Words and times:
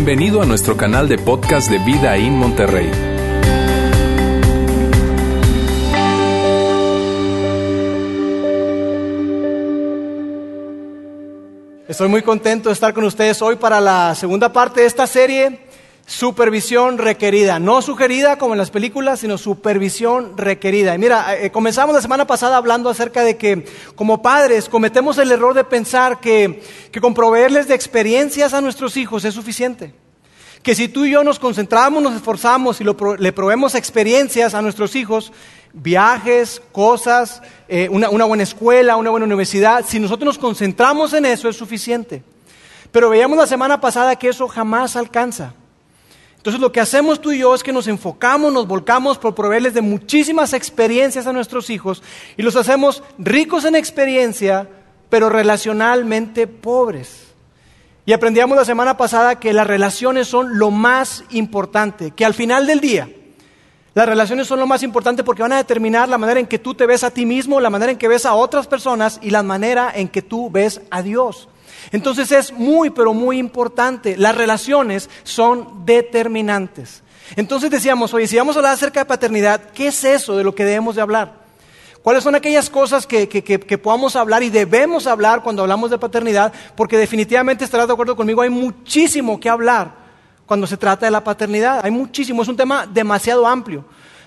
Bienvenido 0.00 0.40
a 0.40 0.46
nuestro 0.46 0.76
canal 0.76 1.08
de 1.08 1.18
podcast 1.18 1.68
de 1.68 1.78
Vida 1.80 2.16
en 2.16 2.36
Monterrey. 2.36 2.88
Estoy 11.88 12.06
muy 12.06 12.22
contento 12.22 12.68
de 12.68 12.74
estar 12.74 12.94
con 12.94 13.02
ustedes 13.02 13.42
hoy 13.42 13.56
para 13.56 13.80
la 13.80 14.14
segunda 14.14 14.52
parte 14.52 14.82
de 14.82 14.86
esta 14.86 15.08
serie, 15.08 15.66
Supervisión 16.08 16.96
requerida. 16.96 17.58
No 17.58 17.82
sugerida 17.82 18.38
como 18.38 18.54
en 18.54 18.58
las 18.58 18.70
películas, 18.70 19.20
sino 19.20 19.36
supervisión 19.36 20.38
requerida. 20.38 20.94
Y 20.94 20.98
mira, 20.98 21.36
eh, 21.36 21.50
comenzamos 21.50 21.94
la 21.94 22.00
semana 22.00 22.26
pasada 22.26 22.56
hablando 22.56 22.88
acerca 22.88 23.22
de 23.22 23.36
que 23.36 23.66
como 23.94 24.22
padres 24.22 24.70
cometemos 24.70 25.18
el 25.18 25.30
error 25.30 25.52
de 25.52 25.64
pensar 25.64 26.18
que, 26.18 26.62
que 26.90 27.02
con 27.02 27.12
proveerles 27.12 27.68
de 27.68 27.74
experiencias 27.74 28.54
a 28.54 28.62
nuestros 28.62 28.96
hijos 28.96 29.26
es 29.26 29.34
suficiente. 29.34 29.92
Que 30.62 30.74
si 30.74 30.88
tú 30.88 31.04
y 31.04 31.10
yo 31.10 31.22
nos 31.22 31.38
concentramos, 31.38 32.02
nos 32.02 32.14
esforzamos 32.14 32.80
y 32.80 32.84
le 32.84 33.32
proveemos 33.34 33.74
experiencias 33.74 34.54
a 34.54 34.62
nuestros 34.62 34.96
hijos, 34.96 35.30
viajes, 35.74 36.62
cosas, 36.72 37.42
eh, 37.68 37.90
una 37.90 38.24
buena 38.24 38.44
escuela, 38.44 38.96
una 38.96 39.10
buena 39.10 39.26
universidad, 39.26 39.84
si 39.86 40.00
nosotros 40.00 40.24
nos 40.24 40.38
concentramos 40.38 41.12
en 41.12 41.26
eso 41.26 41.50
es 41.50 41.56
suficiente. 41.56 42.22
Pero 42.92 43.10
veíamos 43.10 43.36
la 43.36 43.46
semana 43.46 43.78
pasada 43.78 44.16
que 44.16 44.30
eso 44.30 44.48
jamás 44.48 44.96
alcanza. 44.96 45.52
Entonces 46.38 46.60
lo 46.60 46.72
que 46.72 46.80
hacemos 46.80 47.20
tú 47.20 47.32
y 47.32 47.38
yo 47.38 47.54
es 47.54 47.62
que 47.62 47.72
nos 47.72 47.88
enfocamos, 47.88 48.52
nos 48.52 48.66
volcamos 48.66 49.18
por 49.18 49.34
proveerles 49.34 49.74
de 49.74 49.82
muchísimas 49.82 50.52
experiencias 50.52 51.26
a 51.26 51.32
nuestros 51.32 51.68
hijos 51.68 52.02
y 52.36 52.42
los 52.42 52.56
hacemos 52.56 53.02
ricos 53.18 53.64
en 53.64 53.74
experiencia, 53.74 54.68
pero 55.10 55.28
relacionalmente 55.28 56.46
pobres. 56.46 57.26
Y 58.06 58.12
aprendíamos 58.12 58.56
la 58.56 58.64
semana 58.64 58.96
pasada 58.96 59.38
que 59.38 59.52
las 59.52 59.66
relaciones 59.66 60.28
son 60.28 60.58
lo 60.58 60.70
más 60.70 61.24
importante, 61.30 62.12
que 62.12 62.24
al 62.24 62.34
final 62.34 62.66
del 62.66 62.80
día 62.80 63.10
las 63.98 64.08
relaciones 64.08 64.46
son 64.46 64.60
lo 64.60 64.66
más 64.68 64.84
importante 64.84 65.24
porque 65.24 65.42
van 65.42 65.52
a 65.52 65.56
determinar 65.56 66.08
la 66.08 66.18
manera 66.18 66.38
en 66.38 66.46
que 66.46 66.60
tú 66.60 66.72
te 66.72 66.86
ves 66.86 67.02
a 67.02 67.10
ti 67.10 67.26
mismo, 67.26 67.58
la 67.58 67.68
manera 67.68 67.90
en 67.90 67.98
que 67.98 68.06
ves 68.06 68.26
a 68.26 68.34
otras 68.34 68.68
personas 68.68 69.18
y 69.22 69.30
la 69.30 69.42
manera 69.42 69.90
en 69.92 70.06
que 70.06 70.22
tú 70.22 70.50
ves 70.50 70.80
a 70.88 71.02
Dios. 71.02 71.48
Entonces 71.92 72.32
es 72.32 72.52
muy, 72.52 72.90
pero 72.90 73.14
muy 73.14 73.38
importante. 73.38 74.16
Las 74.16 74.36
relaciones 74.36 75.08
son 75.24 75.84
determinantes. 75.84 77.02
Entonces 77.36 77.70
decíamos, 77.70 78.14
oye, 78.14 78.26
si 78.26 78.36
vamos 78.36 78.56
a 78.56 78.60
hablar 78.60 78.74
acerca 78.74 79.00
de 79.00 79.06
paternidad, 79.06 79.70
¿qué 79.72 79.88
es 79.88 80.04
eso 80.04 80.36
de 80.36 80.44
lo 80.44 80.54
que 80.54 80.64
debemos 80.64 80.96
de 80.96 81.02
hablar? 81.02 81.46
¿Cuáles 82.02 82.24
son 82.24 82.34
aquellas 82.34 82.70
cosas 82.70 83.06
que, 83.06 83.28
que, 83.28 83.78
podamos 83.78 84.16
hablar 84.16 84.42
y 84.42 84.50
debemos 84.50 85.06
hablar 85.06 85.42
cuando 85.42 85.62
hablamos 85.62 85.90
de 85.90 85.98
paternidad? 85.98 86.52
Porque 86.74 86.96
definitivamente 86.96 87.64
estarás 87.64 87.86
de 87.86 87.92
acuerdo 87.92 88.16
conmigo, 88.16 88.40
hay 88.40 88.50
muchísimo 88.50 89.38
que 89.38 89.48
hablar 89.48 89.92
cuando 90.46 90.66
se 90.66 90.76
trata 90.78 91.06
de 91.06 91.12
la 91.12 91.22
paternidad. 91.22 91.80
Hay 91.84 91.90
muchísimo, 91.90 92.42
es 92.42 92.48
un 92.48 92.56
tema 92.56 92.86
demasiado 92.86 93.46
amplio. 93.46 93.84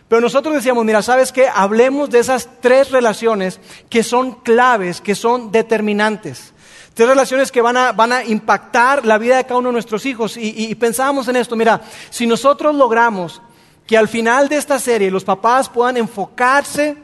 Pero 0.08 0.22
nosotros 0.22 0.54
decíamos, 0.54 0.84
mira, 0.84 1.02
¿sabes 1.02 1.32
qué? 1.32 1.48
Hablemos 1.48 2.10
de 2.10 2.20
esas 2.20 2.50
tres 2.60 2.92
relaciones 2.92 3.60
que 3.90 4.04
son 4.04 4.34
claves, 4.42 5.00
que 5.00 5.16
son 5.16 5.52
determinantes. 5.52 6.54
Tres 7.02 7.10
relaciones 7.10 7.52
que 7.52 7.64
van 7.64 7.78
a, 7.78 7.94
van 7.94 8.12
a 8.12 8.24
impactar 8.24 9.08
la 9.08 9.18
vida 9.18 9.38
de 9.38 9.44
cada 9.44 9.58
uno 9.58 9.70
de 9.70 9.74
nuestros 9.74 10.06
hijos. 10.06 10.38
Y, 10.38 10.54
y 10.56 10.76
pensábamos 10.76 11.28
en 11.28 11.36
esto, 11.36 11.56
mira, 11.56 11.82
si 12.12 12.28
nosotros 12.28 12.76
logramos 12.76 13.42
que 13.88 13.98
al 13.98 14.08
final 14.08 14.48
de 14.48 14.58
esta 14.58 14.78
serie 14.78 15.10
los 15.10 15.24
papás 15.24 15.68
puedan 15.68 15.98
enfocarse, 15.98 16.96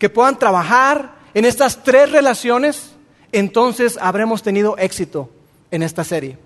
que 0.00 0.10
puedan 0.10 0.36
trabajar 0.36 1.12
en 1.32 1.44
estas 1.44 1.84
tres 1.84 2.10
relaciones, 2.10 2.90
entonces 3.30 3.96
habremos 4.02 4.42
tenido 4.42 4.76
éxito 4.78 5.30
en 5.70 5.84
esta 5.84 6.02
serie. 6.02 6.38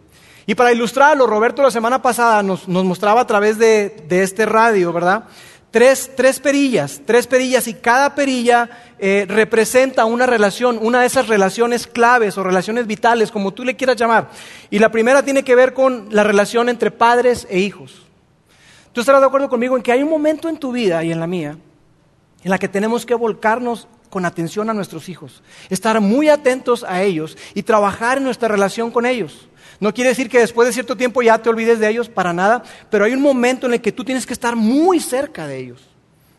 Y 0.44 0.54
para 0.54 0.70
ilustrarlo, 0.70 1.26
Roberto 1.26 1.62
la 1.62 1.70
semana 1.70 2.02
pasada 2.02 2.42
nos, 2.42 2.68
mostraba 2.68 3.22
a 3.22 3.26
través 3.26 3.56
de, 3.56 4.04
este 4.10 4.44
radio, 4.44 4.92
¿verdad? 4.92 5.24
Tres, 5.70 6.10
perillas, 6.42 7.00
tres 7.06 7.28
perillas 7.28 7.68
y 7.68 7.74
cada 7.74 8.14
perilla 8.16 8.68
eh, 8.98 9.24
representa 9.28 10.04
una 10.04 10.26
relación, 10.26 10.78
una 10.82 11.00
de 11.00 11.06
esas 11.06 11.28
relaciones 11.28 11.86
claves 11.86 12.36
o 12.38 12.42
relaciones 12.42 12.88
vitales, 12.88 13.30
como 13.30 13.52
tú 13.52 13.64
le 13.64 13.76
quieras 13.76 13.96
llamar. 13.96 14.30
Y 14.68 14.80
la 14.80 14.90
primera 14.90 15.22
tiene 15.22 15.44
que 15.44 15.54
ver 15.54 15.72
con 15.72 16.08
la 16.10 16.24
relación 16.24 16.68
entre 16.68 16.90
padres 16.90 17.46
e 17.48 17.60
hijos. 17.60 18.02
Tú 18.92 19.00
estarás 19.00 19.20
de 19.20 19.28
acuerdo 19.28 19.48
conmigo 19.48 19.76
en 19.76 19.82
que 19.82 19.92
hay 19.92 20.02
un 20.02 20.10
momento 20.10 20.48
en 20.48 20.58
tu 20.58 20.72
vida 20.72 21.04
y 21.04 21.12
en 21.12 21.20
la 21.20 21.28
mía 21.28 21.56
en 22.42 22.50
la 22.50 22.58
que 22.58 22.68
tenemos 22.68 23.04
que 23.06 23.14
volcarnos 23.14 23.86
con 24.08 24.24
atención 24.24 24.70
a 24.70 24.74
nuestros 24.74 25.08
hijos, 25.08 25.42
estar 25.68 26.00
muy 26.00 26.28
atentos 26.28 26.84
a 26.84 27.02
ellos 27.02 27.36
y 27.54 27.62
trabajar 27.62 28.18
en 28.18 28.24
nuestra 28.24 28.48
relación 28.48 28.90
con 28.90 29.06
ellos. 29.06 29.48
No 29.80 29.94
quiere 29.94 30.10
decir 30.10 30.28
que 30.28 30.38
después 30.38 30.68
de 30.68 30.74
cierto 30.74 30.94
tiempo 30.94 31.22
ya 31.22 31.38
te 31.38 31.48
olvides 31.48 31.80
de 31.80 31.88
ellos 31.88 32.10
para 32.10 32.34
nada, 32.34 32.62
pero 32.90 33.06
hay 33.06 33.14
un 33.14 33.22
momento 33.22 33.66
en 33.66 33.72
el 33.72 33.80
que 33.80 33.92
tú 33.92 34.04
tienes 34.04 34.26
que 34.26 34.34
estar 34.34 34.54
muy 34.54 35.00
cerca 35.00 35.46
de 35.46 35.58
ellos. 35.58 35.90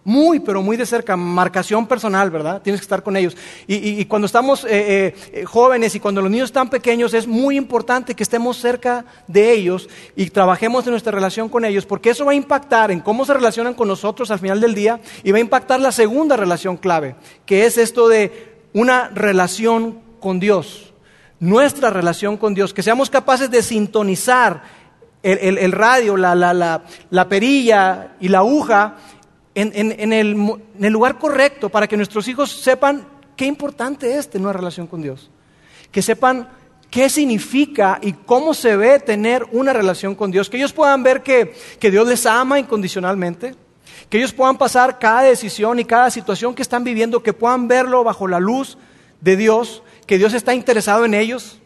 Muy, 0.03 0.39
pero 0.39 0.63
muy 0.63 0.77
de 0.77 0.85
cerca, 0.85 1.15
marcación 1.15 1.85
personal, 1.85 2.31
¿verdad? 2.31 2.61
Tienes 2.63 2.81
que 2.81 2.85
estar 2.85 3.03
con 3.03 3.15
ellos. 3.15 3.37
Y, 3.67 4.03
cuando 4.05 4.25
estamos 4.25 4.63
eh, 4.63 4.69
eh, 4.71 5.15
eh, 5.31 5.45
jóvenes 5.45 5.93
y 5.93 5.99
cuando 5.99 6.21
los 6.21 6.31
niños 6.31 6.49
están 6.49 6.71
pequeños, 6.71 7.13
es 7.13 7.27
muy 7.27 7.55
importante 7.55 8.15
que 8.15 8.23
estemos 8.23 8.57
cerca 8.57 9.05
de 9.27 9.51
ellos 9.51 9.89
y 10.15 10.29
trabajemos 10.31 10.85
en 10.85 10.91
nuestra 10.91 11.11
relación 11.11 11.49
con 11.49 11.65
ellos, 11.65 11.85
porque 11.85 12.09
eso 12.11 12.25
va 12.25 12.31
a 12.31 12.35
impactar 12.35 12.89
en 12.89 12.99
cómo 12.99 13.25
se 13.25 13.33
relacionan 13.33 13.75
con 13.75 13.87
nosotros 13.87 14.31
al 14.31 14.39
final 14.39 14.59
del 14.59 14.73
día 14.73 14.99
y 15.23 15.31
va 15.31 15.37
a 15.37 15.41
impactar 15.41 15.79
la 15.79 15.91
segunda 15.91 16.35
relación 16.35 16.77
clave, 16.77 17.15
que 17.45 17.65
es 17.65 17.77
esto 17.77 18.07
de 18.07 18.59
una 18.73 19.09
relación 19.09 19.99
con 20.19 20.39
Dios 20.39 20.90
nuestra 21.41 21.89
relación 21.89 22.37
con 22.37 22.53
Dios, 22.53 22.71
que 22.71 22.83
seamos 22.83 23.09
capaces 23.09 23.49
de 23.49 23.63
sintonizar 23.63 24.61
el, 25.23 25.71
radio, 25.71 26.15
la, 26.15 27.27
perilla 27.27 28.15
y 28.19 28.27
la 28.27 28.37
aguja 28.39 28.95
en, 29.55 30.13
el, 30.13 30.91
lugar 30.91 31.17
correcto 31.17 31.69
para 31.69 31.87
que 31.87 31.97
nuestros 31.97 32.27
hijos 32.27 32.51
sepan 32.51 33.07
qué 33.35 33.45
importante 33.47 34.17
es 34.17 34.29
tener 34.29 34.45
una 34.45 34.53
relación 34.53 34.85
con 34.85 35.01
Dios, 35.01 35.31
que 35.91 36.03
sepan 36.03 36.47
qué 36.91 37.09
significa 37.09 37.97
y 38.03 38.13
cómo 38.13 38.53
se 38.53 38.77
ve 38.77 38.99
tener 38.99 39.43
una 39.51 39.73
relación 39.73 40.13
con 40.13 40.29
Dios, 40.29 40.47
que 40.47 40.57
ellos 40.57 40.73
puedan 40.73 41.01
ver 41.01 41.23
que, 41.23 41.55
que 41.79 41.89
Dios 41.89 42.07
les 42.07 42.27
ama 42.27 42.59
incondicionalmente, 42.59 43.55
que 44.09 44.19
ellos 44.19 44.33
puedan 44.33 44.59
pasar 44.59 44.99
cada 44.99 45.23
decisión 45.23 45.79
y 45.79 45.85
cada 45.85 46.11
situación 46.11 46.53
que 46.53 46.61
están 46.61 46.83
viviendo, 46.83 47.23
que 47.23 47.33
puedan 47.33 47.67
verlo 47.67 48.03
bajo 48.03 48.27
la 48.27 48.39
luz 48.39 48.77
de 49.21 49.37
Dios 49.37 49.83
que 50.05 50.17
Dios 50.17 50.33
está 50.33 50.53
interesado 50.53 51.05
en 51.05 51.13
ellos, 51.13 51.59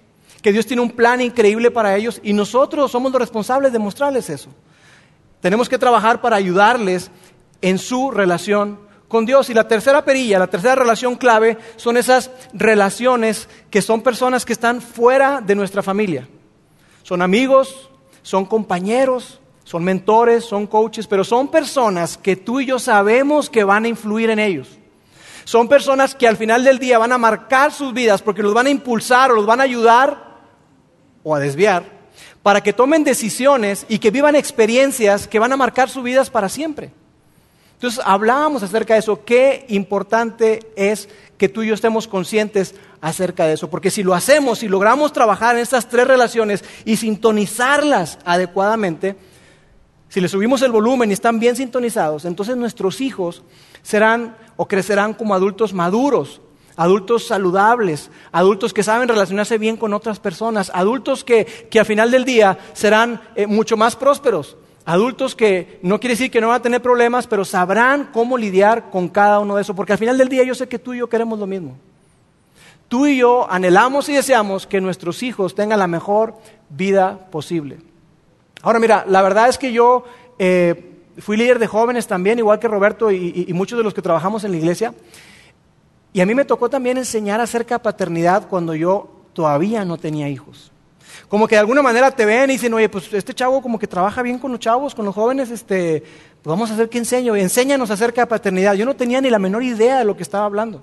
que 0.43 0.51
Dios 0.51 0.67
tiene 0.67 0.83
un 0.83 0.91
plan 0.91 1.19
increíble 1.19 1.71
para 1.71 1.95
ellos 1.95 2.21
y 2.23 2.33
nosotros 2.33 2.91
somos 2.91 3.11
los 3.11 3.19
responsables 3.19 3.73
de 3.73 3.79
mostrarles 3.79 4.29
eso. 4.29 4.49
Tenemos 5.41 5.67
que 5.67 5.79
trabajar 5.79 6.21
para 6.21 6.35
ayudarles 6.35 7.09
en 7.61 7.79
su 7.79 8.11
relación 8.11 8.79
con 9.07 9.25
Dios. 9.25 9.49
Y 9.49 9.53
la 9.53 9.67
tercera 9.67 10.03
perilla, 10.03 10.39
la 10.39 10.47
tercera 10.47 10.75
relación 10.75 11.15
clave 11.15 11.57
son 11.75 11.97
esas 11.97 12.31
relaciones 12.53 13.49
que 13.69 13.81
son 13.81 14.01
personas 14.01 14.45
que 14.45 14.53
están 14.53 14.81
fuera 14.81 15.41
de 15.41 15.55
nuestra 15.55 15.81
familia. 15.81 16.27
Son 17.03 17.21
amigos, 17.21 17.89
son 18.21 18.45
compañeros, 18.45 19.39
son 19.63 19.83
mentores, 19.83 20.43
son 20.45 20.67
coaches, 20.67 21.07
pero 21.07 21.23
son 21.23 21.47
personas 21.47 22.17
que 22.17 22.35
tú 22.35 22.59
y 22.59 22.67
yo 22.67 22.79
sabemos 22.79 23.49
que 23.49 23.63
van 23.63 23.85
a 23.85 23.87
influir 23.87 24.29
en 24.29 24.39
ellos. 24.39 24.79
Son 25.45 25.69
personas 25.69 26.15
que 26.15 26.27
al 26.27 26.37
final 26.37 26.63
del 26.63 26.79
día 26.79 26.97
van 26.97 27.13
a 27.13 27.17
marcar 27.17 27.71
sus 27.71 27.93
vidas 27.93 28.21
porque 28.21 28.43
los 28.43 28.53
van 28.53 28.67
a 28.67 28.71
impulsar 28.71 29.31
o 29.31 29.35
los 29.35 29.45
van 29.45 29.61
a 29.61 29.63
ayudar 29.63 30.35
o 31.23 31.33
a 31.33 31.39
desviar 31.39 31.95
para 32.41 32.61
que 32.61 32.73
tomen 32.73 33.03
decisiones 33.03 33.85
y 33.87 33.99
que 33.99 34.11
vivan 34.11 34.35
experiencias 34.35 35.27
que 35.27 35.39
van 35.39 35.53
a 35.53 35.57
marcar 35.57 35.89
sus 35.89 36.03
vidas 36.03 36.29
para 36.29 36.49
siempre. 36.49 36.91
Entonces 37.73 38.01
hablábamos 38.05 38.63
acerca 38.63 38.93
de 38.93 39.01
eso, 39.01 39.25
qué 39.25 39.65
importante 39.69 40.59
es 40.75 41.09
que 41.37 41.49
tú 41.49 41.61
y 41.61 41.67
yo 41.67 41.73
estemos 41.73 42.07
conscientes 42.07 42.75
acerca 43.01 43.45
de 43.45 43.53
eso, 43.53 43.69
porque 43.69 43.91
si 43.91 44.01
lo 44.01 44.13
hacemos, 44.13 44.59
si 44.59 44.67
logramos 44.67 45.11
trabajar 45.13 45.55
en 45.55 45.61
estas 45.61 45.89
tres 45.89 46.07
relaciones 46.07 46.63
y 46.85 46.97
sintonizarlas 46.97 48.17
adecuadamente, 48.25 49.15
si 50.15 50.21
le 50.21 50.29
subimos 50.29 50.61
el 50.61 50.71
volumen 50.71 51.09
y 51.09 51.13
están 51.13 51.41
bien 51.41 51.57
sintonizados, 51.57 52.23
entonces 52.23 52.55
nuestros 52.55 53.01
hijos 53.01 53.43
serán 53.83 54.37
o 54.55 54.65
crecerán 54.65 55.13
como 55.13 55.35
adultos 55.35 55.73
maduros, 55.73 56.39
adultos 56.77 57.27
saludables, 57.27 58.09
adultos 58.31 58.73
que 58.73 58.81
saben 58.81 59.09
relacionarse 59.09 59.57
bien 59.57 59.75
con 59.75 59.93
otras 59.93 60.21
personas, 60.21 60.71
adultos 60.73 61.25
que, 61.25 61.67
que 61.69 61.81
al 61.81 61.85
final 61.85 62.11
del 62.11 62.23
día 62.23 62.57
serán 62.71 63.19
eh, 63.35 63.45
mucho 63.45 63.75
más 63.75 63.97
prósperos, 63.97 64.55
adultos 64.85 65.35
que 65.35 65.79
no 65.81 65.99
quiere 65.99 66.13
decir 66.13 66.31
que 66.31 66.39
no 66.39 66.47
van 66.47 66.61
a 66.61 66.63
tener 66.63 66.81
problemas, 66.81 67.27
pero 67.27 67.43
sabrán 67.43 68.11
cómo 68.13 68.37
lidiar 68.37 68.89
con 68.91 69.09
cada 69.09 69.41
uno 69.41 69.57
de 69.57 69.63
esos, 69.63 69.75
porque 69.75 69.91
al 69.91 69.99
final 69.99 70.17
del 70.17 70.29
día 70.29 70.45
yo 70.45 70.55
sé 70.55 70.69
que 70.69 70.79
tú 70.79 70.93
y 70.93 70.99
yo 70.99 71.09
queremos 71.09 71.37
lo 71.39 71.45
mismo. 71.45 71.75
Tú 72.87 73.05
y 73.05 73.17
yo 73.17 73.51
anhelamos 73.51 74.07
y 74.07 74.13
deseamos 74.13 74.65
que 74.65 74.79
nuestros 74.79 75.23
hijos 75.23 75.55
tengan 75.55 75.79
la 75.79 75.87
mejor 75.87 76.37
vida 76.69 77.27
posible. 77.31 77.79
Ahora 78.65 78.79
mira, 78.79 79.05
la 79.07 79.21
verdad 79.21 79.47
es 79.47 79.57
que 79.57 79.71
yo... 79.71 80.03
Eh, 80.37 80.91
fui 81.19 81.37
líder 81.37 81.59
de 81.59 81.67
jóvenes 81.67 82.07
también, 82.07 82.39
igual 82.39 82.59
que 82.59 82.67
Roberto 82.67 83.11
y, 83.11 83.47
muchos 83.53 83.77
de 83.77 83.83
los 83.83 83.93
que 83.93 84.01
trabajamos 84.01 84.43
en 84.43 84.51
la 84.51 84.57
iglesia. 84.57 84.93
Y 86.13 86.21
a 86.21 86.25
mí 86.25 86.35
me 86.35 86.45
tocó 86.45 86.69
también 86.69 86.97
enseñar 86.97 87.39
acerca 87.39 87.75
de 87.75 87.79
paternidad 87.79 88.47
cuando 88.49 88.73
yo 88.73 89.07
todavía 89.33 89.85
no 89.85 89.97
tenía 89.97 90.29
hijos. 90.29 90.71
Como 91.29 91.47
que 91.47 91.55
de 91.55 91.59
alguna 91.59 91.81
manera 91.81 92.11
te 92.11 92.25
ven 92.25 92.49
y 92.49 92.53
dicen, 92.53 92.73
oye, 92.73 92.89
pues 92.89 93.11
este 93.13 93.33
chavo 93.33 93.61
como 93.61 93.79
que 93.79 93.87
trabaja 93.87 94.21
bien 94.21 94.37
con 94.37 94.51
los 94.51 94.59
chavos, 94.59 94.93
con 94.93 95.05
los 95.05 95.15
jóvenes, 95.15 95.49
este, 95.51 96.01
pues 96.01 96.45
vamos 96.51 96.69
a 96.69 96.73
hacer 96.73 96.89
que 96.89 96.97
enseño, 96.97 97.35
enséñanos 97.35 97.89
acerca 97.91 98.21
de 98.21 98.27
paternidad. 98.27 98.73
Yo 98.73 98.85
no 98.85 98.95
tenía 98.95 99.21
ni 99.21 99.29
la 99.29 99.39
menor 99.39 99.63
idea 99.63 99.99
de 99.99 100.05
lo 100.05 100.17
que 100.17 100.23
estaba 100.23 100.45
hablando. 100.45 100.81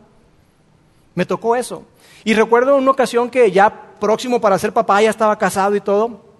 Me 1.14 1.26
tocó 1.26 1.56
eso. 1.56 1.84
Y 2.24 2.32
recuerdo 2.34 2.76
una 2.76 2.90
ocasión 2.90 3.28
que 3.28 3.50
ya 3.50 3.92
próximo 4.00 4.40
para 4.40 4.58
ser 4.58 4.72
papá, 4.72 5.02
ya 5.02 5.10
estaba 5.10 5.36
casado 5.38 5.76
y 5.76 5.80
todo, 5.80 6.31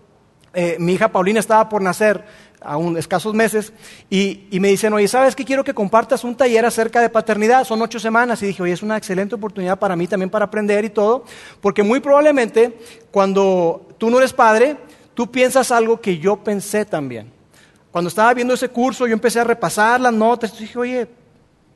eh, 0.54 0.76
mi 0.78 0.94
hija 0.94 1.08
Paulina 1.08 1.40
estaba 1.40 1.68
por 1.68 1.82
nacer 1.82 2.24
a 2.64 2.76
un 2.76 2.96
escasos 2.96 3.34
meses, 3.34 3.72
y, 4.08 4.46
y, 4.50 4.60
me 4.60 4.68
dicen, 4.68 4.92
oye, 4.92 5.08
¿sabes 5.08 5.34
qué? 5.34 5.44
Quiero 5.44 5.64
que 5.64 5.74
compartas 5.74 6.22
un 6.22 6.36
taller 6.36 6.64
acerca 6.64 7.00
de 7.00 7.08
paternidad, 7.08 7.64
son 7.64 7.82
ocho 7.82 7.98
semanas, 7.98 8.42
y 8.42 8.46
dije, 8.46 8.62
oye, 8.62 8.72
es 8.72 8.82
una 8.82 8.96
excelente 8.96 9.34
oportunidad 9.34 9.78
para 9.78 9.96
mí 9.96 10.06
también 10.06 10.30
para 10.30 10.44
aprender 10.44 10.84
y 10.84 10.90
todo, 10.90 11.24
porque 11.60 11.82
muy 11.82 12.00
probablemente 12.00 12.78
cuando 13.10 13.88
tú 13.98 14.10
no 14.10 14.18
eres 14.18 14.32
padre, 14.32 14.76
tú 15.14 15.30
piensas 15.30 15.70
algo 15.70 16.00
que 16.00 16.18
yo 16.18 16.36
pensé 16.36 16.84
también. 16.84 17.32
Cuando 17.90 18.08
estaba 18.08 18.32
viendo 18.32 18.54
ese 18.54 18.68
curso, 18.68 19.06
yo 19.06 19.12
empecé 19.12 19.40
a 19.40 19.44
repasar 19.44 20.00
las 20.00 20.12
notas, 20.12 20.54
y 20.56 20.62
dije, 20.62 20.78
oye, 20.78 21.08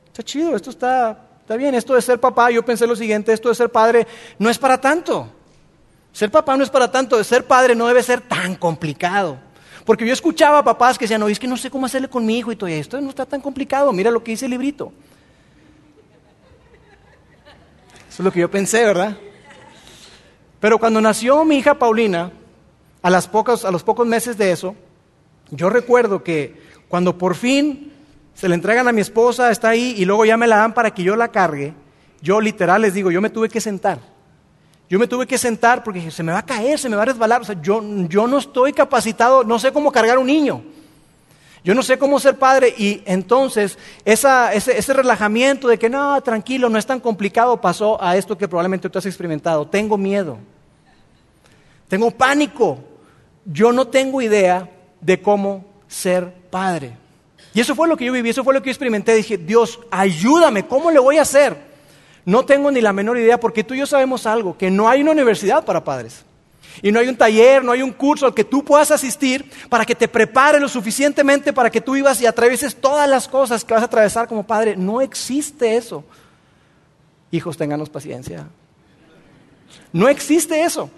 está 0.07 0.23
chido, 0.23 0.55
esto 0.55 0.69
está, 0.69 1.27
está 1.41 1.57
bien, 1.57 1.75
esto 1.75 1.95
de 1.95 2.01
ser 2.01 2.19
papá, 2.19 2.49
yo 2.49 2.63
pensé 2.63 2.87
lo 2.87 2.95
siguiente, 2.95 3.33
esto 3.33 3.49
de 3.49 3.55
ser 3.55 3.69
padre 3.69 4.07
no 4.39 4.49
es 4.49 4.57
para 4.57 4.79
tanto. 4.79 5.33
Ser 6.11 6.31
papá 6.31 6.57
no 6.57 6.63
es 6.63 6.69
para 6.69 6.91
tanto, 6.91 7.23
ser 7.23 7.45
padre 7.45 7.75
no 7.75 7.87
debe 7.87 8.01
ser 8.01 8.21
tan 8.21 8.55
complicado. 8.55 9.37
Porque 9.85 10.05
yo 10.05 10.11
escuchaba 10.11 10.59
a 10.59 10.63
papás 10.63 10.97
que 10.97 11.05
decían, 11.05 11.21
no, 11.21 11.27
es 11.27 11.39
que 11.39 11.47
no 11.47 11.55
sé 11.55 11.69
cómo 11.69 11.85
hacerle 11.85 12.09
con 12.09 12.25
mi 12.25 12.37
hijo 12.37 12.51
y 12.51 12.55
todo 12.55 12.67
esto 12.67 12.99
no 12.99 13.09
está 13.09 13.25
tan 13.25 13.39
complicado, 13.39 13.93
mira 13.93 14.11
lo 14.11 14.23
que 14.23 14.31
dice 14.31 14.45
el 14.45 14.51
librito. 14.51 14.91
Eso 18.09 18.23
es 18.23 18.25
lo 18.25 18.31
que 18.31 18.39
yo 18.39 18.51
pensé, 18.51 18.83
¿verdad? 18.83 19.15
Pero 20.59 20.79
cuando 20.79 20.99
nació 20.99 21.45
mi 21.45 21.57
hija 21.59 21.75
Paulina, 21.75 22.31
a, 23.01 23.09
las 23.09 23.29
a 23.63 23.71
los 23.71 23.83
pocos 23.83 24.07
meses 24.07 24.37
de 24.37 24.51
eso, 24.51 24.75
yo 25.51 25.69
recuerdo 25.69 26.23
que 26.23 26.61
cuando 26.89 27.17
por 27.17 27.35
fin 27.35 27.93
se 28.33 28.49
le 28.49 28.55
entregan 28.55 28.87
a 28.87 28.91
mi 28.91 29.01
esposa, 29.01 29.51
está 29.51 29.69
ahí, 29.69 29.93
y 29.97 30.05
luego 30.05 30.25
ya 30.25 30.35
me 30.35 30.47
la 30.47 30.57
dan 30.57 30.73
para 30.73 30.91
que 30.91 31.03
yo 31.03 31.15
la 31.15 31.27
cargue, 31.27 31.73
yo 32.21 32.41
literal 32.41 32.81
les 32.81 32.93
digo, 32.93 33.11
yo 33.11 33.21
me 33.21 33.29
tuve 33.29 33.49
que 33.49 33.61
sentar 33.61 34.16
yo 34.89 34.99
me 34.99 35.07
tuve 35.07 35.27
que 35.27 35.37
sentar 35.37 35.83
porque 35.83 35.99
dije, 35.99 36.11
se 36.11 36.23
me 36.23 36.31
va 36.31 36.39
a 36.39 36.45
caer, 36.45 36.79
se 36.79 36.87
me 36.87 36.95
va 36.95 37.01
a 37.01 37.05
resbalar. 37.05 37.41
O 37.41 37.45
sea, 37.45 37.61
yo, 37.61 37.81
yo 38.07 38.27
no 38.27 38.37
estoy 38.37 38.71
capacitado, 38.71 39.43
no 39.43 39.59
sé 39.59 39.73
cómo 39.73 39.91
cargar 39.91 40.17
un 40.17 40.27
niño. 40.27 40.63
Yo 41.63 41.75
no 41.75 41.83
sé 41.83 41.97
cómo 41.97 42.19
ser 42.19 42.37
padre. 42.37 42.73
Y 42.77 43.01
entonces 43.05 43.77
ese, 44.05 44.29
ese 44.55 44.93
relajamiento 44.93 45.67
de 45.67 45.77
que 45.77 45.89
no, 45.89 46.21
tranquilo, 46.21 46.69
no 46.69 46.79
es 46.79 46.85
tan 46.85 47.01
complicado, 47.01 47.59
pasó 47.59 48.01
a 48.01 48.15
esto 48.15 48.37
que 48.37 48.47
probablemente 48.47 48.89
tú 48.89 48.97
has 48.97 49.05
experimentado. 49.05 49.67
Tengo 49.67 49.97
miedo. 49.97 50.37
Tengo 51.89 52.09
pánico. 52.11 52.79
Yo 53.43 53.73
no 53.73 53.87
tengo 53.87 54.21
idea 54.21 54.69
de 55.01 55.21
cómo 55.21 55.65
ser 55.89 56.33
padre. 56.49 56.95
Y 57.53 57.59
eso 57.59 57.75
fue 57.75 57.89
lo 57.89 57.97
que 57.97 58.05
yo 58.05 58.13
viví, 58.13 58.29
eso 58.29 58.43
fue 58.43 58.53
lo 58.53 58.61
que 58.61 58.67
yo 58.67 58.71
experimenté. 58.71 59.15
Dije, 59.15 59.37
Dios, 59.37 59.79
ayúdame, 59.91 60.65
¿cómo 60.65 60.91
le 60.91 60.99
voy 60.99 61.17
a 61.17 61.23
hacer? 61.23 61.66
No 62.27 62.43
tengo 62.43 62.69
ni 62.71 62.81
la 62.81 62.91
menor 62.91 63.17
idea 63.17 63.39
porque 63.39 63.63
tú 63.63 63.73
y 63.73 63.77
yo 63.77 63.85
sabemos 63.85 64.25
algo, 64.25 64.57
que 64.57 64.69
no 64.69 64.89
hay 64.89 64.99
una 64.99 65.11
universidad 65.11 65.63
para 65.63 65.85
padres. 65.85 66.25
Y 66.81 66.91
no 66.91 66.99
hay 66.99 67.07
un 67.07 67.15
taller, 67.15 67.63
no 67.63 67.71
hay 67.71 67.81
un 67.81 67.93
curso 67.93 68.25
al 68.25 68.33
que 68.33 68.43
tú 68.43 68.65
puedas 68.65 68.91
asistir 68.91 69.49
para 69.69 69.85
que 69.85 69.95
te 69.95 70.09
prepare 70.09 70.59
lo 70.59 70.67
suficientemente 70.67 71.53
para 71.53 71.69
que 71.69 71.79
tú 71.79 71.93
vivas 71.93 72.19
y 72.19 72.25
atravieses 72.25 72.75
todas 72.75 73.09
las 73.09 73.29
cosas 73.29 73.63
que 73.63 73.73
vas 73.73 73.81
a 73.81 73.85
atravesar 73.85 74.27
como 74.27 74.45
padre. 74.45 74.75
No 74.75 74.99
existe 74.99 75.77
eso. 75.77 76.03
Hijos, 77.31 77.55
tenganos 77.55 77.89
paciencia. 77.89 78.45
No 79.93 80.09
existe 80.09 80.61
eso. 80.61 80.89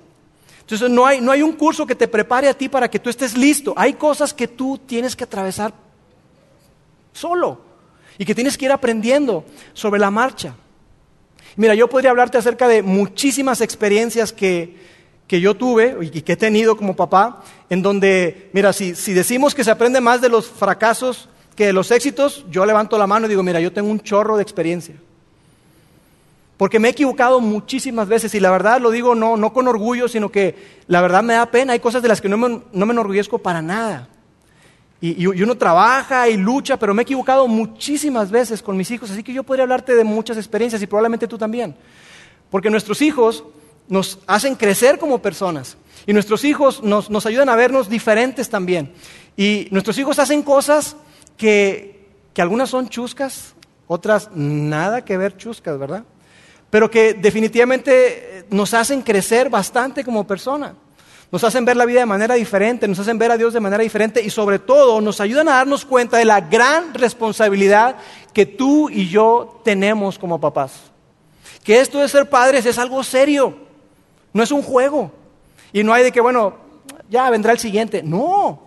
Entonces 0.61 0.89
no 0.89 1.05
hay, 1.05 1.21
no 1.21 1.31
hay 1.31 1.43
un 1.43 1.51
curso 1.51 1.85
que 1.85 1.93
te 1.93 2.07
prepare 2.07 2.49
a 2.49 2.55
ti 2.55 2.69
para 2.69 2.89
que 2.89 2.97
tú 2.97 3.07
estés 3.07 3.37
listo. 3.37 3.75
Hay 3.77 3.93
cosas 3.93 4.33
que 4.33 4.47
tú 4.47 4.79
tienes 4.79 5.15
que 5.15 5.25
atravesar 5.25 5.75
solo 7.13 7.61
y 8.17 8.25
que 8.25 8.33
tienes 8.33 8.57
que 8.57 8.65
ir 8.65 8.71
aprendiendo 8.71 9.45
sobre 9.73 9.99
la 9.99 10.09
marcha. 10.09 10.55
Mira, 11.59 11.75
yo 11.75 11.89
podría 11.89 12.11
hablarte 12.11 12.37
acerca 12.37 12.69
de 12.69 12.81
muchísimas 12.81 13.59
experiencias 13.59 14.31
que, 14.31 14.77
que 15.27 15.41
yo 15.41 15.57
tuve 15.57 15.97
y 15.99 16.21
que 16.21 16.31
he 16.31 16.37
tenido 16.37 16.77
como 16.77 16.95
papá, 16.95 17.43
en 17.69 17.81
donde, 17.81 18.49
mira, 18.53 18.71
si, 18.71 18.95
si 18.95 19.11
decimos 19.11 19.53
que 19.53 19.65
se 19.65 19.71
aprende 19.71 19.99
más 19.99 20.21
de 20.21 20.29
los 20.29 20.47
fracasos 20.47 21.27
que 21.57 21.65
de 21.65 21.73
los 21.73 21.91
éxitos, 21.91 22.45
yo 22.49 22.65
levanto 22.65 22.97
la 22.97 23.07
mano 23.07 23.25
y 23.25 23.29
digo, 23.29 23.43
mira, 23.43 23.59
yo 23.59 23.73
tengo 23.73 23.89
un 23.89 23.99
chorro 23.99 24.37
de 24.37 24.43
experiencia. 24.43 24.95
Porque 26.55 26.79
me 26.79 26.87
he 26.87 26.91
equivocado 26.91 27.41
muchísimas 27.41 28.07
veces 28.07 28.33
y 28.35 28.39
la 28.39 28.51
verdad 28.51 28.79
lo 28.79 28.89
digo 28.89 29.13
no, 29.13 29.35
no 29.35 29.51
con 29.51 29.67
orgullo, 29.67 30.07
sino 30.07 30.31
que 30.31 30.55
la 30.87 31.01
verdad 31.01 31.23
me 31.23 31.33
da 31.33 31.47
pena. 31.47 31.73
Hay 31.73 31.81
cosas 31.81 32.01
de 32.01 32.07
las 32.07 32.21
que 32.21 32.29
no 32.29 32.37
me, 32.37 32.61
no 32.71 32.85
me 32.85 32.93
enorgullezco 32.93 33.37
para 33.37 33.61
nada. 33.61 34.07
Y, 35.01 35.25
uno 35.25 35.55
trabaja 35.55 36.27
y 36.27 36.35
lucha, 36.35 36.77
pero 36.77 36.93
me 36.93 37.01
he 37.01 37.03
equivocado 37.03 37.47
muchísimas 37.47 38.29
veces 38.29 38.61
con 38.61 38.75
mis 38.75 38.91
hijos, 38.91 39.09
así 39.09 39.23
que 39.23 39.31
yo 39.31 39.43
podría 39.43 39.63
hablarte 39.63 39.95
de 39.95 40.03
muchas 40.03 40.35
experiencias 40.37 40.81
y 40.81 40.87
probablemente 40.87 41.27
tú 41.27 41.37
también. 41.37 41.75
Porque 42.49 42.69
nuestros 42.69 43.01
hijos 43.01 43.45
nos 43.87 44.19
hacen 44.27 44.55
crecer 44.55 44.99
como 44.99 45.21
personas 45.21 45.77
y 46.05 46.11
nuestros 46.11 46.43
hijos 46.43 46.83
nos, 46.83 47.09
nos 47.09 47.25
ayudan 47.25 47.47
a 47.47 47.55
vernos 47.55 47.87
diferentes 47.87 48.49
también. 48.49 48.91
Y 49.37 49.69
nuestros 49.71 49.97
hijos 49.97 50.19
hacen 50.19 50.43
cosas 50.43 50.97
que, 51.37 52.05
que 52.33 52.41
algunas 52.41 52.69
son 52.69 52.89
chuscas, 52.89 53.55
otras 53.87 54.29
nada 54.35 55.05
que 55.05 55.17
ver 55.17 55.37
chuscas, 55.37 55.79
¿verdad? 55.79 56.03
Pero 56.69 56.91
que 56.91 57.13
definitivamente 57.13 58.45
nos 58.49 58.73
hacen 58.73 59.01
crecer 59.01 59.49
bastante 59.49 60.03
como 60.03 60.27
personas 60.27 60.73
nos 61.31 61.43
hacen 61.43 61.63
ver 61.63 61.77
la 61.77 61.85
vida 61.85 61.99
de 61.99 62.05
manera 62.07 62.35
diferente, 62.35 62.87
nos 62.87 62.99
hacen 62.99 63.19
ver 63.19 63.31
a 63.31 63.37
Dios 63.37 63.53
de 63.53 63.59
manera 63.59 63.83
diferente 63.83 64.21
y 64.23 64.29
sobre 64.29 64.57
todo 64.57 64.99
nos 64.99 65.21
ayudan 65.21 65.47
a 65.47 65.55
darnos 65.55 65.85
cuenta 65.85 66.17
de 66.17 66.25
la 66.25 66.41
gran 66.41 66.93
responsabilidad 66.93 67.97
que 68.33 68.47
tú 68.47 68.89
y 68.89 69.09
yo 69.09 69.61
tenemos 69.63 70.17
como 70.17 70.39
papás. 70.39 70.91
Que 71.63 71.79
esto 71.79 71.99
de 71.99 72.07
ser 72.07 72.29
padres 72.29 72.65
es 72.65 72.79
algo 72.79 73.03
serio, 73.03 73.55
no 74.33 74.41
es 74.41 74.51
un 74.51 74.63
juego. 74.63 75.11
Y 75.71 75.83
no 75.83 75.93
hay 75.93 76.03
de 76.03 76.11
que, 76.11 76.21
bueno, 76.21 76.55
ya 77.11 77.29
vendrá 77.29 77.51
el 77.51 77.59
siguiente. 77.59 78.01
No, 78.01 78.59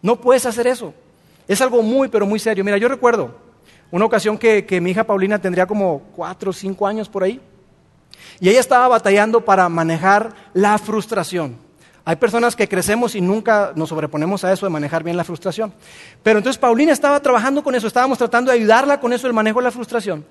no 0.00 0.20
puedes 0.20 0.46
hacer 0.46 0.68
eso. 0.68 0.94
Es 1.48 1.60
algo 1.60 1.82
muy, 1.82 2.06
pero 2.06 2.26
muy 2.26 2.38
serio. 2.38 2.62
Mira, 2.62 2.78
yo 2.78 2.88
recuerdo 2.88 3.34
una 3.90 4.04
ocasión 4.04 4.38
que, 4.38 4.64
que 4.64 4.80
mi 4.80 4.92
hija 4.92 5.02
Paulina 5.02 5.40
tendría 5.40 5.66
como 5.66 6.02
cuatro 6.14 6.50
o 6.50 6.52
cinco 6.52 6.86
años 6.86 7.08
por 7.08 7.24
ahí. 7.24 7.40
Y 8.38 8.48
ella 8.48 8.60
estaba 8.60 8.86
batallando 8.86 9.44
para 9.44 9.68
manejar 9.68 10.32
la 10.52 10.78
frustración. 10.78 11.67
Hay 12.08 12.16
personas 12.16 12.56
que 12.56 12.66
crecemos 12.66 13.14
y 13.14 13.20
nunca 13.20 13.72
nos 13.76 13.90
sobreponemos 13.90 14.42
a 14.42 14.50
eso 14.50 14.64
de 14.64 14.70
manejar 14.70 15.04
bien 15.04 15.14
la 15.14 15.24
frustración. 15.24 15.74
Pero 16.22 16.38
entonces 16.38 16.58
Paulina 16.58 16.90
estaba 16.90 17.20
trabajando 17.20 17.62
con 17.62 17.74
eso, 17.74 17.86
estábamos 17.86 18.16
tratando 18.16 18.50
de 18.50 18.56
ayudarla 18.56 18.98
con 18.98 19.12
eso 19.12 19.26
del 19.26 19.34
manejo 19.34 19.58
de 19.58 19.64
la 19.64 19.70
frustración. 19.70 20.24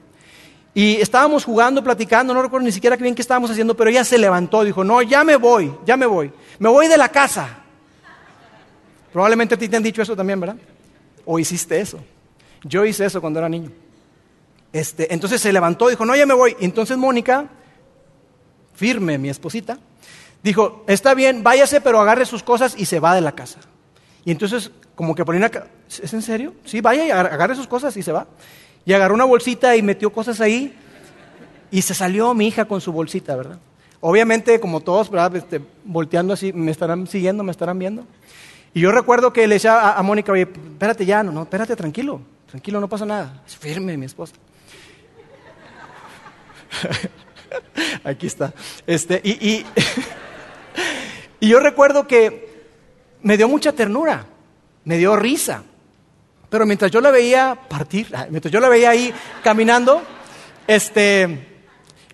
Y 0.73 0.95
estábamos 0.95 1.45
jugando, 1.45 1.83
platicando, 1.83 2.33
no 2.33 2.41
recuerdo 2.41 2.65
ni 2.65 2.71
siquiera 2.71 2.95
bien 2.95 3.13
qué 3.13 3.21
estábamos 3.21 3.51
haciendo, 3.51 3.77
pero 3.77 3.91
ella 3.91 4.03
se 4.03 4.17
levantó, 4.17 4.63
dijo, 4.63 4.83
no, 4.83 5.03
ya 5.03 5.23
me 5.23 5.35
voy, 5.35 5.71
ya 5.85 5.95
me 5.97 6.07
voy, 6.07 6.31
me 6.57 6.67
voy 6.67 6.87
de 6.87 6.97
la 6.97 7.09
casa. 7.09 7.59
Probablemente 9.13 9.53
a 9.53 9.57
ti 9.59 9.69
te 9.69 9.77
han 9.77 9.83
dicho 9.83 10.01
eso 10.01 10.15
también, 10.15 10.39
¿verdad? 10.39 10.57
O 11.25 11.37
hiciste 11.37 11.79
eso. 11.79 11.99
Yo 12.63 12.85
hice 12.85 13.05
eso 13.05 13.21
cuando 13.21 13.37
era 13.37 13.49
niño. 13.49 13.71
Este, 14.73 15.13
entonces 15.13 15.39
se 15.39 15.53
levantó, 15.53 15.89
dijo, 15.89 16.07
no, 16.07 16.15
ya 16.15 16.25
me 16.25 16.33
voy. 16.33 16.55
entonces 16.59 16.97
Mónica, 16.97 17.45
firme, 18.73 19.19
mi 19.19 19.29
esposita, 19.29 19.77
dijo, 20.43 20.83
está 20.87 21.13
bien, 21.13 21.43
váyase, 21.43 21.81
pero 21.81 21.99
agarre 21.99 22.25
sus 22.25 22.43
cosas 22.43 22.75
y 22.77 22.85
se 22.85 22.99
va 22.99 23.15
de 23.15 23.21
la 23.21 23.33
casa. 23.33 23.59
Y 24.25 24.31
entonces, 24.31 24.71
como 24.95 25.15
que 25.15 25.23
Paulina, 25.23 25.49
¿es 25.89 26.13
en 26.13 26.21
serio? 26.21 26.53
Sí, 26.65 26.81
vaya 26.81 27.05
y 27.05 27.11
agarre 27.11 27.55
sus 27.55 27.67
cosas 27.67 27.95
y 27.97 28.03
se 28.03 28.11
va. 28.11 28.27
Y 28.85 28.93
agarró 28.93 29.15
una 29.15 29.25
bolsita 29.25 29.75
y 29.75 29.81
metió 29.81 30.11
cosas 30.11 30.41
ahí 30.41 30.73
y 31.71 31.81
se 31.81 31.93
salió 31.93 32.33
mi 32.33 32.47
hija 32.47 32.65
con 32.65 32.81
su 32.81 32.91
bolsita, 32.91 33.35
¿verdad? 33.35 33.59
Obviamente, 33.99 34.59
como 34.59 34.81
todos, 34.81 35.09
¿verdad? 35.09 35.35
Este, 35.35 35.61
volteando 35.83 36.33
así, 36.33 36.53
me 36.53 36.71
estarán 36.71 37.07
siguiendo, 37.07 37.43
me 37.43 37.51
estarán 37.51 37.79
viendo. 37.79 38.05
Y 38.73 38.81
yo 38.81 38.91
recuerdo 38.91 39.33
que 39.33 39.47
le 39.47 39.55
decía 39.55 39.97
a, 39.97 40.03
Mónica, 40.03 40.31
oye, 40.31 40.43
espérate 40.43 41.05
ya, 41.05 41.23
no, 41.23 41.31
no, 41.31 41.43
espérate, 41.43 41.75
tranquilo, 41.75 42.21
tranquilo, 42.49 42.79
no 42.79 42.87
pasa 42.87 43.05
nada. 43.05 43.41
Es 43.47 43.57
firme, 43.57 43.97
mi 43.97 44.05
esposa. 44.05 44.35
Aquí 48.03 48.27
está. 48.27 48.53
Este, 48.85 49.19
y, 49.23 49.31
y 49.31 49.65
Y 51.39 51.49
yo 51.49 51.59
recuerdo 51.59 52.07
que 52.07 52.65
me 53.21 53.37
dio 53.37 53.47
mucha 53.47 53.71
ternura, 53.71 54.25
me 54.85 54.97
dio 54.97 55.15
risa. 55.15 55.63
Pero 56.49 56.65
mientras 56.65 56.91
yo 56.91 57.01
la 57.01 57.11
veía 57.11 57.57
partir, 57.69 58.07
mientras 58.29 58.51
yo 58.51 58.59
la 58.59 58.69
veía 58.69 58.89
ahí 58.89 59.13
caminando, 59.43 60.01
este, 60.65 61.47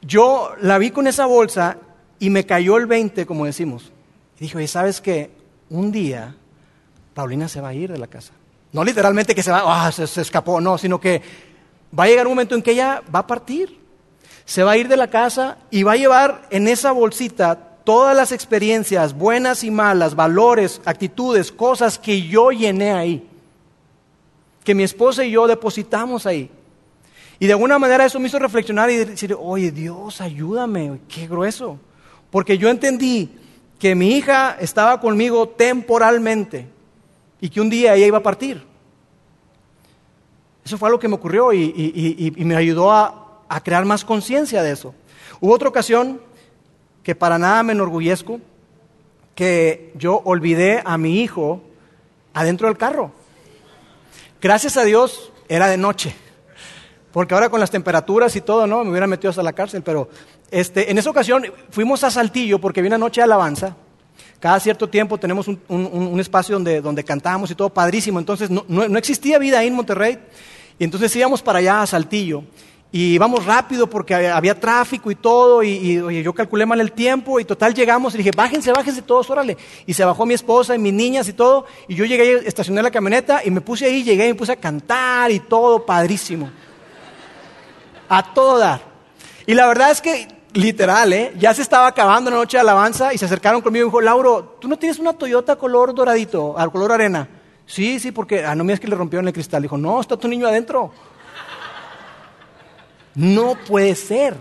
yo 0.01 0.53
la 0.62 0.77
vi 0.77 0.91
con 0.91 1.08
esa 1.08 1.25
bolsa 1.25 1.77
y 2.20 2.29
me 2.29 2.46
cayó 2.46 2.77
el 2.77 2.86
20, 2.86 3.25
como 3.25 3.46
decimos. 3.46 3.91
Y 4.38 4.41
dije, 4.41 4.58
oye, 4.58 4.67
¿sabes 4.67 5.01
qué? 5.01 5.32
Un 5.70 5.91
día 5.91 6.36
Paulina 7.13 7.48
se 7.48 7.62
va 7.62 7.70
a 7.70 7.74
ir 7.74 7.91
de 7.91 7.98
la 7.98 8.08
casa. 8.08 8.34
No 8.72 8.84
literalmente 8.84 9.36
que 9.36 9.43
se 9.43 9.51
va, 9.51 9.86
ah, 9.86 9.91
se, 9.91 10.08
se 10.08 10.22
escapó, 10.22 10.60
no, 10.60 10.77
sino 10.77 11.00
que 11.00 11.22
va 11.98 12.05
a 12.05 12.08
llegar 12.08 12.25
un 12.25 12.32
momento 12.34 12.55
en 12.55 12.62
que 12.62 12.72
ella 12.72 13.01
va 13.13 13.20
a 13.20 13.27
partir. 13.27 13.79
Se 14.46 14.63
va 14.63 14.72
a 14.72 14.77
ir 14.77 14.88
de 14.88 14.98
la 14.98 15.10
casa 15.10 15.58
y 15.70 15.84
va 15.84 15.93
a 15.93 15.98
llevar 15.98 16.48
en 16.50 16.67
esa 16.67 16.91
bolsita 16.91 17.72
todas 17.83 18.15
las 18.15 18.31
experiencias, 18.31 19.13
buenas 19.13 19.63
y 19.63 19.71
malas, 19.71 20.15
valores, 20.15 20.81
actitudes, 20.85 21.51
cosas 21.51 21.99
que 21.99 22.21
yo 22.21 22.51
llené 22.51 22.93
ahí, 22.93 23.27
que 24.63 24.75
mi 24.75 24.83
esposa 24.83 25.23
y 25.23 25.31
yo 25.31 25.47
depositamos 25.47 26.25
ahí. 26.25 26.49
Y 27.39 27.47
de 27.47 27.53
alguna 27.53 27.77
manera 27.79 28.05
eso 28.05 28.19
me 28.19 28.27
hizo 28.27 28.39
reflexionar 28.39 28.89
y 28.89 28.97
decir, 28.97 29.35
oye 29.37 29.71
Dios, 29.71 30.21
ayúdame, 30.21 30.99
qué 31.09 31.27
grueso. 31.27 31.77
Porque 32.29 32.57
yo 32.57 32.69
entendí 32.69 33.29
que 33.79 33.95
mi 33.95 34.15
hija 34.15 34.55
estaba 34.59 34.99
conmigo 35.01 35.49
temporalmente 35.49 36.67
y 37.41 37.49
que 37.49 37.59
un 37.59 37.69
día 37.69 37.95
ella 37.95 38.07
iba 38.07 38.19
a 38.19 38.23
partir. 38.23 38.63
Eso 40.63 40.77
fue 40.77 40.87
algo 40.87 40.99
que 40.99 41.09
me 41.09 41.15
ocurrió 41.15 41.51
y, 41.51 42.33
me 42.37 42.55
ayudó 42.55 42.91
a, 42.91 43.41
a 43.49 43.61
crear 43.61 43.83
más 43.83 44.05
conciencia 44.05 44.63
de 44.63 44.71
eso. 44.71 44.95
Hubo 45.41 45.53
otra 45.53 45.67
ocasión 45.67 46.21
que 47.03 47.15
para 47.15 47.38
nada 47.38 47.62
me 47.63 47.74
enorgullezco, 47.74 48.39
que 49.36 49.91
yo 49.95 50.22
olvidé 50.24 50.81
a 50.83 50.98
mi 50.98 51.22
hijo 51.22 51.62
adentro 52.33 52.67
del 52.67 52.77
carro. 52.77 53.12
Gracias 54.41 54.77
a 54.77 54.83
Dios 54.83 55.31
era 55.48 55.67
de 55.67 55.77
noche, 55.77 56.15
porque 57.12 57.33
ahora 57.33 57.50
con 57.50 57.60
las 57.60 57.72
temperaturas 57.72 58.36
y 58.36 58.41
todo, 58.41 58.67
¿no? 58.67 58.83
Me 58.83 58.91
hubiera 58.91 59.07
metido 59.07 59.29
hasta 59.29 59.43
la 59.43 59.53
cárcel, 59.53 59.83
pero 59.83 60.10
este, 60.50 60.89
en 60.91 60.98
esa 60.98 61.10
ocasión 61.10 61.45
fuimos 61.69 62.03
a 62.03 62.12
Saltillo 62.12 62.60
porque 62.60 62.79
había 62.79 62.89
una 62.89 62.98
noche 62.98 63.22
de 63.22 63.25
alabanza. 63.25 63.75
Cada 64.39 64.60
cierto 64.60 64.89
tiempo 64.89 65.17
tenemos 65.17 65.48
un, 65.48 66.19
espacio 66.19 66.55
donde, 66.55 66.81
donde 66.81 67.03
cantamos 67.03 67.50
y 67.50 67.55
todo 67.55 67.69
padrísimo. 67.69 68.19
Entonces 68.19 68.50
no, 68.50 68.65
no 68.67 68.98
existía 68.98 69.39
vida 69.39 69.60
ahí 69.60 69.67
en 69.67 69.74
Monterrey. 69.74 70.19
Y 70.77 70.83
entonces 70.83 71.15
íbamos 71.15 71.41
para 71.41 71.60
allá 71.60 71.81
a 71.81 71.88
Saltillo. 71.88 72.43
Y 72.95 73.15
íbamos 73.15 73.43
rápido 73.47 73.88
porque 73.88 74.13
había 74.13 74.59
tráfico 74.59 75.09
y 75.09 75.15
todo, 75.15 75.63
y, 75.63 75.95
yo 76.21 76.31
calculé 76.31 76.63
mal 76.63 76.79
el 76.79 76.91
tiempo, 76.91 77.39
y 77.39 77.43
total 77.43 77.73
llegamos 77.73 78.13
y 78.13 78.19
dije, 78.19 78.29
bájense, 78.29 78.71
bájense 78.71 79.01
todos, 79.01 79.27
órale. 79.31 79.57
Y 79.88 79.95
se 79.95 80.05
bajó 80.05 80.27
mi 80.27 80.35
esposa 80.35 80.75
y 80.75 80.77
mis 80.77 80.93
niñas 80.93 81.27
y 81.27 81.33
todo, 81.33 81.65
y 81.88 81.95
yo 81.95 82.05
llegué, 82.05 82.47
estacioné 82.47 82.83
la 82.83 82.91
camioneta 82.91 83.41
y 83.43 83.50
me 83.50 83.62
puse 83.62 83.85
ahí, 83.85 84.03
llegué 84.03 84.27
y 84.27 84.33
me 84.33 84.35
puse 84.35 84.51
a 84.51 84.57
cantar 84.57 85.31
y 85.31 85.39
todo, 85.39 85.83
padrísimo. 85.83 86.51
A 88.09 88.31
todo 88.31 88.59
dar. 88.59 88.81
Y 89.47 89.55
la 89.55 89.65
verdad 89.65 89.89
es 89.89 90.00
que, 90.00 90.27
literal, 90.53 91.13
¿eh? 91.13 91.33
ya 91.39 91.51
se 91.55 91.63
estaba 91.63 91.88
acabando 91.88 92.29
la 92.29 92.35
noche 92.35 92.57
de 92.57 92.62
alabanza 92.62 93.12
y 93.12 93.17
se 93.17 93.25
acercaron 93.25 93.62
conmigo 93.62 93.85
y 93.85 93.88
me 93.88 93.89
dijo, 93.89 94.01
Lauro, 94.01 94.57
¿tú 94.62 94.67
no 94.67 94.77
tienes 94.77 95.00
una 95.00 95.13
Toyota 95.13 95.55
color 95.55 95.95
doradito, 95.95 96.55
al 96.59 96.71
color 96.71 96.91
arena? 96.91 97.27
Sí, 97.65 98.00
sí, 98.00 98.12
porque, 98.12 98.45
ah, 98.45 98.53
no, 98.53 98.63
mira, 98.63 98.75
es 98.75 98.79
que 98.79 98.88
le 98.88 98.95
rompieron 98.95 99.27
el 99.27 99.33
cristal. 99.33 99.63
Dijo, 99.63 99.79
no, 99.79 100.00
está 100.00 100.15
tu 100.15 100.27
niño 100.27 100.45
adentro. 100.45 100.91
No 103.15 103.55
puede 103.67 103.96
ser. 103.96 104.36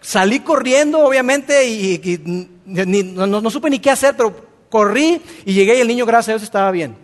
Salí 0.00 0.40
corriendo, 0.40 1.00
obviamente, 1.00 1.68
y, 1.68 2.22
no, 2.64 3.50
supe 3.50 3.70
ni 3.70 3.78
qué 3.78 3.90
hacer, 3.90 4.16
pero 4.16 4.34
corrí 4.70 5.20
y 5.44 5.52
llegué 5.52 5.76
y 5.76 5.80
el 5.80 5.88
niño, 5.88 6.06
gracias 6.06 6.28
a 6.28 6.32
Dios, 6.32 6.42
estaba 6.42 6.70
bien. 6.70 6.96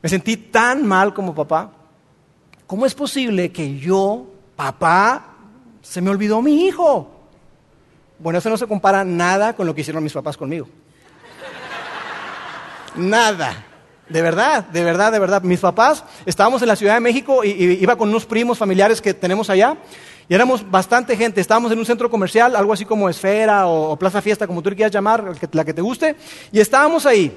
Me 0.00 0.08
sentí 0.08 0.36
tan 0.36 0.86
mal 0.86 1.12
como 1.12 1.34
papá. 1.34 1.72
¿Cómo 2.66 2.86
es 2.86 2.94
posible 2.94 3.52
que 3.52 3.78
yo, 3.78 4.26
papá, 4.56 5.34
se 5.82 6.00
me 6.00 6.10
olvidó 6.10 6.40
mi 6.40 6.66
hijo? 6.66 7.10
Bueno, 8.18 8.38
eso 8.38 8.48
no 8.48 8.56
se 8.56 8.66
compara 8.66 9.04
nada 9.04 9.54
con 9.54 9.66
lo 9.66 9.74
que 9.74 9.80
hicieron 9.80 10.02
mis 10.02 10.12
papás 10.12 10.36
conmigo. 10.36 10.68
Nada. 12.94 13.71
De 14.12 14.20
verdad, 14.20 14.64
de 14.66 14.84
verdad, 14.84 15.10
de 15.10 15.18
verdad. 15.18 15.42
Mis 15.42 15.60
papás, 15.60 16.04
estábamos 16.26 16.60
en 16.60 16.68
la 16.68 16.76
Ciudad 16.76 16.94
de 16.94 17.00
México 17.00 17.42
y, 17.42 17.50
iba 17.80 17.96
con 17.96 18.10
unos 18.10 18.26
primos 18.26 18.58
familiares 18.58 19.00
que 19.00 19.14
tenemos 19.14 19.48
allá. 19.48 19.76
Y 20.28 20.34
éramos 20.34 20.70
bastante 20.70 21.16
gente. 21.16 21.40
Estábamos 21.40 21.72
en 21.72 21.78
un 21.78 21.86
centro 21.86 22.10
comercial, 22.10 22.54
algo 22.54 22.74
así 22.74 22.84
como 22.84 23.08
Esfera 23.08 23.66
o, 23.66 23.96
Plaza 23.96 24.20
Fiesta, 24.20 24.46
como 24.46 24.62
tú 24.62 24.70
le 24.70 24.76
quieras 24.76 24.92
llamar, 24.92 25.24
la 25.52 25.64
que 25.64 25.72
te 25.72 25.80
guste. 25.80 26.14
Y 26.52 26.60
estábamos 26.60 27.06
ahí. 27.06 27.32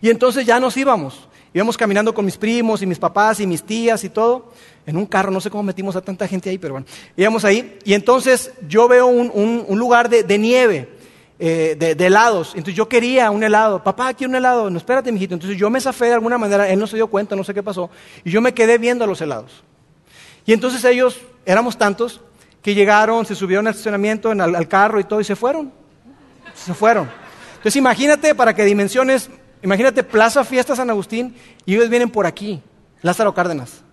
Y 0.00 0.08
entonces 0.08 0.46
ya 0.46 0.58
nos 0.58 0.76
íbamos. 0.76 1.28
Íbamos 1.52 1.76
caminando 1.76 2.12
con 2.14 2.24
mis 2.24 2.36
primos 2.36 2.82
y 2.82 2.86
mis 2.86 2.98
papás 2.98 3.38
y 3.40 3.46
mis 3.46 3.62
tías 3.62 4.02
y 4.04 4.08
todo. 4.08 4.52
En 4.86 4.96
un 4.96 5.06
carro, 5.06 5.30
no 5.30 5.40
sé 5.40 5.50
cómo 5.50 5.62
metimos 5.62 5.94
a 5.96 6.00
tanta 6.00 6.26
gente 6.26 6.48
ahí, 6.48 6.58
pero 6.58 6.74
bueno. 6.74 6.86
Íbamos 7.14 7.44
ahí. 7.44 7.78
Y 7.84 7.92
entonces 7.92 8.52
yo 8.66 8.88
veo 8.88 9.06
un, 9.06 9.78
lugar 9.78 10.08
de 10.08 10.38
nieve. 10.38 10.93
Eh, 11.46 11.76
de, 11.76 12.06
helados. 12.06 12.52
Entonces 12.54 12.74
yo 12.74 12.88
quería 12.88 13.30
un 13.30 13.44
helado. 13.44 13.84
Papá, 13.84 14.14
quiero 14.14 14.30
un 14.30 14.36
helado. 14.36 14.70
No, 14.70 14.78
espérate, 14.78 15.12
mijito. 15.12 15.34
Entonces 15.34 15.58
yo 15.58 15.68
me 15.68 15.78
zafé 15.78 16.06
de 16.06 16.14
alguna 16.14 16.38
manera. 16.38 16.70
Él 16.70 16.78
no 16.78 16.86
se 16.86 16.96
dio 16.96 17.06
cuenta, 17.08 17.36
no 17.36 17.44
sé 17.44 17.52
qué 17.52 17.62
pasó. 17.62 17.90
Y 18.24 18.30
yo 18.30 18.40
me 18.40 18.54
quedé 18.54 18.78
viendo 18.78 19.06
los 19.06 19.20
helados. 19.20 19.62
Y 20.46 20.54
entonces 20.54 20.82
ellos, 20.86 21.20
éramos 21.44 21.76
tantos, 21.76 22.22
que 22.62 22.74
llegaron, 22.74 23.26
se 23.26 23.34
subieron 23.34 23.66
al 23.66 23.72
estacionamiento, 23.72 24.30
al, 24.30 24.68
carro 24.68 24.98
y 24.98 25.04
todo, 25.04 25.20
y 25.20 25.24
se 25.24 25.36
fueron. 25.36 25.70
Se 26.54 26.72
fueron. 26.72 27.10
Entonces 27.56 27.76
imagínate, 27.76 28.34
para 28.34 28.54
que 28.54 28.64
dimensiones, 28.64 29.28
imagínate 29.62 30.02
Plaza 30.02 30.44
Fiesta 30.44 30.74
San 30.74 30.88
Agustín, 30.88 31.36
y 31.66 31.74
ellos 31.74 31.90
vienen 31.90 32.08
por 32.08 32.24
aquí, 32.24 32.62
Lázaro 33.02 33.34
Cárdenas. 33.34 33.83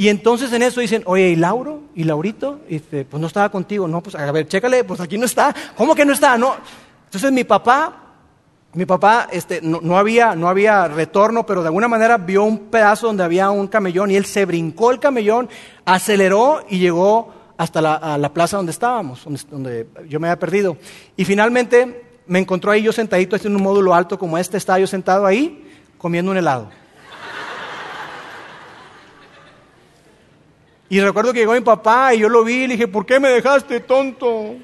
Y 0.00 0.08
entonces 0.08 0.50
en 0.54 0.62
eso 0.62 0.80
dicen, 0.80 1.02
oye, 1.04 1.28
¿y 1.28 1.36
Lauro? 1.36 1.82
¿Y 1.94 2.04
Laurito? 2.04 2.60
Y 2.70 2.78
dice, 2.78 3.04
pues 3.04 3.20
no 3.20 3.26
estaba 3.26 3.50
contigo. 3.50 3.86
No, 3.86 4.02
pues 4.02 4.16
a 4.16 4.32
ver, 4.32 4.48
chécale, 4.48 4.82
pues 4.82 4.98
aquí 4.98 5.18
no 5.18 5.26
está. 5.26 5.54
¿Cómo 5.76 5.94
que 5.94 6.06
no 6.06 6.14
está? 6.14 6.38
No. 6.38 6.54
Entonces 7.04 7.30
mi 7.30 7.44
papá, 7.44 8.14
mi 8.72 8.86
papá, 8.86 9.28
este, 9.30 9.60
no, 9.60 9.98
había, 9.98 10.34
no 10.34 10.48
había 10.48 10.88
retorno, 10.88 11.44
pero 11.44 11.60
de 11.60 11.68
alguna 11.68 11.86
manera 11.86 12.16
vio 12.16 12.44
un 12.44 12.70
pedazo 12.70 13.08
donde 13.08 13.24
había 13.24 13.50
un 13.50 13.66
camellón 13.66 14.10
y 14.10 14.16
él 14.16 14.24
se 14.24 14.46
brincó 14.46 14.90
el 14.90 15.00
camellón, 15.00 15.50
aceleró 15.84 16.64
y 16.70 16.78
llegó 16.78 17.34
hasta 17.58 17.82
la, 17.82 18.16
la 18.16 18.32
plaza 18.32 18.56
donde 18.56 18.72
estábamos, 18.72 19.26
donde, 19.50 19.86
yo 20.08 20.18
me 20.18 20.28
había 20.28 20.38
perdido. 20.38 20.78
Y 21.14 21.26
finalmente 21.26 22.22
me 22.26 22.38
encontró 22.38 22.70
ahí 22.70 22.80
yo 22.80 22.92
sentadito 22.92 23.36
en 23.36 23.54
un 23.54 23.62
módulo 23.62 23.94
alto 23.94 24.18
como 24.18 24.38
este, 24.38 24.56
estaba 24.56 24.78
yo 24.78 24.86
sentado 24.86 25.26
ahí 25.26 25.70
comiendo 25.98 26.30
un 26.30 26.38
helado. 26.38 26.70
Y 30.90 31.00
recuerdo 31.00 31.32
que 31.32 31.38
llegó 31.38 31.52
mi 31.52 31.60
papá 31.60 32.12
y 32.14 32.18
yo 32.18 32.28
lo 32.28 32.42
vi 32.42 32.64
y 32.64 32.66
le 32.66 32.74
dije, 32.74 32.88
¿por 32.88 33.06
qué 33.06 33.20
me 33.20 33.28
dejaste 33.28 33.78
tonto? 33.78 34.56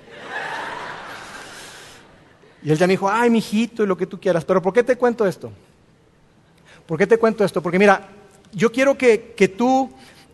Y 2.64 2.71
él 2.73 2.76
ya 2.76 2.88
me 2.88 2.95
dijo, 2.95 3.09
ay, 3.09 3.30
mijito, 3.30 3.85
y 3.85 3.87
lo 3.87 3.97
que 3.97 4.06
tú 4.06 4.18
quieras. 4.18 4.45
Pero 4.45 4.61
¿por 4.61 4.73
qué 4.73 4.83
te 4.83 4.97
cuento 4.97 5.25
esto? 5.25 5.52
¿Por 6.85 6.99
qué 6.99 7.06
te 7.06 7.16
cuento 7.16 7.45
esto? 7.45 7.62
Porque 7.62 7.78
mira, 7.78 8.09
yo 8.52 8.73
quiero 8.73 8.99
que, 8.99 9.54
tú 9.56 9.88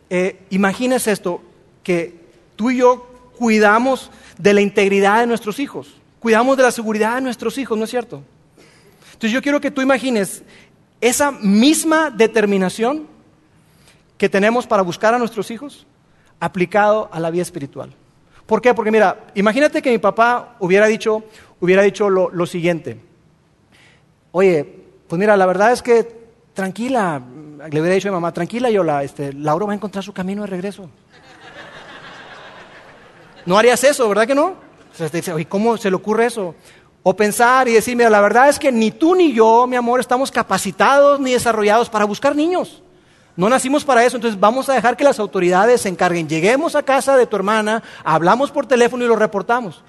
eh, 0.08 0.40
imagines 0.48 1.06
esto, 1.06 1.42
que 1.82 2.14
tú 2.56 2.70
y 2.70 2.78
yo 2.78 3.06
cuidamos 3.36 4.10
de 4.38 4.54
la 4.54 4.62
integridad 4.62 5.20
de 5.20 5.26
nuestros 5.26 5.58
hijos, 5.58 5.94
cuidamos 6.20 6.56
de 6.56 6.62
la 6.62 6.70
seguridad 6.70 7.16
de 7.16 7.20
nuestros 7.20 7.58
hijos, 7.58 7.76
¿no 7.76 7.84
es 7.84 7.90
cierto? 7.90 8.22
Entonces 9.12 9.32
yo 9.32 9.42
quiero 9.42 9.60
que 9.60 9.70
tú 9.70 9.82
imagines 9.82 10.42
esa 11.02 11.32
misma 11.32 12.10
determinación 12.10 13.11
que 14.22 14.28
tenemos 14.28 14.68
para 14.68 14.84
buscar 14.84 15.12
a 15.12 15.18
nuestros 15.18 15.50
hijos 15.50 15.84
aplicado 16.38 17.08
a 17.10 17.18
la 17.18 17.28
vida 17.28 17.42
espiritual. 17.42 17.92
¿Por 18.46 18.62
qué? 18.62 18.72
Porque 18.72 18.92
mira, 18.92 19.24
imagínate 19.34 19.82
que 19.82 19.90
mi 19.90 19.98
papá 19.98 20.54
hubiera 20.60 20.86
dicho, 20.86 21.24
hubiera 21.58 21.82
dicho 21.82 22.08
lo, 22.08 22.46
siguiente. 22.46 23.00
Oye, 24.30 24.64
pues 25.08 25.18
mira, 25.18 25.36
la 25.36 25.44
verdad 25.44 25.72
es 25.72 25.82
que 25.82 26.06
tranquila, 26.54 27.20
le 27.68 27.80
hubiera 27.80 27.96
dicho 27.96 28.10
a 28.10 28.12
mi 28.12 28.14
mamá, 28.14 28.32
tranquila 28.32 28.70
Yola, 28.70 29.02
este, 29.02 29.32
Laura 29.32 29.66
va 29.66 29.72
a 29.72 29.74
encontrar 29.74 30.04
su 30.04 30.12
camino 30.12 30.42
de 30.42 30.46
regreso. 30.46 30.88
No 33.44 33.58
harías 33.58 33.82
eso, 33.82 34.08
¿verdad 34.08 34.28
que 34.28 34.36
no? 34.36 34.54
O 34.54 35.48
¿cómo 35.48 35.76
se 35.76 35.90
le 35.90 35.96
ocurre 35.96 36.26
eso? 36.26 36.54
O 37.02 37.16
pensar 37.16 37.66
y 37.66 37.72
decir, 37.72 37.96
mira, 37.96 38.08
la 38.08 38.20
verdad 38.20 38.48
es 38.48 38.60
que 38.60 38.70
ni 38.70 38.92
tú 38.92 39.16
ni 39.16 39.32
yo, 39.32 39.66
mi 39.66 39.74
amor, 39.74 39.98
estamos 39.98 40.30
capacitados 40.30 41.18
ni 41.18 41.32
desarrollados 41.32 41.90
para 41.90 42.04
buscar 42.04 42.36
niños. 42.36 42.84
No 43.36 43.48
nacimos 43.48 43.84
para 43.84 44.04
eso, 44.04 44.16
entonces 44.16 44.38
vamos 44.38 44.68
a 44.68 44.74
dejar 44.74 44.96
que 44.96 45.04
las 45.04 45.18
autoridades 45.18 45.80
se 45.80 45.88
encarguen. 45.88 46.28
Lleguemos 46.28 46.76
a 46.76 46.82
casa 46.82 47.16
de 47.16 47.26
tu 47.26 47.36
hermana, 47.36 47.82
hablamos 48.04 48.50
por 48.50 48.66
teléfono 48.66 49.04
y 49.04 49.08
lo 49.08 49.16
reportamos. 49.16 49.82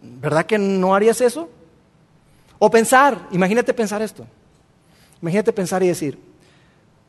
¿Verdad 0.00 0.46
que 0.46 0.58
no 0.58 0.94
harías 0.94 1.20
eso? 1.20 1.48
O 2.58 2.70
pensar, 2.70 3.26
imagínate 3.32 3.74
pensar 3.74 4.00
esto. 4.00 4.26
Imagínate 5.20 5.52
pensar 5.52 5.82
y 5.82 5.88
decir, 5.88 6.18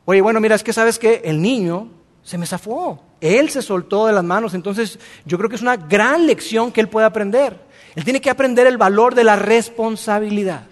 oye, 0.04 0.20
bueno, 0.20 0.40
mira, 0.40 0.56
es 0.56 0.64
que 0.64 0.72
sabes 0.72 0.98
que 0.98 1.22
el 1.24 1.40
niño 1.40 1.88
se 2.24 2.36
me 2.36 2.46
zafó, 2.46 3.00
él 3.20 3.48
se 3.50 3.62
soltó 3.62 4.06
de 4.06 4.12
las 4.12 4.24
manos, 4.24 4.54
entonces 4.54 4.98
yo 5.24 5.38
creo 5.38 5.48
que 5.48 5.56
es 5.56 5.62
una 5.62 5.76
gran 5.76 6.26
lección 6.26 6.72
que 6.72 6.80
él 6.80 6.88
puede 6.88 7.06
aprender. 7.06 7.68
Él 7.94 8.04
tiene 8.04 8.20
que 8.20 8.30
aprender 8.30 8.66
el 8.66 8.76
valor 8.76 9.14
de 9.14 9.24
la 9.24 9.36
responsabilidad. 9.36 10.62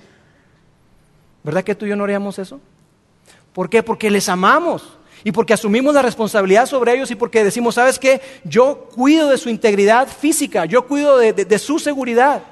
¿Verdad 1.42 1.64
que 1.64 1.74
tú 1.74 1.86
y 1.86 1.90
yo 1.90 1.96
no 1.96 2.04
haríamos 2.04 2.38
eso? 2.38 2.60
¿Por 3.56 3.70
qué? 3.70 3.82
Porque 3.82 4.10
les 4.10 4.28
amamos 4.28 4.98
y 5.24 5.32
porque 5.32 5.54
asumimos 5.54 5.94
la 5.94 6.02
responsabilidad 6.02 6.66
sobre 6.66 6.92
ellos 6.92 7.10
y 7.10 7.14
porque 7.14 7.42
decimos, 7.42 7.76
¿sabes 7.76 7.98
qué? 7.98 8.20
Yo 8.44 8.90
cuido 8.94 9.30
de 9.30 9.38
su 9.38 9.48
integridad 9.48 10.08
física, 10.08 10.66
yo 10.66 10.86
cuido 10.86 11.16
de, 11.16 11.58
su 11.58 11.78
seguridad. 11.78 12.42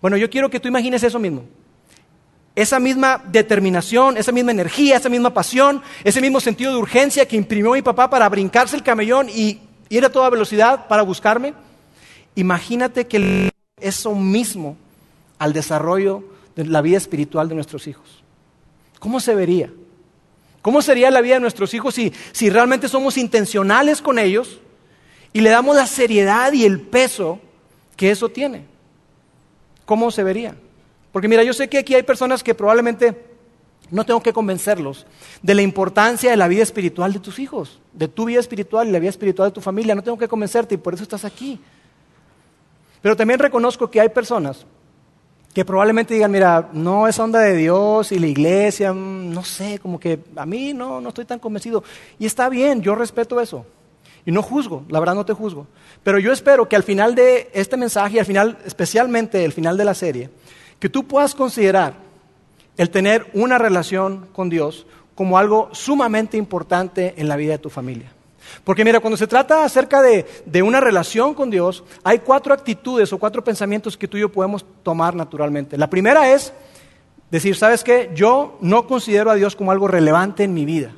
Bueno, 0.00 0.16
yo 0.16 0.30
quiero 0.30 0.48
que 0.48 0.58
tú 0.58 0.68
imagines 0.68 1.02
eso 1.02 1.18
mismo. 1.18 1.44
Esa 2.56 2.80
misma 2.80 3.22
determinación, 3.26 4.16
esa 4.16 4.32
misma 4.32 4.52
energía, 4.52 4.96
esa 4.96 5.10
misma 5.10 5.34
pasión, 5.34 5.82
ese 6.02 6.22
mismo 6.22 6.40
sentido 6.40 6.72
de 6.72 6.78
urgencia 6.78 7.28
que 7.28 7.36
imprimió 7.36 7.72
mi 7.72 7.82
papá 7.82 8.08
para 8.08 8.26
brincarse 8.30 8.76
el 8.76 8.82
camellón 8.82 9.28
y 9.28 9.60
ir 9.90 10.02
a 10.06 10.10
toda 10.10 10.30
velocidad 10.30 10.88
para 10.88 11.02
buscarme. 11.02 11.52
Imagínate 12.36 13.06
que 13.06 13.50
eso 13.78 14.14
mismo 14.14 14.78
al 15.38 15.52
desarrollo 15.52 16.24
de 16.56 16.64
la 16.64 16.80
vida 16.80 16.96
espiritual 16.96 17.50
de 17.50 17.54
nuestros 17.54 17.86
hijos. 17.86 18.24
¿Cómo 18.98 19.20
se 19.20 19.34
vería? 19.34 19.70
¿Cómo 20.62 20.82
sería 20.82 21.10
la 21.10 21.22
vida 21.22 21.34
de 21.34 21.40
nuestros 21.40 21.72
hijos 21.72 21.94
si, 21.94 22.50
realmente 22.50 22.88
somos 22.88 23.16
intencionales 23.16 24.02
con 24.02 24.18
ellos 24.18 24.60
y 25.32 25.40
le 25.40 25.50
damos 25.50 25.76
la 25.76 25.86
seriedad 25.86 26.52
y 26.52 26.64
el 26.64 26.80
peso 26.80 27.40
que 27.96 28.10
eso 28.10 28.28
tiene? 28.28 28.66
¿Cómo 29.86 30.10
se 30.10 30.22
vería? 30.22 30.54
Porque 31.12 31.28
mira, 31.28 31.42
yo 31.42 31.52
sé 31.52 31.68
que 31.68 31.78
aquí 31.78 31.94
hay 31.94 32.02
personas 32.02 32.42
que 32.42 32.54
probablemente 32.54 33.30
no 33.90 34.04
tengo 34.04 34.22
que 34.22 34.32
convencerlos 34.32 35.06
de 35.42 35.54
la 35.54 35.62
importancia 35.62 36.30
de 36.30 36.36
la 36.36 36.46
vida 36.46 36.62
espiritual 36.62 37.12
de 37.12 37.18
tus 37.18 37.38
hijos, 37.38 37.80
de 37.92 38.06
tu 38.06 38.26
vida 38.26 38.38
espiritual 38.38 38.86
y 38.86 38.92
la 38.92 38.98
vida 38.98 39.10
espiritual 39.10 39.48
de 39.48 39.54
tu 39.54 39.60
familia. 39.60 39.94
No 39.94 40.02
tengo 40.02 40.18
que 40.18 40.28
convencerte 40.28 40.74
y 40.74 40.78
por 40.78 40.94
eso 40.94 41.02
estás 41.02 41.24
aquí. 41.24 41.58
Pero 43.00 43.16
también 43.16 43.40
reconozco 43.40 43.90
que 43.90 44.00
hay 44.00 44.10
personas 44.10 44.66
que 45.52 45.64
probablemente 45.64 46.14
digan, 46.14 46.30
mira, 46.30 46.68
no 46.72 47.08
es 47.08 47.18
onda 47.18 47.40
de 47.40 47.56
Dios 47.56 48.12
y 48.12 48.18
la 48.18 48.28
iglesia, 48.28 48.92
mm, 48.92 49.32
no 49.32 49.42
sé, 49.42 49.78
como 49.80 49.98
que 49.98 50.20
a 50.36 50.46
mí 50.46 50.72
no, 50.72 51.00
no 51.00 51.08
estoy 51.08 51.24
tan 51.24 51.38
convencido. 51.38 51.82
Y 52.18 52.26
está 52.26 52.48
bien, 52.48 52.82
yo 52.82 52.94
respeto 52.94 53.40
eso. 53.40 53.66
Y 54.24 54.30
no 54.32 54.42
juzgo, 54.42 54.84
la 54.88 55.00
verdad 55.00 55.14
no 55.14 55.24
te 55.24 55.32
juzgo. 55.32 55.66
Pero 56.02 56.18
yo 56.18 56.32
espero 56.32 56.68
que 56.68 56.76
al 56.76 56.82
final 56.82 57.14
de 57.14 57.50
este 57.52 57.76
mensaje 57.76 58.20
al 58.20 58.26
final, 58.26 58.58
especialmente 58.64 59.44
el 59.44 59.52
final 59.52 59.76
de 59.76 59.84
la 59.84 59.94
serie, 59.94 60.30
que 60.78 60.88
tú 60.88 61.06
puedas 61.06 61.34
considerar 61.34 61.94
el 62.76 62.90
tener 62.90 63.28
una 63.34 63.58
relación 63.58 64.28
con 64.32 64.50
Dios 64.50 64.86
como 65.14 65.36
algo 65.36 65.68
sumamente 65.72 66.36
importante 66.36 67.14
en 67.16 67.28
la 67.28 67.36
vida 67.36 67.52
de 67.52 67.58
tu 67.58 67.70
familia. 67.70 68.12
Porque 68.64 68.84
mira, 68.84 69.00
cuando 69.00 69.16
se 69.16 69.26
trata 69.26 69.64
acerca 69.64 70.02
de, 70.02 70.26
de, 70.44 70.62
una 70.62 70.80
relación 70.80 71.34
con 71.34 71.50
Dios, 71.50 71.84
hay 72.04 72.20
cuatro 72.20 72.52
actitudes 72.52 73.12
o 73.12 73.18
cuatro 73.18 73.42
pensamientos 73.42 73.96
que 73.96 74.08
tú 74.08 74.16
y 74.16 74.20
yo 74.20 74.30
podemos 74.30 74.64
tomar 74.82 75.14
naturalmente. 75.14 75.78
La 75.78 75.88
primera 75.88 76.32
es 76.32 76.52
decir, 77.30 77.56
¿sabes 77.56 77.84
qué? 77.84 78.10
Yo 78.14 78.58
no 78.60 78.86
considero 78.86 79.30
a 79.30 79.34
Dios 79.34 79.56
como 79.56 79.72
algo 79.72 79.88
relevante 79.88 80.44
en 80.44 80.54
mi 80.54 80.64
vida. 80.64 80.92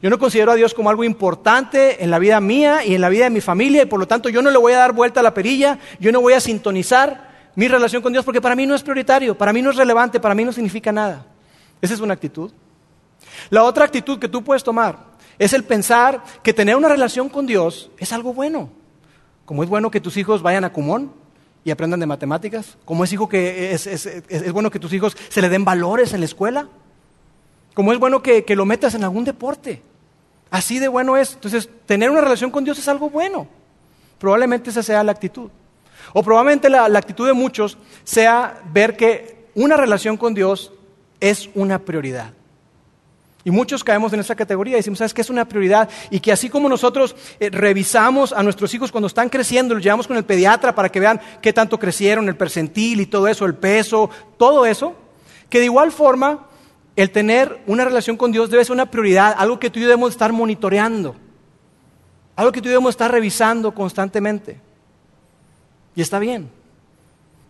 Yo 0.00 0.10
no 0.10 0.18
considero 0.18 0.52
a 0.52 0.54
Dios 0.54 0.74
como 0.74 0.90
algo 0.90 1.02
importante 1.02 2.04
en 2.04 2.10
la 2.10 2.20
vida 2.20 2.40
mía 2.40 2.84
y 2.84 2.94
en 2.94 3.00
la 3.00 3.08
vida 3.08 3.24
de 3.24 3.30
mi 3.30 3.40
familia 3.40 3.82
y 3.82 3.86
por 3.86 3.98
lo 3.98 4.06
tanto 4.06 4.28
yo 4.28 4.42
no 4.42 4.50
le 4.50 4.58
voy 4.58 4.72
a 4.72 4.78
dar 4.78 4.92
vuelta 4.92 5.20
a 5.20 5.22
la 5.24 5.34
perilla, 5.34 5.78
yo 5.98 6.12
no 6.12 6.20
voy 6.20 6.34
a 6.34 6.40
sintonizar 6.40 7.28
mi 7.56 7.66
relación 7.66 8.00
con 8.00 8.12
Dios 8.12 8.24
porque 8.24 8.40
para 8.40 8.54
mí 8.54 8.64
no 8.64 8.76
es 8.76 8.82
prioritario, 8.84 9.36
para 9.36 9.52
mí 9.52 9.60
no 9.60 9.70
es 9.70 9.76
relevante, 9.76 10.20
para 10.20 10.36
mí 10.36 10.44
no 10.44 10.52
significa 10.52 10.92
nada. 10.92 11.26
Esa 11.82 11.94
es 11.94 12.00
una 12.00 12.14
actitud. 12.14 12.52
La 13.50 13.64
otra 13.64 13.84
actitud 13.84 14.20
que 14.20 14.28
tú 14.28 14.44
puedes 14.44 14.62
tomar 14.62 14.98
es 15.38 15.52
el 15.52 15.64
pensar 15.64 16.22
que 16.42 16.52
tener 16.52 16.76
una 16.76 16.88
relación 16.88 17.28
con 17.28 17.46
Dios 17.46 17.90
es 17.98 18.12
algo 18.12 18.32
bueno. 18.32 18.70
Como 19.44 19.62
es 19.62 19.68
bueno 19.68 19.90
que 19.90 20.00
tus 20.00 20.16
hijos 20.16 20.42
vayan 20.42 20.64
a 20.64 20.72
Cumón 20.72 21.12
y 21.64 21.70
aprendan 21.70 22.00
de 22.00 22.06
matemáticas, 22.06 22.76
como 22.84 23.04
es, 23.04 23.12
hijo 23.12 23.28
que 23.28 23.72
es, 23.72 24.52
bueno 24.52 24.70
que 24.70 24.78
tus 24.78 24.92
hijos 24.92 25.16
se 25.28 25.40
le 25.40 25.48
den 25.48 25.64
valores 25.64 26.12
en 26.12 26.20
la 26.20 26.26
escuela, 26.26 26.68
como 27.74 27.92
es 27.92 27.98
bueno 27.98 28.22
que, 28.22 28.44
lo 28.56 28.64
metas 28.64 28.94
en 28.94 29.04
algún 29.04 29.24
deporte. 29.24 29.82
Así 30.50 30.78
de 30.78 30.88
bueno 30.88 31.16
es. 31.16 31.34
Entonces, 31.34 31.68
tener 31.86 32.10
una 32.10 32.20
relación 32.20 32.50
con 32.50 32.64
Dios 32.64 32.78
es 32.78 32.88
algo 32.88 33.10
bueno. 33.10 33.46
Probablemente 34.18 34.70
esa 34.70 34.82
sea 34.82 35.04
la 35.04 35.12
actitud. 35.12 35.50
O 36.12 36.22
probablemente 36.22 36.68
la 36.68 36.86
actitud 36.86 37.26
de 37.26 37.34
muchos 37.34 37.78
sea 38.02 38.60
ver 38.72 38.96
que 38.96 39.48
una 39.54 39.76
relación 39.76 40.16
con 40.16 40.34
Dios 40.34 40.72
es 41.20 41.50
una 41.54 41.78
prioridad. 41.78 42.32
Y 43.48 43.50
muchos 43.50 43.82
caemos 43.82 44.12
en 44.12 44.20
esa 44.20 44.34
categoría 44.34 44.74
y 44.74 44.76
decimos, 44.76 44.98
¿sabes 44.98 45.14
qué 45.14 45.22
es 45.22 45.30
una 45.30 45.46
prioridad? 45.48 45.88
Y 46.10 46.20
que 46.20 46.32
así 46.32 46.50
como 46.50 46.68
nosotros 46.68 47.16
eh, 47.40 47.48
revisamos 47.48 48.34
a 48.34 48.42
nuestros 48.42 48.74
hijos 48.74 48.92
cuando 48.92 49.06
están 49.06 49.30
creciendo, 49.30 49.74
los 49.74 49.82
llevamos 49.82 50.06
con 50.06 50.18
el 50.18 50.24
pediatra 50.26 50.74
para 50.74 50.90
que 50.90 51.00
vean 51.00 51.18
qué 51.40 51.54
tanto 51.54 51.78
crecieron, 51.78 52.28
el 52.28 52.36
percentil 52.36 53.00
y 53.00 53.06
todo 53.06 53.26
eso, 53.26 53.46
el 53.46 53.54
peso, 53.54 54.10
todo 54.36 54.66
eso, 54.66 54.94
que 55.48 55.60
de 55.60 55.64
igual 55.64 55.92
forma 55.92 56.46
el 56.94 57.10
tener 57.10 57.62
una 57.66 57.86
relación 57.86 58.18
con 58.18 58.32
Dios 58.32 58.50
debe 58.50 58.66
ser 58.66 58.74
una 58.74 58.90
prioridad, 58.90 59.34
algo 59.38 59.58
que 59.58 59.70
tú 59.70 59.78
y 59.78 59.82
yo 59.84 59.88
debemos 59.88 60.10
estar 60.10 60.30
monitoreando, 60.30 61.16
algo 62.36 62.52
que 62.52 62.60
tú 62.60 62.66
y 62.66 62.68
yo 62.68 62.72
debemos 62.72 62.90
estar 62.90 63.10
revisando 63.10 63.72
constantemente. 63.72 64.60
Y 65.96 66.02
está 66.02 66.18
bien. 66.18 66.50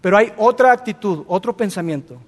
Pero 0.01 0.17
hay 0.17 0.33
otra 0.37 0.71
actitud, 0.71 1.25
otro 1.27 1.57
pensamiento, 1.57 2.19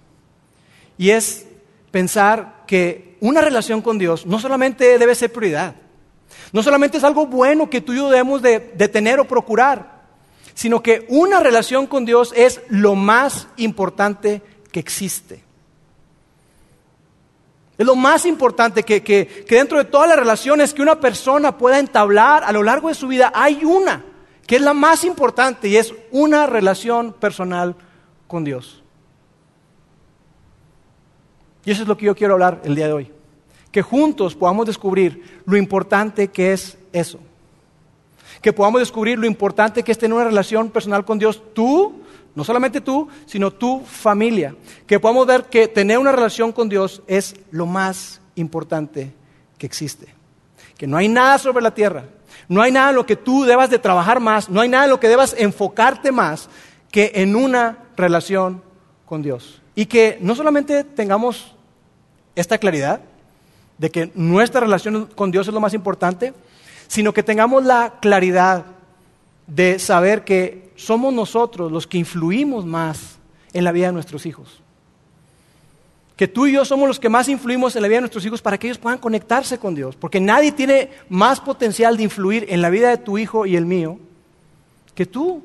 y 0.99 1.11
es 1.11 1.47
pensar 1.91 2.65
que 2.67 3.17
una 3.21 3.41
relación 3.41 3.83
con 3.83 3.99
Dios 3.99 4.27
no 4.27 4.39
solamente 4.39 4.99
debe 4.99 5.15
ser 5.15 5.33
prioridad, 5.33 5.75
no 6.53 6.63
solamente 6.63 6.99
es 6.99 7.05
algo 7.05 7.27
bueno 7.27 7.71
que 7.71 7.81
tú 7.81 7.93
y 7.93 7.97
yo 7.97 8.11
debemos 8.11 8.43
de, 8.43 8.61
tener 8.89 9.21
o 9.21 9.27
procurar, 9.27 10.01
sino 10.55 10.83
que 10.83 11.07
una 11.09 11.41
relación 11.41 11.87
con 11.87 12.05
Dios 12.05 12.33
es 12.37 12.61
lo 12.69 12.95
más 12.95 13.49
importante 13.57 14.43
que 14.73 14.81
existe. 14.81 15.45
Es 17.79 17.87
lo 17.87 17.97
más 17.97 18.27
importante 18.27 18.83
que, 18.83 19.03
que, 19.03 19.45
dentro 19.49 19.79
de 19.79 19.85
todas 19.85 20.09
las 20.09 20.19
relaciones 20.19 20.75
que 20.75 20.83
una 20.83 21.01
persona 21.01 21.57
pueda 21.57 21.79
entablar 21.79 22.45
a 22.45 22.53
lo 22.53 22.63
largo 22.63 22.89
de 22.89 22.95
su 22.95 23.09
vida, 23.09 23.33
hay 23.35 23.65
una 23.65 24.05
que 24.47 24.57
es 24.57 24.63
la 24.63 24.75
más 24.75 25.05
importante 25.05 25.69
y 25.69 25.77
es 25.77 25.95
una 26.11 26.47
relación 26.47 27.13
personal 27.13 27.77
con 28.27 28.45
Dios. 28.45 28.83
Y 31.65 31.71
eso 31.71 31.83
es 31.83 31.89
lo 31.89 31.97
que 31.97 32.07
yo 32.07 32.15
quiero 32.15 32.35
hablar 32.35 32.61
el 32.65 32.75
día 32.75 32.87
de 32.87 32.93
hoy. 32.93 33.11
Que 33.71 33.83
juntos 33.83 34.35
podamos 34.35 34.67
descubrir 34.67 35.43
lo 35.47 35.57
importante 35.57 36.29
que 36.29 36.53
es 36.53 36.79
eso. 36.93 37.21
Que 38.43 38.53
podamos 38.53 38.81
descubrir 38.81 39.19
lo 39.19 39.27
importante 39.27 39.83
que 39.83 39.93
es 39.93 39.99
tener 39.99 40.15
una 40.15 40.25
relación 40.25 40.71
personal 40.71 41.05
con 41.05 41.19
Dios. 41.19 41.43
Tú, 41.55 42.01
no 42.35 42.43
solamente 42.43 42.81
tú, 42.81 43.09
sino 43.27 43.51
tu 43.51 43.81
familia. 43.81 44.55
Que 44.87 44.99
podamos 44.99 45.27
ver 45.27 45.45
que 45.45 45.69
tener 45.69 45.99
una 45.99 46.13
relación 46.13 46.53
con 46.53 46.69
Dios 46.69 47.03
es 47.07 47.37
lo 47.51 47.67
más 47.67 48.21
importante 48.35 49.13
que 49.59 49.67
existe. 49.67 50.15
Que 50.79 50.87
no 50.87 50.97
hay 50.97 51.09
nada 51.09 51.39
sobre 51.39 51.63
la 51.63 51.75
tierra. 51.75 52.05
No 52.49 52.63
hay 52.63 52.73
nada 52.73 52.91
en 52.91 52.97
lo 52.97 53.07
que 53.07 53.17
tú 53.17 53.45
debas 53.45 53.71
de 53.71 53.79
trabajar 53.79 54.19
más. 54.19 54.49
No 54.49 54.61
hay 54.61 54.69
nada 54.69 54.85
en 54.85 54.91
lo 54.91 54.99
que 54.99 55.09
debas 55.09 55.37
enfocarte 55.39 56.11
más 56.11 56.49
que 56.91 57.13
en 57.15 57.37
una 57.37 57.79
relación 57.97 58.63
con 59.05 59.23
Dios. 59.23 59.60
Y 59.75 59.87
que 59.87 60.19
no 60.21 60.35
solamente 60.35 60.85
tengamos 60.85 61.55
esta 62.35 62.59
claridad 62.59 63.01
de 63.79 63.91
que 63.91 64.11
nuestra 64.15 64.61
relación 64.61 65.07
con 65.07 65.31
Dios 65.31 65.49
es 65.49 65.55
lo 65.55 65.61
más 65.61 65.75
importante, 65.75 66.35
sino 66.87 67.15
que 67.15 67.23
tengamos 67.23 67.65
la 67.65 67.95
claridad 68.01 68.67
de 69.47 69.79
saber 69.79 70.25
que 70.25 70.71
somos 70.77 71.13
nosotros 71.13 71.73
los 71.73 71.87
que 71.87 71.99
influimos 71.99 72.65
más 72.67 73.19
en 73.53 73.65
la 73.65 73.73
vida 73.73 73.87
de 73.87 73.93
nuestros 73.93 74.27
hijos. 74.27 74.61
Que 76.17 76.29
tú 76.29 76.47
y 76.47 76.53
yo 76.53 76.65
somos 76.67 76.87
los 76.87 77.01
que 77.01 77.09
más 77.09 77.29
influimos 77.29 77.75
en 77.77 77.83
la 77.83 77.89
vida 77.89 77.97
de 77.97 78.03
nuestros 78.03 78.27
hijos 78.27 78.43
para 78.43 78.59
que 78.59 78.67
ellos 78.67 78.77
puedan 78.77 78.99
conectarse 78.99 79.59
con 79.59 79.75
Dios. 79.75 79.97
Porque 79.97 80.21
nadie 80.21 80.53
tiene 80.53 80.91
más 81.09 81.41
potencial 81.41 81.97
de 81.97 82.03
influir 82.03 82.45
en 82.51 82.61
la 82.61 82.69
vida 82.69 82.91
de 82.91 82.99
tu 82.99 83.17
hijo 83.17 83.47
y 83.47 83.57
el 83.57 83.65
mío 83.65 83.99
que 84.95 85.07
tú. 85.07 85.43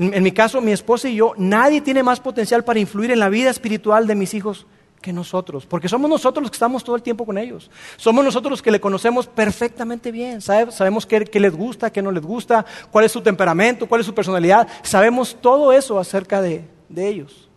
En, 0.00 0.22
mi 0.22 0.32
caso, 0.32 0.62
mi 0.62 0.72
esposa 0.72 1.10
y 1.10 1.16
yo, 1.16 1.34
nadie 1.36 1.82
tiene 1.82 2.02
más 2.02 2.20
potencial 2.20 2.64
para 2.64 2.80
influir 2.80 3.10
en 3.10 3.18
la 3.18 3.28
vida 3.28 3.50
espiritual 3.50 4.06
de 4.06 4.14
mis 4.14 4.32
hijos 4.32 4.66
que 5.02 5.12
nosotros, 5.12 5.66
porque 5.66 5.90
somos 5.90 6.08
nosotros 6.08 6.42
los 6.42 6.50
que 6.50 6.54
estamos 6.54 6.82
todo 6.82 6.96
el 6.96 7.02
tiempo 7.02 7.26
con 7.26 7.36
ellos. 7.36 7.70
Somos 7.98 8.24
nosotros 8.24 8.50
los 8.50 8.62
que 8.62 8.70
le 8.70 8.80
conocemos 8.80 9.26
perfectamente 9.26 10.10
bien. 10.10 10.40
sabemos 10.40 11.04
qué, 11.04 11.28
les 11.38 11.54
gusta, 11.54 11.92
qué 11.92 12.00
no 12.00 12.12
les 12.12 12.24
gusta, 12.24 12.64
cuál 12.90 13.04
es 13.04 13.12
su 13.12 13.20
temperamento, 13.20 13.86
cuál 13.86 14.00
es 14.00 14.06
su 14.06 14.14
personalidad. 14.14 14.66
Sabemos 14.82 15.36
todo 15.38 15.70
eso 15.70 15.98
acerca 15.98 16.40
de, 16.40 16.64
de 16.88 17.06
ellos. 17.06 17.50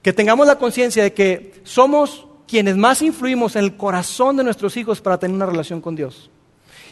Que 0.00 0.14
tengamos 0.14 0.46
la 0.46 0.56
conciencia 0.56 1.02
de 1.02 1.12
que 1.12 1.60
somos 1.64 2.26
quienes 2.46 2.78
más 2.78 3.02
influimos 3.02 3.56
en 3.56 3.64
el 3.64 3.76
corazón 3.76 4.38
de 4.38 4.44
nuestros 4.44 4.74
hijos 4.78 5.02
para 5.02 5.18
tener 5.18 5.34
una 5.34 5.44
relación 5.44 5.82
con 5.82 5.94
Dios. 5.94 6.30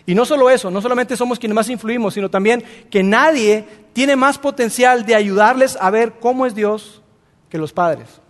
Y 0.07 0.15
no 0.15 0.25
solo 0.25 0.49
eso, 0.49 0.71
no 0.71 0.81
solamente 0.81 1.17
somos 1.17 1.39
quienes 1.39 1.57
más 1.57 1.69
influimos, 1.69 2.15
sino 2.15 2.31
también 2.31 2.63
que 2.91 3.03
nadie 3.03 3.67
tiene 3.93 4.15
más 4.15 4.39
potencial 4.39 5.05
de 5.05 5.17
ayudarles 5.17 5.77
a 5.81 5.91
ver 5.91 6.15
cómo 6.21 6.47
es 6.47 6.55
Dios 6.55 7.03
que 7.49 7.59
los 7.59 7.73
padres. 7.73 8.21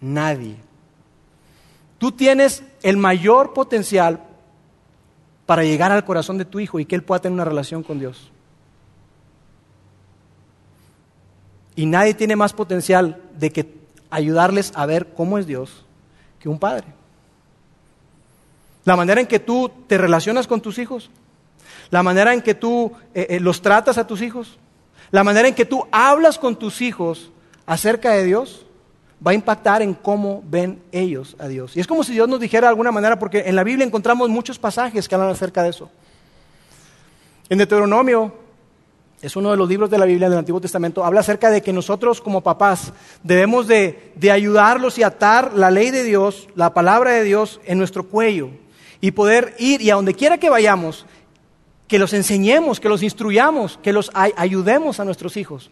Nadie. 0.00 0.56
Tú 1.98 2.12
tienes 2.12 2.62
el 2.82 2.96
mayor 2.96 3.52
potencial 3.54 4.20
para 5.46 5.64
llegar 5.64 5.90
al 5.90 6.04
corazón 6.04 6.38
de 6.38 6.44
tu 6.44 6.60
hijo 6.60 6.78
y 6.78 6.84
que 6.84 6.94
él 6.94 7.02
pueda 7.02 7.20
tener 7.20 7.34
una 7.34 7.44
relación 7.44 7.82
con 7.82 7.98
Dios. 7.98 8.30
Y 11.74 11.86
nadie 11.86 12.14
tiene 12.14 12.36
más 12.36 12.52
potencial 12.52 13.20
de 13.36 13.50
que 13.50 13.74
ayudarles 14.10 14.72
a 14.76 14.86
ver 14.86 15.12
cómo 15.14 15.38
es 15.38 15.46
Dios 15.46 15.84
que 16.38 16.48
un 16.48 16.58
padre. 16.58 16.86
La 18.84 18.96
manera 18.96 19.20
en 19.20 19.26
que 19.26 19.40
tú 19.40 19.70
te 19.86 19.96
relacionas 19.96 20.46
con 20.46 20.60
tus 20.60 20.78
hijos, 20.78 21.10
la 21.90 22.02
manera 22.02 22.34
en 22.34 22.42
que 22.42 22.54
tú 22.54 22.92
eh, 23.14 23.26
eh, 23.30 23.40
los 23.40 23.62
tratas 23.62 23.98
a 23.98 24.06
tus 24.06 24.20
hijos, 24.20 24.58
la 25.10 25.24
manera 25.24 25.48
en 25.48 25.54
que 25.54 25.64
tú 25.64 25.86
hablas 25.90 26.38
con 26.38 26.56
tus 26.56 26.82
hijos 26.82 27.30
acerca 27.66 28.12
de 28.12 28.24
Dios, 28.24 28.66
va 29.26 29.30
a 29.30 29.34
impactar 29.34 29.80
en 29.80 29.94
cómo 29.94 30.42
ven 30.46 30.82
ellos 30.92 31.34
a 31.38 31.48
Dios. 31.48 31.76
Y 31.76 31.80
es 31.80 31.86
como 31.86 32.04
si 32.04 32.12
Dios 32.12 32.28
nos 32.28 32.40
dijera 32.40 32.66
de 32.66 32.70
alguna 32.70 32.92
manera, 32.92 33.18
porque 33.18 33.44
en 33.46 33.56
la 33.56 33.64
Biblia 33.64 33.86
encontramos 33.86 34.28
muchos 34.28 34.58
pasajes 34.58 35.08
que 35.08 35.14
hablan 35.14 35.30
acerca 35.30 35.62
de 35.62 35.70
eso. 35.70 35.90
En 37.48 37.58
Deuteronomio, 37.58 38.34
es 39.22 39.36
uno 39.36 39.50
de 39.50 39.56
los 39.56 39.68
libros 39.68 39.88
de 39.88 39.96
la 39.96 40.04
Biblia 40.04 40.28
del 40.28 40.38
Antiguo 40.38 40.60
Testamento, 40.60 41.04
habla 41.04 41.20
acerca 41.20 41.50
de 41.50 41.62
que 41.62 41.72
nosotros 41.72 42.20
como 42.20 42.42
papás 42.42 42.92
debemos 43.22 43.66
de, 43.66 44.12
de, 44.16 44.30
ayudarlos 44.30 44.98
y 44.98 45.02
atar 45.02 45.54
la 45.54 45.70
ley 45.70 45.90
de 45.90 46.02
Dios, 46.02 46.48
la 46.54 46.74
palabra 46.74 47.12
de 47.12 47.24
Dios 47.24 47.60
en 47.64 47.78
nuestro 47.78 48.04
cuello 48.08 48.50
y 49.04 49.10
poder 49.10 49.54
ir 49.58 49.82
y 49.82 49.90
a 49.90 49.96
donde 49.96 50.14
quiera 50.14 50.38
que 50.38 50.48
vayamos, 50.48 51.04
que 51.86 51.98
los 51.98 52.14
enseñemos, 52.14 52.80
que 52.80 52.88
los 52.88 53.02
instruyamos, 53.02 53.78
que 53.82 53.92
los 53.92 54.10
ayudemos 54.14 54.98
a 54.98 55.04
nuestros 55.04 55.36
hijos. 55.36 55.70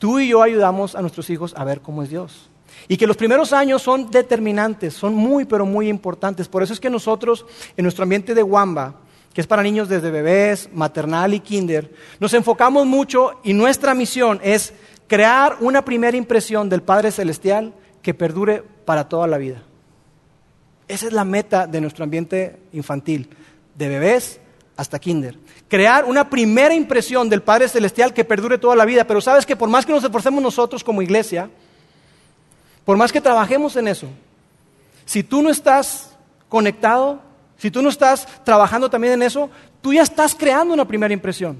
Tú 0.00 0.18
y 0.18 0.30
yo 0.30 0.42
ayudamos 0.42 0.96
a 0.96 1.02
nuestros 1.02 1.30
hijos 1.30 1.54
a 1.56 1.62
ver 1.62 1.82
cómo 1.82 2.02
es 2.02 2.10
Dios. 2.10 2.50
Y 2.88 2.96
que 2.96 3.06
los 3.06 3.16
primeros 3.16 3.52
años 3.52 3.80
son 3.80 4.10
determinantes, 4.10 4.94
son 4.94 5.14
muy, 5.14 5.44
pero 5.44 5.66
muy 5.66 5.88
importantes. 5.88 6.48
Por 6.48 6.64
eso 6.64 6.72
es 6.72 6.80
que 6.80 6.90
nosotros, 6.90 7.46
en 7.76 7.84
nuestro 7.84 8.02
ambiente 8.02 8.34
de 8.34 8.42
Wamba, 8.42 8.96
que 9.32 9.40
es 9.40 9.46
para 9.46 9.62
niños 9.62 9.88
desde 9.88 10.10
bebés, 10.10 10.68
maternal 10.72 11.32
y 11.32 11.38
kinder, 11.38 11.94
nos 12.18 12.34
enfocamos 12.34 12.86
mucho 12.86 13.38
y 13.44 13.52
nuestra 13.52 13.94
misión 13.94 14.40
es 14.42 14.74
crear 15.06 15.58
una 15.60 15.84
primera 15.84 16.16
impresión 16.16 16.68
del 16.68 16.82
Padre 16.82 17.12
Celestial 17.12 17.72
que 18.02 18.14
perdure 18.14 18.64
para 18.84 19.08
toda 19.08 19.28
la 19.28 19.38
vida. 19.38 19.62
Esa 20.88 21.06
es 21.06 21.12
la 21.12 21.24
meta 21.24 21.66
de 21.66 21.80
nuestro 21.80 22.04
ambiente 22.04 22.60
infantil, 22.72 23.28
de 23.74 23.88
bebés 23.88 24.40
hasta 24.76 24.98
kinder. 24.98 25.38
Crear 25.68 26.04
una 26.04 26.28
primera 26.28 26.74
impresión 26.74 27.28
del 27.28 27.42
Padre 27.42 27.68
Celestial 27.68 28.12
que 28.12 28.24
perdure 28.24 28.58
toda 28.58 28.76
la 28.76 28.84
vida. 28.84 29.04
Pero 29.06 29.20
sabes 29.20 29.46
que 29.46 29.56
por 29.56 29.68
más 29.68 29.84
que 29.84 29.92
nos 29.92 30.04
esforcemos 30.04 30.42
nosotros 30.42 30.84
como 30.84 31.02
iglesia, 31.02 31.50
por 32.84 32.96
más 32.96 33.10
que 33.10 33.20
trabajemos 33.20 33.74
en 33.76 33.88
eso, 33.88 34.08
si 35.04 35.22
tú 35.22 35.42
no 35.42 35.50
estás 35.50 36.16
conectado, 36.48 37.20
si 37.58 37.70
tú 37.70 37.82
no 37.82 37.88
estás 37.88 38.26
trabajando 38.44 38.90
también 38.90 39.14
en 39.14 39.22
eso, 39.22 39.50
tú 39.80 39.92
ya 39.92 40.02
estás 40.02 40.34
creando 40.34 40.74
una 40.74 40.86
primera 40.86 41.12
impresión. 41.12 41.58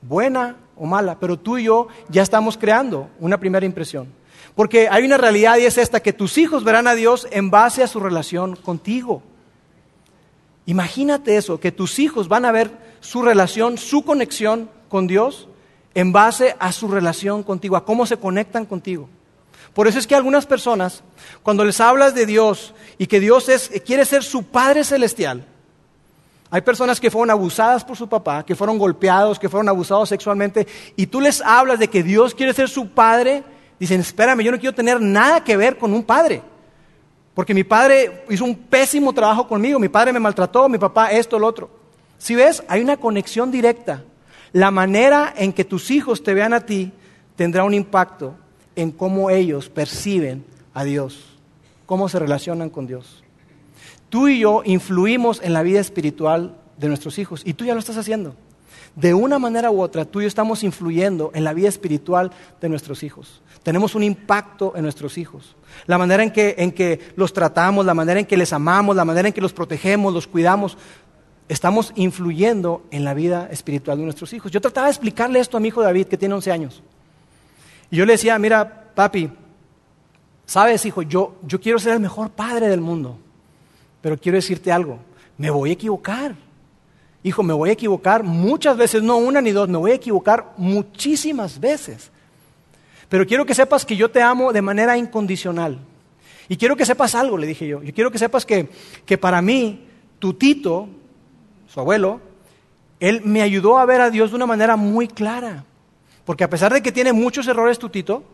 Buena 0.00 0.56
o 0.76 0.86
mala, 0.86 1.18
pero 1.18 1.38
tú 1.38 1.58
y 1.58 1.64
yo 1.64 1.88
ya 2.08 2.22
estamos 2.22 2.56
creando 2.56 3.10
una 3.20 3.38
primera 3.38 3.66
impresión. 3.66 4.08
Porque 4.54 4.88
hay 4.90 5.04
una 5.04 5.16
realidad 5.16 5.56
y 5.58 5.64
es 5.64 5.78
esta, 5.78 6.00
que 6.00 6.12
tus 6.12 6.36
hijos 6.38 6.64
verán 6.64 6.86
a 6.86 6.94
Dios 6.94 7.26
en 7.30 7.50
base 7.50 7.82
a 7.82 7.86
su 7.86 8.00
relación 8.00 8.56
contigo. 8.56 9.22
Imagínate 10.66 11.36
eso, 11.36 11.58
que 11.58 11.72
tus 11.72 11.98
hijos 11.98 12.28
van 12.28 12.44
a 12.44 12.52
ver 12.52 12.70
su 13.00 13.22
relación, 13.22 13.78
su 13.78 14.04
conexión 14.04 14.68
con 14.88 15.06
Dios 15.06 15.48
en 15.94 16.12
base 16.12 16.54
a 16.58 16.72
su 16.72 16.88
relación 16.88 17.42
contigo, 17.42 17.76
a 17.76 17.84
cómo 17.84 18.06
se 18.06 18.16
conectan 18.16 18.64
contigo. 18.64 19.08
Por 19.74 19.88
eso 19.88 19.98
es 19.98 20.06
que 20.06 20.14
algunas 20.14 20.46
personas, 20.46 21.02
cuando 21.42 21.64
les 21.64 21.80
hablas 21.80 22.14
de 22.14 22.26
Dios 22.26 22.74
y 22.98 23.06
que 23.06 23.20
Dios 23.20 23.48
es, 23.48 23.70
quiere 23.84 24.04
ser 24.04 24.22
su 24.22 24.44
Padre 24.44 24.84
Celestial, 24.84 25.46
hay 26.50 26.60
personas 26.60 27.00
que 27.00 27.10
fueron 27.10 27.30
abusadas 27.30 27.82
por 27.82 27.96
su 27.96 28.06
papá, 28.06 28.44
que 28.44 28.54
fueron 28.54 28.76
golpeados, 28.76 29.38
que 29.38 29.48
fueron 29.48 29.70
abusados 29.70 30.10
sexualmente, 30.10 30.66
y 30.96 31.06
tú 31.06 31.22
les 31.22 31.40
hablas 31.40 31.78
de 31.78 31.88
que 31.88 32.02
Dios 32.02 32.34
quiere 32.34 32.52
ser 32.52 32.68
su 32.68 32.90
Padre, 32.90 33.42
dicen, 33.82 34.00
espérame, 34.00 34.42
yo 34.42 34.52
no 34.52 34.60
quiero 34.60 34.74
tener 34.74 35.00
nada 35.00 35.42
que 35.42 35.56
ver 35.56 35.76
con 35.76 35.92
un 35.92 36.04
Padre. 36.04 36.40
Porque 37.34 37.52
mi 37.52 37.64
padre 37.64 38.24
hizo 38.28 38.44
un 38.44 38.54
pésimo 38.54 39.12
trabajo 39.12 39.48
conmigo, 39.48 39.78
mi 39.78 39.88
padre 39.88 40.12
me 40.12 40.20
maltrató, 40.20 40.68
mi 40.68 40.78
papá 40.78 41.10
esto, 41.10 41.38
lo 41.38 41.46
otro. 41.46 41.70
Si 42.18 42.34
ves, 42.34 42.62
hay 42.68 42.82
una 42.82 42.98
conexión 42.98 43.50
directa. 43.50 44.04
La 44.52 44.70
manera 44.70 45.32
en 45.36 45.52
que 45.52 45.64
tus 45.64 45.90
hijos 45.90 46.22
te 46.22 46.34
vean 46.34 46.52
a 46.52 46.66
ti 46.66 46.92
tendrá 47.34 47.64
un 47.64 47.74
impacto 47.74 48.34
en 48.76 48.92
cómo 48.92 49.30
ellos 49.30 49.68
perciben 49.68 50.44
a 50.74 50.84
Dios, 50.84 51.38
cómo 51.86 52.08
se 52.08 52.18
relacionan 52.18 52.70
con 52.70 52.86
Dios. 52.86 53.24
Tú 54.10 54.28
y 54.28 54.40
yo 54.40 54.62
influimos 54.64 55.40
en 55.42 55.54
la 55.54 55.62
vida 55.62 55.80
espiritual 55.80 56.54
de 56.76 56.88
nuestros 56.88 57.18
hijos 57.18 57.42
y 57.44 57.54
tú 57.54 57.64
ya 57.64 57.72
lo 57.72 57.80
estás 57.80 57.96
haciendo. 57.96 58.36
De 58.94 59.14
una 59.14 59.38
manera 59.38 59.70
u 59.70 59.80
otra, 59.80 60.04
tú 60.04 60.20
y 60.20 60.24
yo 60.24 60.28
estamos 60.28 60.62
influyendo 60.62 61.30
en 61.34 61.44
la 61.44 61.54
vida 61.54 61.68
espiritual 61.68 62.30
de 62.60 62.68
nuestros 62.68 63.02
hijos. 63.02 63.40
Tenemos 63.62 63.94
un 63.94 64.02
impacto 64.02 64.74
en 64.76 64.82
nuestros 64.82 65.16
hijos. 65.16 65.56
La 65.86 65.96
manera 65.96 66.22
en 66.22 66.30
que, 66.30 66.56
en 66.58 66.72
que 66.72 67.00
los 67.16 67.32
tratamos, 67.32 67.86
la 67.86 67.94
manera 67.94 68.20
en 68.20 68.26
que 68.26 68.36
les 68.36 68.52
amamos, 68.52 68.94
la 68.94 69.04
manera 69.04 69.28
en 69.28 69.34
que 69.34 69.40
los 69.40 69.52
protegemos, 69.52 70.12
los 70.12 70.26
cuidamos, 70.26 70.76
estamos 71.48 71.92
influyendo 71.96 72.82
en 72.90 73.04
la 73.04 73.14
vida 73.14 73.48
espiritual 73.50 73.98
de 73.98 74.04
nuestros 74.04 74.32
hijos. 74.32 74.50
Yo 74.50 74.60
trataba 74.60 74.88
de 74.88 74.92
explicarle 74.92 75.40
esto 75.40 75.56
a 75.56 75.60
mi 75.60 75.68
hijo 75.68 75.82
David, 75.82 76.06
que 76.06 76.18
tiene 76.18 76.34
11 76.34 76.52
años. 76.52 76.82
Y 77.90 77.96
yo 77.96 78.04
le 78.04 78.12
decía, 78.12 78.38
mira, 78.38 78.90
papi, 78.94 79.30
sabes, 80.44 80.84
hijo, 80.84 81.02
yo, 81.02 81.36
yo 81.42 81.60
quiero 81.60 81.78
ser 81.78 81.94
el 81.94 82.00
mejor 82.00 82.30
padre 82.30 82.68
del 82.68 82.80
mundo, 82.80 83.18
pero 84.00 84.18
quiero 84.18 84.36
decirte 84.36 84.72
algo, 84.72 84.98
me 85.38 85.50
voy 85.50 85.70
a 85.70 85.72
equivocar. 85.74 86.34
Hijo, 87.24 87.42
me 87.42 87.54
voy 87.54 87.70
a 87.70 87.74
equivocar 87.74 88.24
muchas 88.24 88.76
veces, 88.76 89.02
no 89.02 89.16
una 89.16 89.40
ni 89.40 89.52
dos, 89.52 89.68
me 89.68 89.78
voy 89.78 89.92
a 89.92 89.94
equivocar 89.94 90.52
muchísimas 90.56 91.60
veces. 91.60 92.10
Pero 93.08 93.26
quiero 93.26 93.46
que 93.46 93.54
sepas 93.54 93.84
que 93.84 93.96
yo 93.96 94.10
te 94.10 94.22
amo 94.22 94.52
de 94.52 94.62
manera 94.62 94.96
incondicional. 94.96 95.78
Y 96.48 96.56
quiero 96.56 96.76
que 96.76 96.86
sepas 96.86 97.14
algo, 97.14 97.38
le 97.38 97.46
dije 97.46 97.66
yo. 97.66 97.82
Yo 97.82 97.94
quiero 97.94 98.10
que 98.10 98.18
sepas 98.18 98.44
que, 98.44 98.68
que 99.06 99.18
para 99.18 99.40
mí, 99.40 99.86
tu 100.18 100.34
tito, 100.34 100.88
su 101.68 101.78
abuelo, 101.78 102.20
él 102.98 103.22
me 103.24 103.42
ayudó 103.42 103.78
a 103.78 103.86
ver 103.86 104.00
a 104.00 104.10
Dios 104.10 104.30
de 104.30 104.36
una 104.36 104.46
manera 104.46 104.76
muy 104.76 105.08
clara. 105.08 105.64
Porque 106.24 106.44
a 106.44 106.50
pesar 106.50 106.72
de 106.72 106.82
que 106.82 106.92
tiene 106.92 107.12
muchos 107.12 107.46
errores 107.46 107.78
tu 107.78 107.88
tito, 107.88 108.24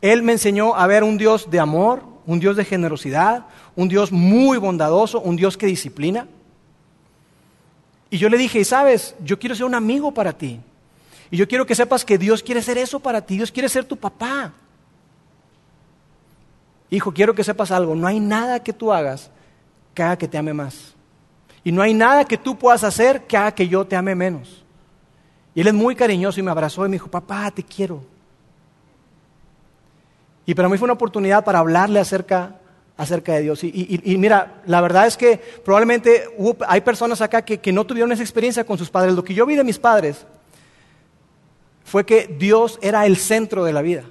él 0.00 0.22
me 0.22 0.32
enseñó 0.32 0.74
a 0.74 0.86
ver 0.86 1.04
un 1.04 1.18
Dios 1.18 1.50
de 1.50 1.60
amor, 1.60 2.02
un 2.26 2.40
Dios 2.40 2.56
de 2.56 2.64
generosidad, 2.64 3.46
un 3.74 3.88
Dios 3.88 4.12
muy 4.12 4.58
bondadoso, 4.58 5.20
un 5.20 5.36
Dios 5.36 5.56
que 5.56 5.66
disciplina. 5.66 6.26
Y 8.10 8.18
yo 8.18 8.28
le 8.28 8.38
dije, 8.38 8.60
y 8.60 8.64
sabes, 8.64 9.14
yo 9.22 9.38
quiero 9.38 9.54
ser 9.54 9.66
un 9.66 9.74
amigo 9.74 10.12
para 10.12 10.32
ti. 10.32 10.60
Y 11.30 11.36
yo 11.36 11.48
quiero 11.48 11.66
que 11.66 11.74
sepas 11.74 12.04
que 12.04 12.18
Dios 12.18 12.42
quiere 12.42 12.62
ser 12.62 12.78
eso 12.78 13.00
para 13.00 13.20
ti. 13.20 13.36
Dios 13.36 13.50
quiere 13.50 13.68
ser 13.68 13.84
tu 13.84 13.96
papá. 13.96 14.52
Hijo, 16.90 17.12
quiero 17.12 17.34
que 17.34 17.42
sepas 17.42 17.70
algo. 17.72 17.94
No 17.94 18.06
hay 18.06 18.20
nada 18.20 18.62
que 18.62 18.72
tú 18.72 18.92
hagas 18.92 19.30
que 19.92 20.02
haga 20.02 20.16
que 20.18 20.28
te 20.28 20.38
ame 20.38 20.52
más. 20.52 20.94
Y 21.64 21.72
no 21.72 21.82
hay 21.82 21.94
nada 21.94 22.24
que 22.24 22.36
tú 22.36 22.56
puedas 22.56 22.84
hacer 22.84 23.26
que 23.26 23.36
haga 23.36 23.52
que 23.52 23.66
yo 23.66 23.84
te 23.86 23.96
ame 23.96 24.14
menos. 24.14 24.62
Y 25.54 25.62
él 25.62 25.66
es 25.66 25.74
muy 25.74 25.96
cariñoso 25.96 26.38
y 26.38 26.42
me 26.42 26.50
abrazó 26.50 26.84
y 26.84 26.88
me 26.88 26.96
dijo, 26.96 27.10
papá, 27.10 27.50
te 27.50 27.62
quiero. 27.62 28.04
Y 30.44 30.54
para 30.54 30.68
mí 30.68 30.78
fue 30.78 30.84
una 30.84 30.92
oportunidad 30.92 31.44
para 31.44 31.58
hablarle 31.58 31.98
acerca 31.98 32.60
acerca 32.96 33.34
de 33.34 33.42
Dios. 33.42 33.62
Y, 33.62 34.16
mira, 34.18 34.62
la 34.66 34.80
verdad 34.80 35.06
es 35.06 35.16
que 35.16 35.38
probablemente 35.64 36.24
hay 36.66 36.80
personas 36.80 37.20
acá 37.20 37.42
que, 37.42 37.72
no 37.72 37.84
tuvieron 37.84 38.12
esa 38.12 38.22
experiencia 38.22 38.64
con 38.64 38.78
sus 38.78 38.90
padres. 38.90 39.14
Lo 39.14 39.24
que 39.24 39.34
yo 39.34 39.46
vi 39.46 39.56
de 39.56 39.64
mis 39.64 39.78
padres 39.78 40.26
fue 41.84 42.04
que 42.04 42.34
Dios 42.38 42.78
era 42.82 43.06
el 43.06 43.16
centro 43.16 43.64
de 43.64 43.72
la 43.72 43.82
vida. 43.82 44.04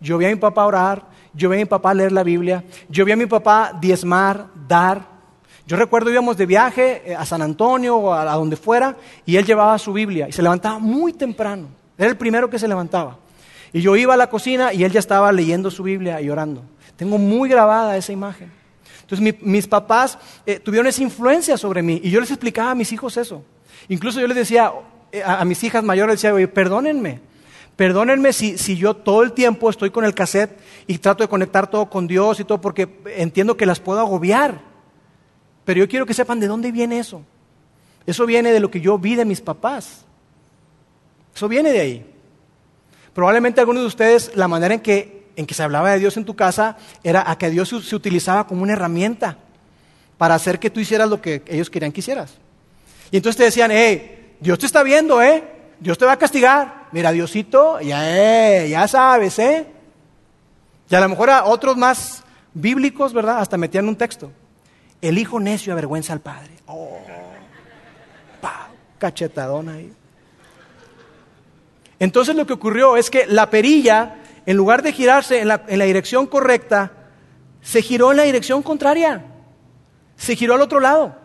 Yo 0.00 0.18
vi 0.18 0.26
a 0.26 0.30
mi 0.30 0.36
papá 0.36 0.66
orar, 0.66 1.06
yo 1.32 1.48
vi 1.48 1.56
a 1.56 1.58
mi 1.58 1.64
papá 1.64 1.94
leer 1.94 2.12
la 2.12 2.22
Biblia, 2.22 2.64
yo 2.88 3.04
vi 3.04 3.12
a 3.12 3.16
mi 3.16 3.26
papá 3.26 3.72
diezmar, 3.80 4.48
dar. 4.68 5.16
Yo 5.66 5.76
recuerdo 5.76 6.10
íbamos 6.10 6.36
de 6.36 6.46
viaje 6.46 7.02
eh, 7.06 7.16
a 7.16 7.24
San 7.24 7.42
Antonio 7.42 7.96
o 7.96 8.12
a 8.12 8.24
donde 8.34 8.56
fuera 8.56 8.96
y 9.24 9.36
él 9.36 9.44
llevaba 9.44 9.78
su 9.78 9.92
Biblia 9.92 10.28
y 10.28 10.32
se 10.32 10.42
levantaba 10.42 10.78
muy 10.78 11.12
temprano. 11.12 11.68
Era 11.96 12.10
el 12.10 12.16
primero 12.16 12.50
que 12.50 12.58
se 12.58 12.68
levantaba. 12.68 13.16
Y 13.72 13.80
yo 13.80 13.96
iba 13.96 14.14
a 14.14 14.16
la 14.16 14.28
cocina 14.28 14.72
y 14.72 14.84
él 14.84 14.92
ya 14.92 15.00
estaba 15.00 15.32
leyendo 15.32 15.70
su 15.70 15.82
Biblia 15.82 16.20
y 16.20 16.30
orando. 16.30 16.62
Tengo 16.96 17.18
muy 17.18 17.48
grabada 17.48 17.96
esa 17.96 18.12
imagen. 18.12 18.50
Entonces 19.02 19.40
mis 19.40 19.66
papás 19.68 20.18
eh, 20.44 20.58
tuvieron 20.58 20.88
esa 20.88 21.02
influencia 21.02 21.56
sobre 21.56 21.82
mí 21.82 22.00
y 22.02 22.10
yo 22.10 22.20
les 22.20 22.30
explicaba 22.30 22.72
a 22.72 22.74
mis 22.74 22.92
hijos 22.92 23.16
eso. 23.16 23.44
Incluso 23.88 24.20
yo 24.20 24.26
les 24.26 24.36
decía 24.36 24.72
eh, 25.12 25.22
a, 25.24 25.44
mis 25.44 25.62
hijas 25.62 25.84
mayores, 25.84 26.16
decía, 26.16 26.34
oye, 26.34 26.48
perdónenme. 26.48 27.20
Perdónenme 27.76 28.32
si, 28.32 28.58
si 28.58 28.76
yo 28.76 28.94
todo 28.94 29.22
el 29.22 29.32
tiempo 29.32 29.70
estoy 29.70 29.90
con 29.90 30.04
el 30.04 30.14
cassette 30.14 30.58
y 30.86 30.98
trato 30.98 31.22
de 31.22 31.28
conectar 31.28 31.68
todo 31.68 31.88
con 31.88 32.06
Dios 32.06 32.40
y 32.40 32.44
todo 32.44 32.60
porque 32.60 32.88
entiendo 33.16 33.56
que 33.56 33.66
las 33.66 33.78
puedo 33.78 34.00
agobiar. 34.00 34.60
Pero 35.64 35.80
yo 35.80 35.88
quiero 35.88 36.06
que 36.06 36.14
sepan 36.14 36.40
de 36.40 36.48
dónde 36.48 36.72
viene 36.72 36.98
eso. 36.98 37.22
Eso 38.06 38.24
viene 38.24 38.50
de 38.50 38.60
lo 38.60 38.70
que 38.70 38.80
yo 38.80 38.98
vi 38.98 39.14
de 39.14 39.24
mis 39.24 39.40
papás. 39.40 40.04
Eso 41.34 41.48
viene 41.48 41.70
de 41.70 41.80
ahí. 41.80 42.06
Probablemente 43.12 43.60
algunos 43.60 43.82
de 43.82 43.88
ustedes, 43.88 44.32
la 44.34 44.48
manera 44.48 44.74
en 44.74 44.80
que 44.80 45.15
en 45.36 45.46
que 45.46 45.54
se 45.54 45.62
hablaba 45.62 45.90
de 45.92 45.98
Dios 45.98 46.16
en 46.16 46.24
tu 46.24 46.34
casa 46.34 46.76
era 47.04 47.30
a 47.30 47.38
que 47.38 47.50
Dios 47.50 47.68
se, 47.68 47.94
utilizaba 47.94 48.46
como 48.46 48.62
una 48.62 48.72
herramienta 48.72 49.36
para 50.18 50.34
hacer 50.34 50.58
que 50.58 50.70
tú 50.70 50.80
hicieras 50.80 51.08
lo 51.08 51.20
que 51.20 51.42
ellos 51.46 51.70
querían 51.70 51.92
que 51.92 52.00
hicieras. 52.00 52.34
Y 53.10 53.18
entonces 53.18 53.36
te 53.36 53.44
decían, 53.44 53.70
hey, 53.70 54.36
Dios 54.40 54.58
te 54.58 54.66
está 54.66 54.82
viendo, 54.82 55.22
¿eh? 55.22 55.44
Dios 55.78 55.98
te 55.98 56.06
va 56.06 56.12
a 56.12 56.18
castigar. 56.18 56.86
Mira, 56.92 57.12
Diosito, 57.12 57.80
ya, 57.80 58.62
eh, 58.64 58.70
ya 58.70 58.88
sabes, 58.88 59.38
¿eh? 59.38 59.66
Y 60.90 60.94
a 60.94 61.00
lo 61.00 61.08
mejor 61.08 61.30
a 61.30 61.44
otros 61.44 61.76
más 61.76 62.24
bíblicos, 62.54 63.12
¿verdad? 63.12 63.40
Hasta 63.40 63.56
metían 63.56 63.88
un 63.88 63.96
texto. 63.96 64.32
El 65.02 65.18
hijo 65.18 65.38
necio 65.38 65.72
avergüenza 65.72 66.14
al 66.14 66.20
padre. 66.20 66.52
Oh, 66.66 66.98
pa, 68.40 68.70
cachetadón 68.98 69.68
ahí. 69.68 69.92
Entonces 71.98 72.34
lo 72.34 72.46
que 72.46 72.52
ocurrió 72.54 72.96
es 72.96 73.10
que 73.10 73.26
la 73.26 73.50
perilla 73.50 74.16
en 74.46 74.56
lugar 74.56 74.82
de 74.82 74.92
girarse 74.92 75.40
en 75.40 75.48
la, 75.48 75.58
dirección 75.58 76.26
correcta, 76.26 76.92
se 77.60 77.82
giró 77.82 78.12
en 78.12 78.18
la 78.18 78.22
dirección 78.22 78.62
contraria. 78.62 79.24
Se 80.16 80.36
giró 80.36 80.54
al 80.54 80.62
otro 80.62 80.78
lado. 80.78 81.16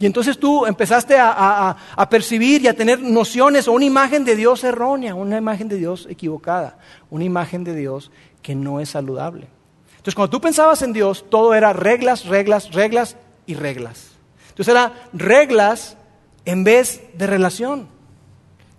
Y 0.00 0.06
entonces 0.06 0.36
tú 0.36 0.66
empezaste 0.66 1.16
a, 1.16 1.76
a, 1.94 2.08
percibir 2.08 2.60
y 2.62 2.68
a 2.68 2.74
tener 2.74 3.00
nociones 3.00 3.68
o 3.68 3.72
una 3.72 3.84
imagen 3.84 4.24
de 4.24 4.34
Dios 4.34 4.64
errónea, 4.64 5.14
una 5.14 5.38
imagen 5.38 5.68
de 5.68 5.76
Dios 5.76 6.08
equivocada, 6.10 6.78
una 7.08 7.24
imagen 7.24 7.62
de 7.62 7.76
Dios 7.76 8.10
que 8.42 8.56
no 8.56 8.80
es 8.80 8.90
saludable. 8.90 9.46
Entonces 10.04 10.16
cuando 10.16 10.32
tú 10.32 10.40
pensabas 10.40 10.82
en 10.82 10.92
Dios, 10.92 11.24
todo 11.30 11.54
era 11.54 11.72
reglas, 11.72 12.26
reglas, 12.26 12.72
reglas 12.72 13.16
y 13.46 13.54
reglas. 13.54 14.10
Entonces 14.48 14.72
era 14.72 14.92
reglas 15.12 15.96
en 16.44 16.64
vez 16.64 17.00
de 17.14 17.26
relación. 17.28 17.88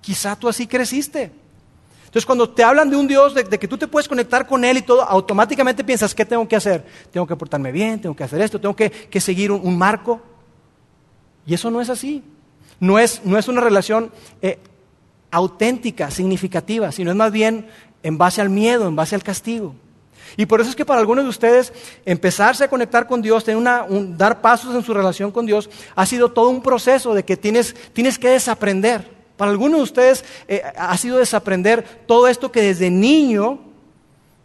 Quizá 0.02 0.36
tú 0.36 0.50
así 0.50 0.68
creciste. 0.68 1.32
Entonces, 2.16 2.28
cuando 2.28 2.50
te 2.50 2.64
hablan 2.64 2.90
de 2.90 2.96
un 2.96 3.10
Dios, 3.10 3.34
de, 3.34 3.44
que 3.44 3.68
tú 3.68 3.78
te 3.78 3.90
puedes 3.90 4.08
conectar 4.08 4.48
con 4.48 4.64
Él 4.64 4.78
y 4.78 4.82
todo, 4.84 5.02
automáticamente 5.02 5.84
piensas, 5.84 6.16
¿qué 6.16 6.24
tengo 6.24 6.48
que 6.48 6.56
hacer? 6.56 6.86
Tengo 7.12 7.28
que 7.28 7.36
portarme 7.36 7.74
bien, 7.74 8.00
tengo 8.00 8.16
que 8.16 8.24
hacer 8.24 8.40
esto, 8.40 8.58
tengo 8.58 8.74
que, 8.74 9.20
seguir 9.20 9.52
un, 9.52 9.78
marco. 9.78 10.22
Y 11.46 11.54
eso 11.54 11.70
no 11.70 11.82
es 11.82 11.90
así. 11.90 12.24
No 12.80 13.00
es, 13.00 13.20
no 13.26 13.38
es 13.38 13.50
una 13.50 13.60
relación 13.60 14.14
eh, 14.42 14.60
auténtica, 15.30 16.10
significativa, 16.10 16.90
sino 16.94 17.12
es 17.12 17.18
más 17.18 17.34
bien 17.34 17.68
en 18.02 18.18
base 18.18 18.40
al 18.40 18.50
miedo, 18.50 18.88
en 18.88 18.96
base 18.96 19.14
al 19.14 19.22
castigo. 19.22 19.76
Y 20.38 20.46
por 20.46 20.62
eso 20.62 20.70
es 20.70 20.76
que 20.78 20.86
para 20.86 21.02
algunos 21.02 21.26
de 21.26 21.30
ustedes 21.30 21.74
empezarse 22.06 22.64
a 22.64 22.70
conectar 22.70 23.08
con 23.08 23.22
Dios, 23.22 23.44
tener 23.44 23.58
una, 23.58 23.88
dar 23.90 24.40
pasos 24.40 24.74
en 24.74 24.84
su 24.84 24.94
relación 24.94 25.32
con 25.32 25.46
Dios, 25.46 25.70
ha 25.98 26.06
sido 26.06 26.32
todo 26.32 26.48
un 26.48 26.62
proceso 26.62 27.14
de 27.14 27.26
que 27.26 27.36
tienes, 27.36 27.76
tienes 27.92 28.18
que 28.18 28.30
desaprender. 28.30 29.15
Para 29.38 29.52
algunos 29.52 29.80
de 29.80 29.84
ustedes 29.84 30.26
eh, 30.48 30.62
ha 30.78 30.98
sido 30.98 31.18
desaprender 31.18 31.84
todo 32.06 32.28
esto 32.28 32.52
que 32.52 32.62
desde 32.62 32.90
niño 32.90 33.60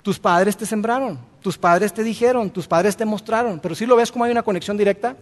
tus 0.02 0.18
padres 0.18 0.56
te 0.56 0.66
sembraron, 0.66 1.18
tus 1.40 1.56
padres 1.56 1.92
te 1.92 2.02
dijeron, 2.02 2.50
tus 2.50 2.66
padres 2.66 2.96
te 2.96 3.04
mostraron. 3.04 3.60
Pero 3.60 3.74
si 3.74 3.86
lo 3.86 3.96
ves 3.96 4.10
como 4.10 4.24
hay 4.24 4.32
una 4.32 4.42
conexión 4.42 4.76
directa. 4.76 5.16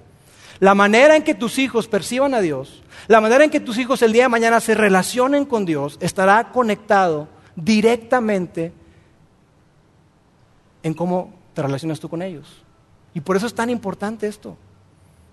La 0.61 0.75
manera 0.75 1.15
en 1.15 1.23
que 1.23 1.37
tus 1.37 1.57
hijos 1.59 1.87
perciban 1.87 2.35
a 2.35 2.41
Dios, 2.41 2.83
la 3.07 3.21
manera 3.21 3.45
en 3.45 3.51
que 3.51 3.61
tus 3.61 3.79
hijos 3.79 4.03
el 4.03 4.13
día 4.13 4.25
de 4.25 4.29
mañana 4.29 4.59
se 4.59 4.75
relacionen 4.75 5.45
con 5.45 5.65
Dios, 5.65 5.99
estará 6.01 6.51
conectado 6.51 7.29
directamente 7.55 8.73
en 10.83 10.95
cómo 10.95 11.33
te 11.55 11.63
relacionas 11.63 12.01
tú 12.01 12.09
con 12.09 12.23
ellos. 12.23 12.65
Y 13.15 13.21
por 13.21 13.37
eso 13.37 13.47
es 13.47 13.55
tan 13.55 13.71
importante 13.71 14.27
esto. 14.27 14.57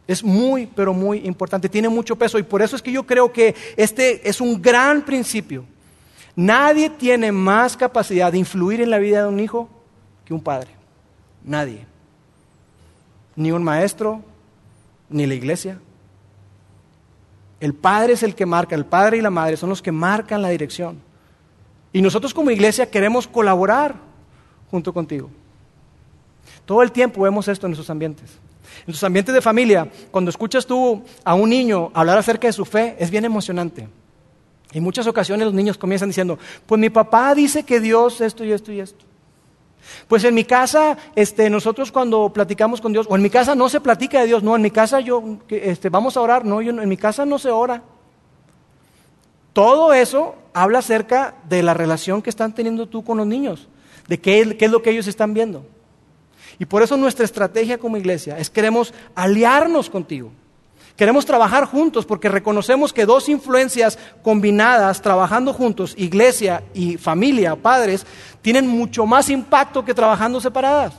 Es 0.07 0.23
muy, 0.23 0.67
pero 0.67 0.93
muy 0.93 1.19
importante, 1.25 1.67
tiene 1.67 1.89
mucho 1.89 2.15
peso 2.15 2.37
y 2.37 2.43
por 2.43 2.61
eso 2.61 2.75
es 2.75 2.81
que 2.81 2.91
yo 2.91 3.05
creo 3.05 3.31
que 3.31 3.55
este 3.75 4.27
es 4.27 4.39
un 4.39 4.61
gran 4.61 5.03
principio. 5.03 5.65
Nadie 6.35 6.89
tiene 6.89 7.31
más 7.31 7.75
capacidad 7.75 8.31
de 8.31 8.37
influir 8.37 8.81
en 8.81 8.89
la 8.89 8.99
vida 8.99 9.23
de 9.23 9.29
un 9.29 9.39
hijo 9.39 9.69
que 10.25 10.33
un 10.33 10.41
padre. 10.41 10.69
Nadie. 11.43 11.85
Ni 13.35 13.51
un 13.51 13.63
maestro, 13.63 14.21
ni 15.09 15.25
la 15.25 15.33
iglesia. 15.33 15.79
El 17.59 17.73
padre 17.73 18.13
es 18.13 18.23
el 18.23 18.35
que 18.35 18.45
marca, 18.45 18.75
el 18.75 18.85
padre 18.85 19.17
y 19.17 19.21
la 19.21 19.29
madre 19.29 19.57
son 19.57 19.69
los 19.69 19.81
que 19.81 19.91
marcan 19.91 20.41
la 20.41 20.49
dirección. 20.49 20.99
Y 21.93 22.01
nosotros 22.01 22.33
como 22.33 22.51
iglesia 22.51 22.89
queremos 22.91 23.27
colaborar 23.27 23.95
junto 24.69 24.93
contigo. 24.93 25.29
Todo 26.65 26.83
el 26.83 26.91
tiempo 26.91 27.21
vemos 27.21 27.47
esto 27.47 27.65
en 27.65 27.71
nuestros 27.71 27.89
ambientes. 27.89 28.37
En 28.85 28.93
tus 28.93 29.03
ambientes 29.03 29.33
de 29.33 29.41
familia, 29.41 29.89
cuando 30.11 30.29
escuchas 30.29 30.65
tú 30.65 31.03
a 31.23 31.33
un 31.33 31.49
niño 31.49 31.91
hablar 31.93 32.17
acerca 32.17 32.47
de 32.47 32.53
su 32.53 32.65
fe, 32.65 32.95
es 32.99 33.09
bien 33.09 33.25
emocionante. 33.25 33.87
En 34.71 34.83
muchas 34.83 35.07
ocasiones 35.07 35.45
los 35.45 35.53
niños 35.53 35.77
comienzan 35.77 36.09
diciendo, 36.09 36.37
pues 36.65 36.79
mi 36.79 36.89
papá 36.89 37.33
dice 37.33 37.63
que 37.63 37.79
Dios 37.79 38.19
esto 38.21 38.43
y 38.43 38.51
esto 38.51 38.71
y 38.71 38.79
esto. 38.81 39.05
Pues 40.07 40.23
en 40.23 40.33
mi 40.33 40.43
casa, 40.43 40.97
este, 41.15 41.49
nosotros 41.49 41.91
cuando 41.91 42.29
platicamos 42.33 42.81
con 42.81 42.91
Dios, 42.91 43.05
o 43.09 43.15
en 43.15 43.21
mi 43.21 43.29
casa 43.29 43.55
no 43.55 43.69
se 43.69 43.79
platica 43.79 44.19
de 44.19 44.27
Dios, 44.27 44.43
no, 44.43 44.55
en 44.55 44.61
mi 44.61 44.71
casa 44.71 44.99
yo, 44.99 45.23
este, 45.49 45.89
vamos 45.89 46.17
a 46.17 46.21
orar, 46.21 46.45
no, 46.45 46.61
yo, 46.61 46.71
en 46.71 46.89
mi 46.89 46.97
casa 46.97 47.25
no 47.25 47.39
se 47.39 47.49
ora. 47.49 47.83
Todo 49.53 49.93
eso 49.93 50.35
habla 50.53 50.79
acerca 50.79 51.35
de 51.47 51.63
la 51.63 51.73
relación 51.73 52.21
que 52.21 52.29
están 52.29 52.53
teniendo 52.53 52.87
tú 52.87 53.03
con 53.03 53.17
los 53.17 53.27
niños, 53.27 53.67
de 54.07 54.19
qué, 54.19 54.57
qué 54.57 54.65
es 54.65 54.71
lo 54.71 54.81
que 54.81 54.89
ellos 54.89 55.07
están 55.07 55.33
viendo. 55.33 55.65
Y 56.59 56.65
por 56.65 56.81
eso 56.83 56.97
nuestra 56.97 57.25
estrategia 57.25 57.77
como 57.77 57.97
iglesia 57.97 58.37
es 58.37 58.49
queremos 58.49 58.93
aliarnos 59.15 59.89
contigo. 59.89 60.31
Queremos 60.95 61.25
trabajar 61.25 61.65
juntos 61.65 62.05
porque 62.05 62.29
reconocemos 62.29 62.93
que 62.93 63.05
dos 63.05 63.27
influencias 63.27 63.99
combinadas, 64.23 65.01
trabajando 65.01 65.51
juntos, 65.51 65.93
iglesia 65.97 66.63
y 66.73 66.95
familia, 66.97 67.57
padres, 67.57 68.05
tienen 68.41 68.65
mucho 68.65 69.05
más 69.05 69.29
impacto 69.29 69.83
que 69.83 69.93
trabajando 69.93 70.39
separadas. 70.39 70.93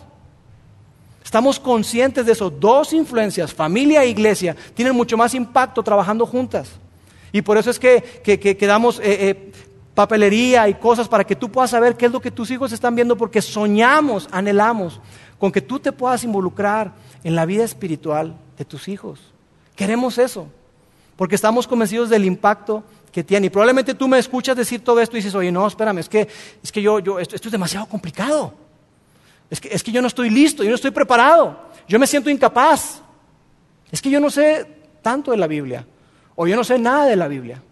Estamos 1.25 1.59
conscientes 1.59 2.27
de 2.27 2.33
eso. 2.33 2.51
Dos 2.51 2.93
influencias, 2.93 3.55
familia 3.55 4.05
e 4.05 4.11
iglesia, 4.11 4.55
tienen 4.75 4.95
mucho 4.95 5.17
más 5.17 5.35
impacto 5.35 5.83
trabajando 5.83 6.27
juntas. 6.27 6.69
Y 7.33 7.43
por 7.43 7.59
eso 7.59 7.71
es 7.71 7.79
que, 7.79 8.01
que, 8.23 8.35
eh, 8.35 8.57
eh, 9.03 9.53
papelería 9.97 10.69
y 10.69 10.75
cosas 10.75 11.09
para 11.09 11.25
que 11.25 11.35
tú 11.35 11.51
puedas 11.51 11.71
saber 11.71 11.97
qué 11.97 12.05
es 12.05 12.13
lo 12.13 12.21
que 12.21 12.31
tus 12.31 12.51
hijos 12.51 12.71
están 12.71 12.95
viendo 12.95 13.17
porque 13.17 13.41
soñamos, 13.41 14.29
anhelamos 14.31 15.01
con 15.39 15.51
que 15.51 15.63
tú 15.63 15.81
te 15.81 15.91
puedas 15.91 16.23
involucrar 16.23 16.93
en 17.25 17.35
la 17.35 17.47
vida 17.47 17.65
espiritual 17.65 18.37
de 18.59 18.67
tus 18.67 18.89
hijos. 18.89 19.21
Queremos 19.75 20.19
eso, 20.19 20.49
porque 21.17 21.35
estamos 21.35 21.67
convencidos 21.67 22.11
del 22.11 22.27
impacto 22.27 22.85
que 23.11 23.25
tiene. 23.25 23.47
Y 23.47 23.51
probablemente 23.51 23.95
tú 23.95 24.07
me 24.07 24.19
escuchas 24.19 24.55
decir 24.55 24.85
todo 24.85 25.01
esto 25.01 25.17
y 25.17 25.21
dices, 25.21 25.35
oye, 25.35 25.51
no, 25.51 25.67
espérame, 25.67 25.99
es 25.99 26.11
que, 26.11 26.29
es 26.63 26.71
que 26.71 26.83
yo, 26.83 26.99
yo 26.99 27.19
esto, 27.19 27.35
es 27.35 27.51
demasiado 27.51 27.87
complicado. 27.87 28.53
Es 29.49 29.63
que, 29.63 29.69
es 29.69 29.83
que 29.83 29.93
yo 29.93 30.03
no 30.03 30.09
estoy 30.09 30.29
listo, 30.29 30.63
yo 30.63 30.69
no 30.69 30.77
estoy 30.77 30.91
preparado, 30.91 31.59
yo 31.89 31.99
me 31.99 32.07
siento 32.07 32.29
incapaz. 32.29 33.01
Es 33.91 34.03
que 34.03 34.11
yo 34.11 34.21
no 34.21 34.29
sé 34.29 34.67
tanto 35.01 35.31
de 35.31 35.39
la 35.39 35.47
Biblia, 35.47 35.87
o 36.35 36.47
yo 36.47 36.55
no 36.55 36.65
sé 36.65 36.79
nada 36.79 37.07
de 37.07 37.17
la 37.17 37.29
Biblia. 37.29 37.63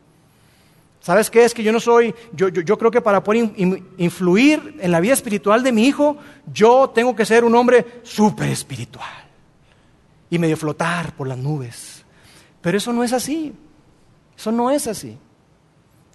¿Sabes 1.04 1.30
qué? 1.30 1.44
Es 1.44 1.52
que 1.52 1.62
yo 1.62 1.70
no 1.70 1.80
soy, 1.80 2.14
yo, 2.32 2.48
yo, 2.48 2.78
creo 2.78 2.90
que 2.90 3.02
para 3.02 3.22
poder 3.22 3.50
influir 3.98 4.76
en 4.80 4.90
la 4.90 5.00
vida 5.00 5.12
espiritual 5.12 5.62
de 5.62 5.70
mi 5.70 5.86
hijo, 5.86 6.16
yo 6.50 6.92
tengo 6.94 7.14
que 7.14 7.26
ser 7.26 7.44
un 7.44 7.54
hombre 7.54 8.00
súper 8.02 8.48
espiritual 8.48 9.12
y 10.30 10.38
medio 10.38 10.56
flotar 10.56 11.14
por 11.14 11.28
las 11.28 11.36
nubes. 11.36 12.06
Pero 12.62 12.78
eso 12.78 12.90
no 12.90 13.04
es 13.04 13.12
así. 13.12 13.52
Eso 14.34 14.50
no 14.50 14.70
es 14.70 14.86
así. 14.86 15.18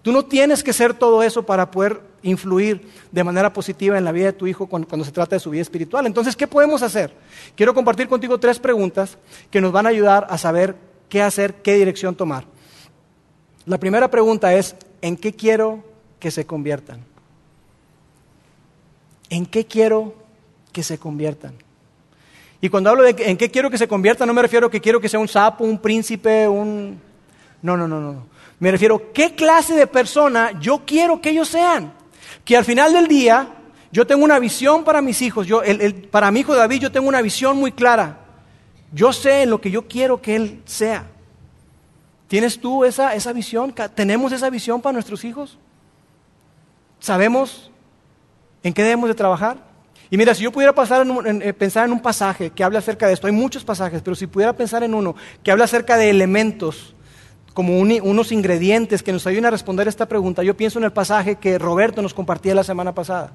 Tú 0.02 0.12
no 0.12 0.26
tienes 0.26 0.64
que 0.64 0.74
ser 0.74 0.96
todo 0.96 1.22
eso 1.22 1.46
para 1.46 1.70
poder 1.70 2.02
influir 2.24 2.90
de 3.12 3.24
manera 3.24 3.54
positiva 3.54 3.96
en 3.96 4.06
la 4.06 4.12
vida 4.12 4.26
de 4.26 4.34
tu 4.34 4.48
hijo 4.48 4.66
cuando, 4.66 4.88
cuando, 4.88 5.06
se 5.06 5.12
trata 5.12 5.36
de 5.36 5.40
su 5.40 5.52
vida 5.52 5.62
espiritual. 5.62 6.08
Entonces, 6.08 6.36
¿qué 6.36 6.48
podemos 6.48 6.82
hacer? 6.82 7.16
Quiero 7.56 7.76
compartir 7.76 8.08
contigo 8.08 8.40
tres 8.40 8.58
preguntas 8.58 9.20
que 9.52 9.62
nos 9.62 9.72
van 9.72 9.86
a 9.86 9.90
ayudar 9.90 10.26
a 10.32 10.40
saber 10.40 10.76
qué 11.10 11.22
hacer, 11.22 11.62
qué 11.62 11.76
dirección 11.76 12.16
tomar. 12.16 12.46
La 13.70 13.78
primera 13.78 14.10
pregunta 14.10 14.52
es, 14.56 14.76
¿en 15.00 15.16
qué 15.16 15.32
quiero 15.32 15.84
que 16.20 16.32
se 16.32 16.44
conviertan? 16.48 17.06
¿En 19.30 19.46
qué 19.46 19.68
quiero 19.68 20.16
que 20.74 20.82
se 20.82 20.98
conviertan? 20.98 21.54
Y 22.62 22.70
cuando 22.70 22.90
hablo 22.90 23.04
de 23.04 23.16
en 23.20 23.38
qué 23.38 23.52
quiero 23.52 23.70
que 23.70 23.78
se 23.78 23.88
conviertan, 23.88 24.28
no 24.28 24.34
me 24.34 24.42
refiero 24.42 24.66
a 24.66 24.72
que 24.72 24.82
quiero 24.82 25.00
que 25.00 25.08
sea 25.08 25.20
un 25.20 25.28
sapo, 25.28 25.66
un 25.66 25.78
príncipe, 25.78 26.48
un... 26.48 27.00
No, 27.62 27.78
no, 27.78 27.88
no, 27.88 28.00
no. 28.00 28.26
Me 28.58 28.72
refiero 28.72 29.14
qué 29.14 29.36
clase 29.36 29.76
de 29.76 29.86
persona 29.86 30.60
yo 30.60 30.82
quiero 30.84 31.22
que 31.22 31.30
ellos 31.30 31.50
sean. 31.50 31.94
Que 32.44 32.58
al 32.58 32.66
final 32.66 32.92
del 32.92 33.08
día 33.08 33.50
yo 33.92 34.08
tengo 34.08 34.24
una 34.24 34.40
visión 34.40 34.84
para 34.84 35.00
mis 35.00 35.22
hijos. 35.22 35.46
Yo, 35.46 35.62
para 36.10 36.32
mi 36.32 36.40
hijo 36.40 36.56
David 36.56 36.82
yo 36.82 36.92
tengo 36.92 37.08
una 37.08 37.22
visión 37.22 37.56
muy 37.56 37.72
clara. 37.72 38.18
Yo 38.92 39.14
sé 39.14 39.46
lo 39.46 39.62
que 39.62 39.70
yo 39.70 39.88
quiero 39.88 40.20
que 40.24 40.36
él 40.36 40.64
sea. 40.66 41.06
¿Tienes 42.30 42.60
tú 42.60 42.86
esa, 42.86 43.16
esa 43.16 43.34
visión? 43.34 43.74
¿Tenemos 43.96 44.32
esa 44.32 44.52
visión 44.52 44.82
para 44.82 44.94
nuestros 44.94 45.26
hijos? 45.26 45.58
¿Sabemos 47.00 47.72
en 48.62 48.72
qué 48.72 48.84
debemos 48.84 49.10
de 49.10 49.16
trabajar? 49.16 49.58
Y 50.12 50.18
mira, 50.18 50.36
si 50.36 50.44
yo 50.44 50.52
pudiera 50.52 50.76
eh, 50.78 51.54
pensar 51.54 51.86
en 51.86 51.92
un 51.92 52.00
pasaje 52.00 52.52
que 52.52 52.64
habla 52.64 52.80
acerca 52.80 53.08
de 53.08 53.14
esto, 53.14 53.26
hay 53.26 53.34
muchos 53.34 53.64
pasajes, 53.64 54.04
pero 54.04 54.16
si 54.16 54.28
pudiera 54.28 54.54
pensar 54.54 54.84
en 54.84 54.94
uno 54.94 55.16
que 55.42 55.50
habla 55.50 55.66
acerca 55.66 55.98
de 55.98 56.12
elementos, 56.12 56.96
como 57.56 57.80
unos 57.80 58.32
ingredientes 58.32 59.02
que 59.02 59.12
nos 59.12 59.26
ayuden 59.26 59.48
a 59.48 59.52
responder 59.52 59.88
esta 59.88 60.08
pregunta, 60.08 60.44
yo 60.44 60.56
pienso 60.56 60.78
en 60.78 60.86
el 60.86 60.94
pasaje 60.94 61.38
que 61.38 61.58
Roberto 61.58 62.04
nos 62.04 62.14
compartía 62.14 62.54
la 62.54 62.64
semana 62.64 62.94
pasada. 62.94 63.32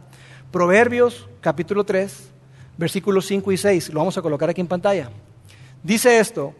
Proverbios 0.52 1.28
capítulo 1.40 1.82
3, 1.82 2.30
versículos 2.76 3.26
5 3.26 3.50
y 3.50 3.56
6, 3.56 3.88
lo 3.88 3.98
vamos 3.98 4.16
a 4.16 4.22
colocar 4.22 4.48
aquí 4.48 4.60
en 4.60 4.68
pantalla. 4.68 5.10
Dice 5.82 6.20
esto, 6.20 6.54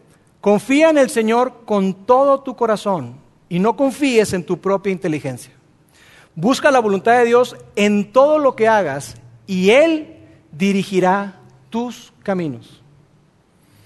Confía 0.45 0.91
en 0.91 0.99
el 0.99 1.09
Señor 1.09 1.61
con 1.65 2.05
todo 2.05 2.41
tu 2.41 2.55
corazón 2.55 3.15
y 3.49 3.57
no 3.57 3.75
confíes 3.75 4.31
en 4.31 4.45
tu 4.45 4.61
propia 4.61 4.91
inteligencia. 4.91 5.51
Busca 6.35 6.69
la 6.69 6.77
voluntad 6.81 7.17
de 7.17 7.25
Dios 7.25 7.57
en 7.75 8.11
todo 8.11 8.37
lo 8.37 8.55
que 8.55 8.67
hagas 8.67 9.15
y 9.47 9.71
Él 9.71 10.19
dirigirá 10.51 11.39
tus 11.71 12.13
caminos. 12.21 12.83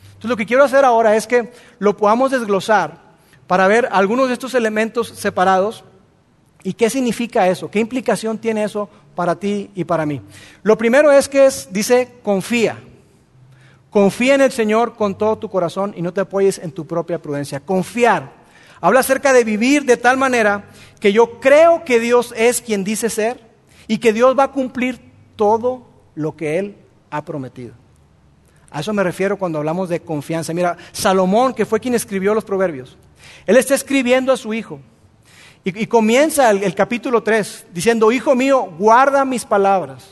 Entonces 0.08 0.30
lo 0.30 0.36
que 0.36 0.46
quiero 0.46 0.66
hacer 0.66 0.84
ahora 0.84 1.16
es 1.16 1.28
que 1.28 1.54
lo 1.78 1.96
podamos 1.96 2.32
desglosar 2.32 3.04
para 3.48 3.66
ver 3.70 3.88
algunos 3.90 4.28
de 4.28 4.34
estos 4.34 4.54
elementos 4.54 5.08
separados 5.08 5.86
y 6.62 6.74
qué 6.74 6.90
significa 6.90 7.48
eso, 7.48 7.72
qué 7.72 7.80
implicación 7.80 8.38
tiene 8.38 8.66
eso 8.66 8.90
para 9.16 9.40
ti 9.40 9.72
y 9.76 9.86
para 9.86 10.06
mí. 10.06 10.22
Lo 10.64 10.78
primero 10.78 11.10
es 11.10 11.30
que 11.30 11.46
es, 11.46 11.70
dice, 11.72 12.16
confía. 12.22 12.78
Confía 13.90 14.36
en 14.36 14.42
el 14.42 14.52
Señor 14.52 14.96
con 14.96 15.18
todo 15.18 15.38
tu 15.38 15.50
corazón 15.50 15.94
y 15.98 16.02
no 16.02 16.14
te 16.14 16.22
apoyes 16.22 16.60
en 16.60 16.72
tu 16.72 16.86
propia 16.86 17.22
prudencia. 17.22 17.60
Confiar. 17.60 18.32
Habla 18.82 19.00
acerca 19.00 19.34
de 19.34 19.44
vivir 19.44 19.84
de 19.84 19.98
tal 19.98 20.18
manera 20.18 20.70
que 21.00 21.12
yo 21.12 21.40
creo 21.40 21.84
que 21.84 22.00
Dios 22.00 22.34
es 22.38 22.62
quien 22.62 22.84
dice 22.84 23.10
ser 23.10 23.42
y 23.88 23.98
que 23.98 24.14
Dios 24.14 24.38
va 24.38 24.44
a 24.44 24.52
cumplir 24.52 25.00
todo 25.36 25.88
lo 26.16 26.36
que 26.36 26.60
Él 26.60 26.78
ha 27.10 27.26
prometido. 27.26 27.74
A 28.72 28.82
eso 28.82 28.94
me 28.94 29.04
refiero 29.04 29.38
cuando 29.38 29.58
hablamos 29.58 29.90
de 29.90 30.02
confianza. 30.02 30.54
Mira, 30.54 30.78
Salomón, 30.92 31.54
que 31.54 31.66
fue 31.66 31.80
quien 31.80 31.96
escribió 31.96 32.36
los 32.36 32.46
proverbios, 32.46 32.98
él 33.46 33.58
está 33.58 33.74
escribiendo 33.74 34.32
a 34.32 34.38
su 34.38 34.54
hijo. 34.54 34.80
Y, 35.64 35.88
comienza 35.88 36.50
el, 36.52 36.64
el 36.64 36.74
capítulo 36.74 37.22
3 37.22 37.68
diciendo, 37.74 38.12
Hijo 38.12 38.34
mío, 38.34 38.70
guarda 38.78 39.26
mis 39.26 39.44
palabras, 39.44 40.08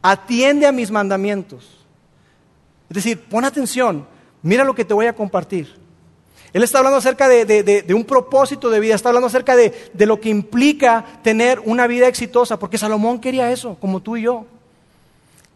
atiende 0.00 0.66
a 0.66 0.72
mis 0.72 0.90
mandamientos. 0.90 1.83
Es 2.88 2.94
decir, 2.94 3.20
pon 3.20 3.44
atención, 3.44 4.06
mira 4.42 4.64
lo 4.64 4.74
que 4.74 4.84
te 4.84 4.94
voy 4.94 5.06
a 5.06 5.14
compartir. 5.14 5.84
Él 6.54 6.62
está 6.62 6.78
hablando 6.78 6.98
acerca 6.98 7.28
de, 7.28 7.84
un 7.94 8.04
propósito 8.04 8.70
de 8.70 8.78
vida, 8.78 8.94
está 8.94 9.08
hablando 9.08 9.26
acerca 9.26 9.56
de, 9.56 9.90
lo 10.06 10.20
que 10.20 10.28
implica 10.28 11.04
tener 11.24 11.60
una 11.64 11.88
vida 11.88 12.06
exitosa, 12.06 12.60
porque 12.60 12.78
Salomón 12.78 13.18
quería 13.18 13.50
eso, 13.50 13.76
como 13.80 14.00
tú 14.00 14.16
y 14.16 14.22
yo. 14.22 14.46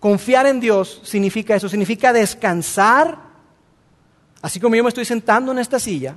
Confiar 0.01 0.47
en 0.47 0.59
Dios 0.59 1.01
significa 1.05 1.55
eso, 1.55 1.69
significa 1.69 2.13
descansar, 2.13 3.17
así 4.43 4.59
como 4.59 4.75
yo 4.75 4.83
me 4.83 4.89
estoy 4.89 5.05
sentando 5.05 5.53
en 5.53 5.61
esta 5.61 5.79
silla, 5.79 6.17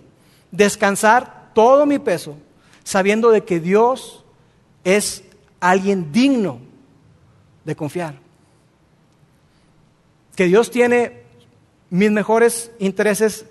descansar 0.49 1.51
todo 1.53 1.85
mi 1.85 1.99
peso, 1.99 2.35
sabiendo 2.83 3.29
de 3.29 3.43
que 3.43 3.59
Dios 3.59 4.23
es 4.83 5.23
alguien 5.59 6.11
digno 6.11 6.59
de 7.65 7.75
confiar. 7.75 8.15
Que 10.41 10.47
Dios 10.47 10.71
tiene 10.71 11.21
mis 11.91 12.09
mejores 12.09 12.71
intereses 12.79 13.45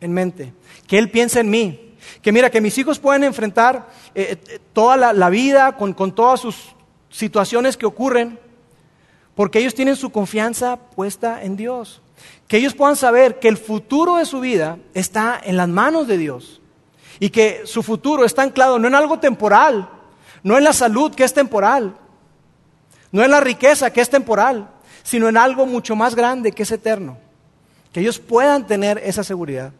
en 0.00 0.12
mente 0.12 0.52
que 0.86 0.96
Él 0.96 1.10
piensa 1.10 1.40
en 1.40 1.50
mí, 1.50 1.96
que 2.22 2.30
mira, 2.30 2.48
que 2.48 2.60
mis 2.60 2.78
hijos 2.78 3.00
pueden 3.00 3.24
enfrentar 3.24 3.88
eh, 4.14 4.38
eh, 4.46 4.60
toda 4.72 5.12
la, 5.12 5.30
vida 5.30 5.76
con, 5.76 5.94
con 5.94 6.14
todas 6.14 6.38
sus 6.38 6.76
situaciones 7.10 7.76
que 7.76 7.86
ocurren, 7.86 8.38
porque 9.34 9.58
ellos 9.58 9.74
tienen 9.74 9.96
su 9.96 10.10
confianza 10.10 10.76
puesta 10.76 11.42
en 11.42 11.56
Dios. 11.56 12.02
Que 12.46 12.58
ellos 12.58 12.74
puedan 12.74 12.94
saber 12.94 13.40
que 13.40 13.48
el 13.48 13.56
futuro 13.56 14.18
de 14.18 14.24
su 14.24 14.38
vida 14.38 14.78
está 14.94 15.40
en 15.42 15.56
las 15.56 15.68
manos 15.68 16.06
de 16.06 16.18
Dios 16.18 16.60
y 17.18 17.30
que 17.30 17.62
su 17.64 17.82
futuro 17.82 18.24
está 18.24 18.42
anclado 18.42 18.78
no 18.78 18.86
en 18.86 18.94
algo 18.94 19.18
temporal, 19.18 19.90
no 20.44 20.56
en 20.56 20.62
la 20.62 20.72
salud 20.72 21.12
que 21.16 21.24
es 21.24 21.34
temporal, 21.34 21.96
no 23.10 23.24
en 23.24 23.30
la 23.32 23.40
riqueza 23.40 23.92
que 23.92 24.02
es 24.02 24.08
temporal, 24.08 24.68
sino 25.08 25.26
en 25.26 25.38
algo 25.38 25.64
mucho 25.64 25.96
más 25.96 26.14
grande 26.14 26.52
que 26.52 26.64
es 26.64 26.70
eterno. 26.70 27.16
Que 27.94 28.00
ellos 28.00 28.18
puedan 28.18 28.66
tener 28.66 28.98
esa 28.98 29.24
seguridad 29.24 29.72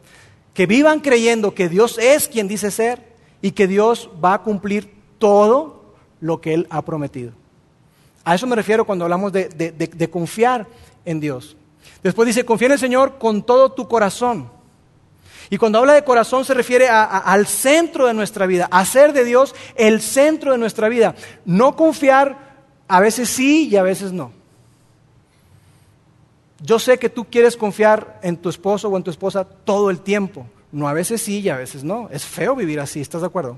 que 0.55 0.65
vivan 0.65 1.01
creyendo 1.01 1.53
que 1.53 1.69
Dios 1.69 1.99
es 1.99 2.27
quien 2.27 2.47
dice 2.47 2.71
ser 2.71 3.13
y 3.39 3.51
que 3.51 3.67
Dios 3.67 4.09
va 4.25 4.33
a 4.33 4.41
cumplir 4.41 4.91
todo 5.19 5.93
lo 6.19 6.41
que 6.41 6.55
Él 6.55 6.65
ha 6.71 6.81
prometido. 6.81 7.33
A 8.25 8.33
eso 8.33 8.47
me 8.47 8.55
refiero 8.55 8.85
cuando 8.85 9.05
hablamos 9.05 9.31
de, 9.31 10.09
confiar 10.11 10.65
en 11.05 11.19
Dios. 11.19 11.55
Después 12.01 12.25
dice, 12.25 12.43
confía 12.43 12.65
en 12.65 12.71
el 12.71 12.79
Señor 12.79 13.19
con 13.19 13.43
todo 13.43 13.71
tu 13.71 13.87
corazón. 13.87 14.49
Y 15.51 15.57
cuando 15.57 15.77
habla 15.77 15.93
de 15.93 16.03
corazón 16.03 16.43
se 16.43 16.55
refiere 16.55 16.89
al 16.89 17.45
centro 17.45 18.07
de 18.07 18.15
nuestra 18.15 18.47
vida, 18.47 18.67
a 18.71 18.79
hacer 18.79 19.13
de 19.13 19.25
Dios 19.25 19.53
el 19.75 20.01
centro 20.01 20.53
de 20.53 20.57
nuestra 20.57 20.89
vida. 20.89 21.13
No 21.45 21.75
confiar 21.75 22.49
a 22.87 22.99
veces 22.99 23.29
sí 23.29 23.69
y 23.69 23.75
a 23.75 23.83
veces 23.83 24.11
no. 24.11 24.38
Yo 26.61 26.79
sé 26.79 26.97
que 26.97 27.09
tú 27.09 27.25
quieres 27.25 27.55
confiar 27.55 28.19
en 28.21 28.37
tu 28.37 28.49
esposo 28.49 28.89
o 28.89 28.97
en 28.97 29.03
tu 29.03 29.11
esposa 29.11 29.43
todo 29.43 29.89
el 29.89 30.01
tiempo. 30.01 30.45
No, 30.71 30.87
a 30.87 30.93
veces 30.93 31.21
sí 31.21 31.39
y 31.39 31.49
a 31.49 31.57
veces 31.57 31.83
no. 31.83 32.09
Es 32.11 32.25
feo 32.25 32.55
vivir 32.55 32.79
así, 32.79 33.01
¿estás 33.01 33.21
de 33.21 33.27
acuerdo? 33.27 33.57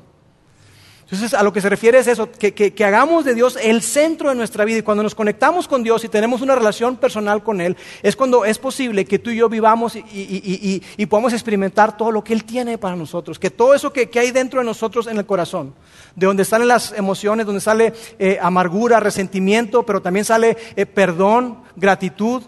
Entonces, 1.11 1.33
a 1.33 1.43
lo 1.43 1.51
que 1.51 1.59
se 1.59 1.67
refiere 1.67 1.99
es 1.99 2.07
eso, 2.07 2.29
que, 2.31 2.73
hagamos 2.85 3.25
de 3.25 3.35
Dios 3.35 3.57
el 3.61 3.81
centro 3.81 4.29
de 4.29 4.35
nuestra 4.35 4.63
vida. 4.63 4.77
Y 4.77 4.81
cuando 4.81 5.03
nos 5.03 5.13
conectamos 5.13 5.67
con 5.67 5.83
Dios 5.83 6.05
y 6.05 6.07
tenemos 6.07 6.39
una 6.39 6.55
relación 6.55 6.95
personal 6.95 7.43
con 7.43 7.59
Él, 7.59 7.75
es 8.01 8.15
cuando 8.15 8.45
es 8.45 8.57
posible 8.57 9.03
que 9.03 9.19
tú 9.19 9.29
y 9.29 9.35
yo 9.35 9.49
vivamos 9.49 9.97
y, 9.97 10.81
podamos 11.07 11.33
experimentar 11.33 11.97
todo 11.97 12.13
lo 12.13 12.23
que 12.23 12.31
Él 12.31 12.45
tiene 12.45 12.77
para 12.77 12.95
nosotros. 12.95 13.39
Que 13.39 13.49
todo 13.49 13.73
eso 13.73 13.91
que, 13.91 14.09
hay 14.17 14.31
dentro 14.31 14.61
de 14.61 14.65
nosotros 14.65 15.07
en 15.07 15.17
el 15.17 15.25
corazón, 15.25 15.73
de 16.15 16.27
donde 16.27 16.45
salen 16.45 16.69
las 16.69 16.93
emociones, 16.93 17.45
donde 17.45 17.59
sale 17.59 17.91
eh, 18.17 18.39
amargura, 18.41 19.01
resentimiento, 19.01 19.85
pero 19.85 20.01
también 20.01 20.23
sale 20.23 20.55
eh, 20.77 20.85
perdón, 20.85 21.57
gratitud, 21.75 22.43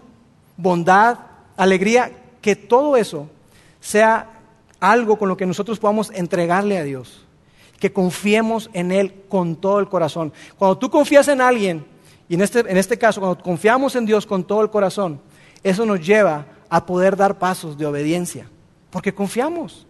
bondad, 0.56 1.18
alegría, 1.56 2.12
que 2.40 2.56
todo 2.56 2.96
eso 2.96 3.28
sea 3.80 4.30
algo 4.80 5.18
con 5.18 5.28
lo 5.28 5.36
que 5.36 5.46
nosotros 5.46 5.78
podamos 5.78 6.10
entregarle 6.10 6.78
a 6.78 6.84
Dios, 6.84 7.24
que 7.78 7.92
confiemos 7.92 8.70
en 8.72 8.92
Él 8.92 9.22
con 9.28 9.56
todo 9.56 9.80
el 9.80 9.88
corazón. 9.88 10.32
Cuando 10.58 10.78
tú 10.78 10.90
confías 10.90 11.28
en 11.28 11.40
alguien, 11.40 11.84
y 12.28 12.34
en 12.34 12.42
este, 12.42 12.60
en 12.60 12.76
este 12.76 12.98
caso, 12.98 13.20
cuando 13.20 13.42
confiamos 13.42 13.96
en 13.96 14.06
Dios 14.06 14.26
con 14.26 14.44
todo 14.44 14.62
el 14.62 14.70
corazón, 14.70 15.20
eso 15.62 15.84
nos 15.86 16.04
lleva 16.04 16.46
a 16.68 16.84
poder 16.86 17.16
dar 17.16 17.38
pasos 17.38 17.76
de 17.78 17.86
obediencia, 17.86 18.48
porque 18.90 19.14
confiamos. 19.14 19.86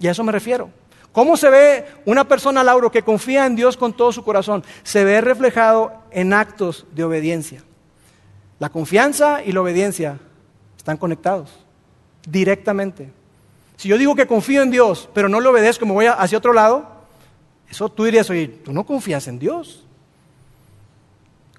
Y 0.00 0.06
a 0.06 0.12
eso 0.12 0.24
me 0.24 0.32
refiero. 0.32 0.70
¿Cómo 1.12 1.36
se 1.36 1.50
ve 1.50 1.84
una 2.04 2.28
persona, 2.28 2.62
Lauro, 2.62 2.92
que 2.92 3.02
confía 3.02 3.46
en 3.46 3.56
Dios 3.56 3.76
con 3.76 3.92
todo 3.92 4.12
su 4.12 4.22
corazón? 4.22 4.62
Se 4.82 5.04
ve 5.04 5.20
reflejado 5.20 5.92
en 6.10 6.32
actos 6.32 6.86
de 6.92 7.04
obediencia. 7.04 7.64
La 8.58 8.70
confianza 8.70 9.42
y 9.44 9.52
la 9.52 9.60
obediencia 9.60 10.18
están 10.76 10.96
conectados 10.96 11.50
directamente. 12.28 13.10
Si 13.76 13.88
yo 13.88 13.96
digo 13.96 14.14
que 14.14 14.26
confío 14.26 14.62
en 14.62 14.70
Dios, 14.70 15.08
pero 15.14 15.28
no 15.28 15.40
le 15.40 15.48
obedezco, 15.48 15.86
me 15.86 15.92
voy 15.92 16.06
hacia 16.06 16.38
otro 16.38 16.52
lado, 16.52 16.86
eso 17.70 17.88
tú 17.88 18.04
dirías, 18.04 18.28
oye, 18.30 18.48
tú 18.48 18.72
no 18.72 18.84
confías 18.84 19.28
en 19.28 19.38
Dios. 19.38 19.84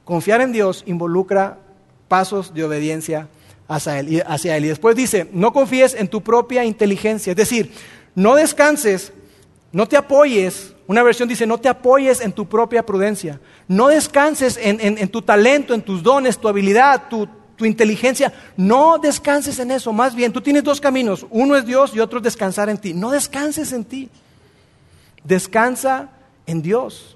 Confiar 0.04 0.42
en 0.42 0.52
Dios 0.52 0.84
involucra 0.86 1.60
pasos 2.08 2.54
de 2.54 2.64
obediencia 2.64 3.30
hacia 3.68 4.00
él, 4.00 4.24
hacia 4.28 4.58
él. 4.58 4.66
Y 4.66 4.70
después 4.70 4.96
dice, 4.96 5.30
no 5.32 5.54
confíes 5.54 5.94
en 5.94 6.08
tu 6.08 6.22
propia 6.22 6.66
inteligencia, 6.66 7.32
es 7.32 7.38
decir, 7.38 7.72
no 8.16 8.36
descanses, 8.36 9.14
no 9.72 9.88
te 9.88 9.96
apoyes 9.96 10.74
una 10.90 11.04
versión 11.04 11.30
dice, 11.30 11.46
no 11.46 11.60
te 11.60 11.70
apoyes 11.70 12.20
en 12.20 12.34
tu 12.34 12.50
propia 12.50 12.84
prudencia, 12.84 13.40
no 13.68 13.90
descanses 13.90 14.58
en, 14.60 15.08
tu 15.10 15.22
talento, 15.22 15.76
en 15.76 15.84
tus 15.84 16.02
dones, 16.02 16.40
tu 16.40 16.48
habilidad, 16.48 17.04
tu, 17.08 17.30
tu, 17.56 17.64
inteligencia, 17.64 18.34
no 18.58 18.98
descanses 18.98 19.60
en 19.60 19.70
eso, 19.70 19.94
más 19.94 20.16
bien 20.16 20.34
tú 20.34 20.42
tienes 20.42 20.64
dos 20.64 20.82
caminos, 20.82 21.28
uno 21.30 21.56
es 21.56 21.64
Dios 21.64 21.94
y 21.94 22.00
otro 22.00 22.18
es 22.18 22.24
descansar 22.24 22.70
en 22.70 22.80
ti, 22.80 22.96
no 22.96 23.12
descanses 23.12 23.72
en 23.72 23.86
ti, 23.86 24.10
descansa 25.24 26.10
en 26.48 26.64
Dios. 26.64 27.16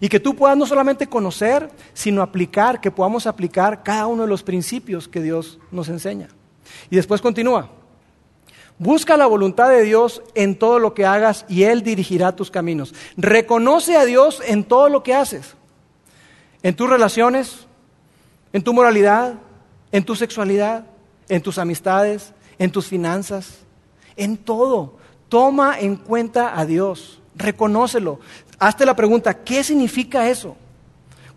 Y 0.00 0.08
que 0.08 0.18
tú 0.18 0.34
puedas 0.34 0.56
no 0.56 0.66
solamente 0.66 1.06
conocer, 1.06 1.70
sino 1.92 2.20
aplicar, 2.20 2.80
que 2.80 2.90
podamos 2.90 3.28
aplicar 3.28 3.84
cada 3.84 4.08
uno 4.08 4.22
de 4.22 4.28
los 4.28 4.42
principios 4.42 5.06
que 5.06 5.22
Dios 5.22 5.60
nos 5.70 5.88
enseña. 5.88 6.30
Y 6.90 6.96
después 6.96 7.20
continúa. 7.20 7.70
Busca 8.78 9.16
la 9.16 9.26
voluntad 9.26 9.68
de 9.68 9.82
Dios 9.82 10.22
en 10.34 10.56
todo 10.56 10.80
lo 10.80 10.94
que 10.94 11.06
hagas 11.06 11.44
y 11.48 11.62
Él 11.62 11.82
dirigirá 11.82 12.34
tus 12.34 12.50
caminos. 12.50 12.92
Reconoce 13.16 13.96
a 13.96 14.04
Dios 14.04 14.42
en 14.44 14.64
todo 14.64 14.88
lo 14.88 15.02
que 15.04 15.14
haces. 15.14 15.54
En 16.62 16.74
tus 16.74 16.88
relaciones, 16.90 17.66
en 18.52 18.64
tu 18.64 18.74
moralidad, 18.74 19.34
en 19.92 20.04
tu 20.04 20.16
sexualidad, 20.16 20.86
en 21.28 21.40
tus 21.40 21.58
amistades, 21.58 22.32
en 22.58 22.72
tus 22.72 22.86
finanzas, 22.86 23.58
en 24.16 24.36
todo. 24.36 24.96
Toma 25.28 25.78
en 25.78 25.94
cuenta 25.94 26.58
a 26.58 26.66
Dios. 26.66 27.20
Reconócelo. 27.36 28.18
Hazte 28.58 28.84
la 28.84 28.96
pregunta, 28.96 29.44
¿qué 29.44 29.62
significa 29.62 30.28
eso? 30.28 30.56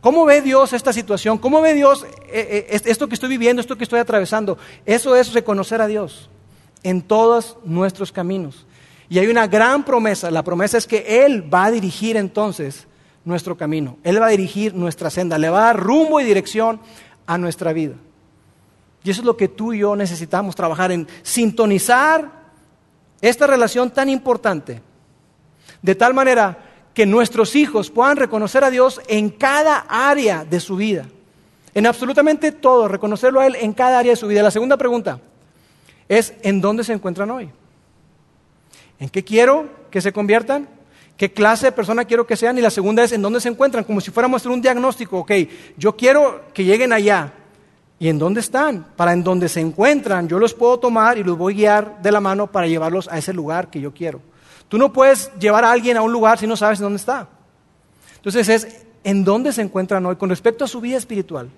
¿Cómo 0.02 0.26
ve 0.26 0.42
Dios 0.42 0.74
esta 0.74 0.94
situación? 0.94 1.38
¿Cómo 1.38 1.62
ve 1.62 1.74
Dios 1.76 2.06
eh, 2.30 2.68
eh, 2.72 2.82
esto 2.86 3.08
que 3.08 3.16
estoy 3.16 3.30
viviendo, 3.30 3.62
esto 3.62 3.78
que 3.78 3.84
estoy 3.84 4.00
atravesando? 4.00 4.58
Eso 4.86 5.16
es 5.16 5.34
reconocer 5.34 5.82
a 5.82 5.88
Dios 5.88 6.30
en 6.84 7.02
todos 7.02 7.58
nuestros 7.64 8.12
caminos. 8.12 8.66
Y 9.10 9.20
hay 9.20 9.28
una 9.28 9.48
gran 9.48 9.84
promesa. 9.84 10.32
La 10.32 10.44
promesa 10.44 10.78
es 10.78 10.88
que 10.88 11.26
Él 11.26 11.54
va 11.54 11.66
a 11.66 11.72
dirigir 11.72 12.18
entonces 12.18 12.88
nuestro 13.24 13.56
camino. 13.56 13.98
Él 14.04 14.22
va 14.22 14.28
a 14.28 14.30
dirigir 14.30 14.74
nuestra 14.74 15.10
senda. 15.10 15.38
Le 15.38 15.50
va 15.50 15.60
a 15.60 15.74
dar 15.74 15.80
rumbo 15.80 16.20
y 16.20 16.26
dirección 16.26 16.80
a 17.26 17.38
nuestra 17.38 17.74
vida. 17.74 17.96
Y 19.04 19.10
eso 19.10 19.22
es 19.22 19.26
lo 19.26 19.38
que 19.38 19.48
tú 19.48 19.74
y 19.74 19.80
yo 19.80 19.96
necesitamos 19.96 20.56
trabajar 20.56 20.92
en 20.92 21.08
sintonizar 21.24 22.30
esta 23.22 23.48
relación 23.48 23.92
tan 23.92 24.10
importante. 24.10 24.82
De 25.82 25.96
tal 25.96 26.14
manera 26.14 26.58
que 26.94 27.06
nuestros 27.06 27.56
hijos 27.56 27.90
puedan 27.90 28.18
reconocer 28.18 28.64
a 28.64 28.70
Dios 28.70 29.00
en 29.08 29.30
cada 29.30 29.86
área 29.88 30.44
de 30.44 30.60
su 30.60 30.76
vida. 30.76 31.06
En 31.74 31.86
absolutamente 31.86 32.52
todo, 32.52 32.88
reconocerlo 32.88 33.40
a 33.40 33.46
Él 33.46 33.56
en 33.60 33.72
cada 33.72 34.00
área 34.00 34.12
de 34.12 34.18
su 34.18 34.28
vida. 34.28 34.42
La 34.42 34.52
segunda 34.52 34.78
pregunta 34.78 35.22
es 36.10 36.34
en 36.42 36.62
dónde 36.62 36.84
se 36.84 36.94
encuentran 36.94 37.30
hoy. 37.32 37.50
¿En 39.00 39.10
qué 39.10 39.24
quiero 39.24 39.70
que 39.92 40.02
se 40.02 40.12
conviertan? 40.12 40.68
¿Qué 41.18 41.32
clase 41.32 41.68
de 41.68 41.72
persona 41.72 42.06
quiero 42.06 42.28
que 42.28 42.36
sean? 42.36 42.58
Y 42.58 42.62
la 42.62 42.70
segunda 42.70 43.04
es 43.04 43.12
en 43.12 43.22
dónde 43.22 43.42
se 43.42 43.50
encuentran, 43.50 43.84
como 43.84 44.02
si 44.02 44.12
fuéramos 44.12 44.36
a 44.36 44.40
hacer 44.42 44.52
un 44.52 44.62
diagnóstico. 44.62 45.20
Ok, 45.20 45.32
yo 45.76 45.96
quiero 45.96 46.46
que 46.54 46.64
lleguen 46.64 46.94
allá. 46.94 47.34
¿Y 48.00 48.10
en 48.10 48.20
dónde 48.20 48.42
están? 48.42 48.86
Para 48.96 49.14
en 49.14 49.24
donde 49.24 49.50
se 49.50 49.60
encuentran, 49.60 50.28
yo 50.28 50.38
los 50.38 50.54
puedo 50.54 50.78
tomar 50.80 51.18
y 51.18 51.24
los 51.24 51.36
voy 51.36 51.54
a 51.54 51.58
guiar 51.58 52.02
de 52.02 52.12
la 52.12 52.22
mano 52.22 52.46
para 52.46 52.68
llevarlos 52.68 53.08
a 53.08 53.18
ese 53.18 53.34
lugar 53.34 53.72
que 53.72 53.82
yo 53.82 53.92
quiero. 53.92 54.22
Tú 54.70 54.78
no 54.78 54.94
puedes 54.94 55.32
llevar 55.40 55.64
a 55.64 55.72
alguien 55.72 55.98
a 55.98 56.04
un 56.04 56.12
lugar 56.12 56.38
si 56.38 56.46
no 56.46 56.56
sabes 56.56 56.78
dónde 56.78 56.98
está. 56.98 57.28
Entonces 58.18 58.50
es 58.50 58.86
en 59.04 59.24
dónde 59.24 59.52
se 59.52 59.64
encuentran 59.64 60.06
hoy 60.06 60.18
con 60.18 60.30
respecto 60.30 60.66
a 60.66 60.68
su 60.68 60.80
vida 60.80 60.98
espiritual. 60.98 61.50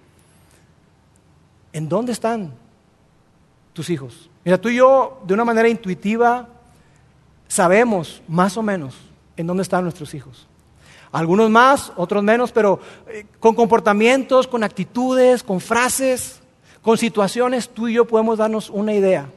¿En 1.73 1.89
dónde 1.89 2.13
están 2.13 2.53
tus 3.73 3.89
hijos? 3.89 4.28
Mira, 4.43 4.59
tú 4.59 4.69
y 4.69 4.75
yo, 4.75 5.21
de 5.25 5.33
una 5.33 5.45
manera 5.45 5.67
intuitiva, 5.67 6.47
sabemos 7.47 8.21
más 8.27 8.55
o 8.57 8.63
menos 8.63 8.95
en 9.35 9.47
dónde 9.47 9.63
están 9.63 9.83
nuestros 9.83 10.13
hijos. 10.13 10.47
Algunos 11.11 11.49
más, 11.49 11.91
otros 11.95 12.23
menos, 12.23 12.51
pero 12.51 12.79
eh, 13.07 13.25
con 13.39 13.55
comportamientos, 13.55 14.47
con 14.47 14.63
actitudes, 14.63 15.43
con 15.43 15.59
frases, 15.59 16.39
con 16.81 16.97
situaciones, 16.97 17.69
tú 17.69 17.87
y 17.87 17.93
yo 17.93 18.05
podemos 18.05 18.37
darnos 18.37 18.69
una 18.69 18.93
idea 18.93 19.27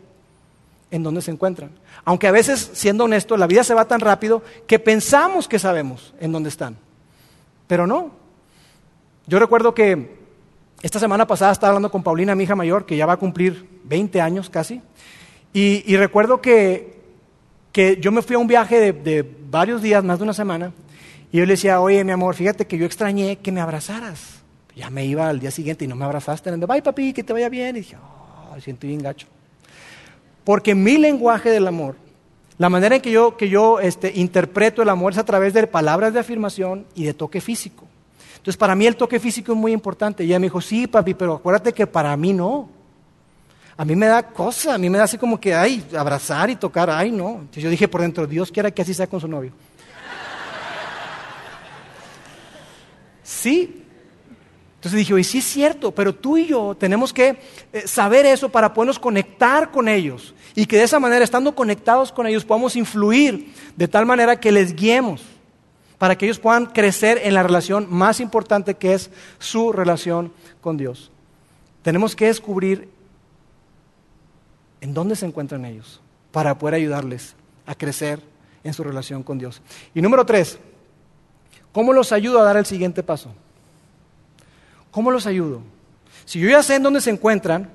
en 0.91 1.03
dónde 1.03 1.23
se 1.23 1.31
encuentran. 1.31 1.71
Aunque 2.05 2.27
a 2.27 2.33
veces, 2.33 2.71
siendo 2.75 3.05
honesto, 3.05 3.37
la 3.37 3.47
vida 3.47 3.65
se 3.65 3.75
va 3.75 3.87
tan 3.87 4.01
rápido 4.01 4.43
que 4.67 4.79
pensamos 4.79 5.49
que 5.49 5.59
sabemos 5.59 6.15
en 6.21 6.33
dónde 6.33 6.51
están, 6.51 6.77
pero 7.67 7.87
no. 7.87 8.11
Yo 9.27 9.39
recuerdo 9.39 9.75
que 9.75 10.22
esta 10.83 10.99
semana 10.99 11.27
pasada 11.27 11.53
estaba 11.53 11.71
hablando 11.71 11.91
con 11.91 12.03
Paulina, 12.03 12.35
mi 12.35 12.45
hija 12.45 12.57
mayor, 12.57 12.85
que 12.85 12.97
ya 12.97 13.07
va 13.07 13.15
a 13.15 13.19
cumplir 13.19 13.67
20 13.85 14.21
años 14.21 14.51
casi, 14.51 14.83
y, 15.55 15.97
recuerdo 15.97 16.41
que, 16.41 17.01
yo 18.01 18.11
me 18.11 18.23
fui 18.23 18.37
a 18.37 18.39
un 18.39 18.47
viaje 18.47 18.81
de, 18.81 18.93
de 18.93 19.37
varios 19.51 19.83
días, 19.83 20.03
más 20.03 20.19
de 20.19 20.25
una 20.25 20.33
semana, 20.33 20.73
y 21.33 21.39
yo 21.39 21.47
le 21.47 21.53
decía, 21.55 21.81
oye, 21.81 22.05
mi 22.05 22.13
amor, 22.13 22.35
fíjate 22.35 22.67
que 22.67 22.77
yo 22.77 22.85
extrañé 22.85 23.37
que 23.37 23.51
me 23.51 23.61
abrazaras. 23.61 24.43
Ya 24.77 24.91
me 24.91 25.05
iba 25.07 25.29
al 25.29 25.41
día 25.41 25.51
siguiente 25.51 25.85
y 25.85 25.89
no 25.89 25.97
me 25.97 26.05
abrazaste. 26.05 26.51
Bye, 26.57 26.83
papi, 26.83 27.13
que 27.13 27.25
te 27.25 27.33
vaya 27.33 27.49
bien. 27.49 27.77
Y 27.77 27.81
dije, 27.81 27.97
oh, 27.97 28.61
siento 28.61 28.87
bien 28.87 29.03
gacho. 29.03 29.27
Porque 30.45 30.75
mi 30.75 30.99
lenguaje 30.99 31.51
del 31.51 31.67
amor, 31.67 31.97
la 32.59 32.69
manera 32.69 32.97
en 32.97 33.03
que 33.03 33.11
yo, 33.11 33.37
que 33.37 33.49
yo 33.49 33.81
este, 33.81 34.13
interpreto 34.15 34.83
el 34.83 34.91
amor 34.91 35.13
es 35.13 35.19
a 35.19 35.25
través 35.25 35.55
de 35.55 35.67
palabras 35.67 36.13
de 36.13 36.21
afirmación 36.21 36.87
y 36.95 37.05
de 37.05 37.15
toque 37.15 37.41
físico. 37.41 37.87
Entonces, 38.43 38.57
para 38.57 38.75
mí 38.75 38.89
el 38.89 38.97
toque 38.97 39.21
físico 39.21 39.53
es 39.53 39.59
muy 39.59 39.71
importante. 39.71 40.25
Y 40.25 40.27
ella 40.27 40.41
me 40.41 40.47
dijo, 40.47 40.61
sí, 40.61 40.89
papi, 40.89 41.15
pero 41.15 41.35
acuérdate 41.35 41.73
que 41.73 41.87
para 41.87 42.17
mí 42.17 42.33
no. 42.33 42.69
A 43.77 43.85
mí 43.85 43.95
me 43.95 44.07
da 44.07 44.21
cosa, 44.21 44.75
a 44.75 44.79
mí 44.79 44.91
me 44.91 44.99
da 44.99 45.05
así 45.05 45.17
como 45.17 45.39
que, 45.39 45.55
ay, 45.55 45.87
abrazar 45.97 46.51
y 46.51 46.57
tocar, 46.57 46.91
ay, 46.91 47.13
no. 47.13 47.35
Entonces 47.35 47.63
yo 47.63 47.71
dije 47.71 47.87
por 47.87 48.01
dentro, 48.01 48.27
Dios 48.27 48.51
quiera 48.51 48.73
que 48.73 48.83
así 48.83 48.95
sea 48.95 49.07
con 49.07 49.21
su 49.21 49.29
novio. 49.29 49.53
Sí. 53.23 53.85
Entonces 54.75 54.99
dije, 54.99 55.15
oye, 55.15 55.23
sí 55.23 55.39
es 55.39 55.45
cierto, 55.45 55.93
pero 55.93 56.13
tú 56.13 56.37
y 56.37 56.47
yo 56.47 56.77
tenemos 56.77 57.13
que 57.13 57.39
eh, 57.73 57.87
saber 57.87 58.27
eso 58.27 58.49
para 58.49 58.75
podernos 58.75 58.99
conectar 58.99 59.71
con 59.71 59.87
ellos 59.87 60.35
y 60.57 60.67
que 60.67 60.79
de 60.79 60.83
esa 60.83 60.99
manera, 60.99 61.23
estando 61.23 61.55
conectados 61.55 62.11
con 62.11 62.27
ellos, 62.27 62.45
podamos 62.45 62.75
influir 62.75 63.55
de 63.77 63.87
tal 63.87 64.05
manera 64.05 64.41
que 64.41 64.51
les 64.51 64.75
guiemos 64.75 65.23
para 66.03 66.19
que 66.19 66.25
ellos 66.25 66.41
puedan 66.41 66.67
crecer 66.67 67.21
en 67.23 67.33
la 67.33 67.45
relación 67.45 67.87
más 67.89 68.19
importante 68.19 68.75
que 68.75 68.93
es 68.93 69.09
su 69.39 69.71
relación 69.71 70.33
con 70.61 70.77
Dios. 70.77 71.13
Tenemos 71.83 72.17
que 72.17 72.27
descubrir 72.27 72.89
en 74.81 74.95
dónde 74.95 75.15
se 75.15 75.27
encuentran 75.27 75.65
ellos 75.65 76.01
para 76.33 76.59
poder 76.59 76.75
ayudarles 76.75 77.37
a 77.67 77.77
crecer 77.77 78.19
en 78.65 78.75
su 78.75 78.83
relación 78.83 79.23
con 79.23 79.39
Dios. 79.39 79.63
Y 79.95 80.03
número 80.03 80.27
tres, 80.27 80.59
¿Cómo 81.71 81.93
los 81.93 82.11
ayudo 82.11 82.41
a 82.41 82.45
dar 82.45 82.57
el 82.57 82.67
siguiente 82.67 83.05
paso? 83.05 83.33
¿Cómo 84.91 85.13
los 85.13 85.29
ayudo? 85.29 85.63
Si 86.25 86.41
yo 86.41 86.51
ya 86.51 86.65
sé 86.65 86.75
en 86.75 86.83
dónde 86.83 87.01
se 87.01 87.11
encuentran, 87.11 87.71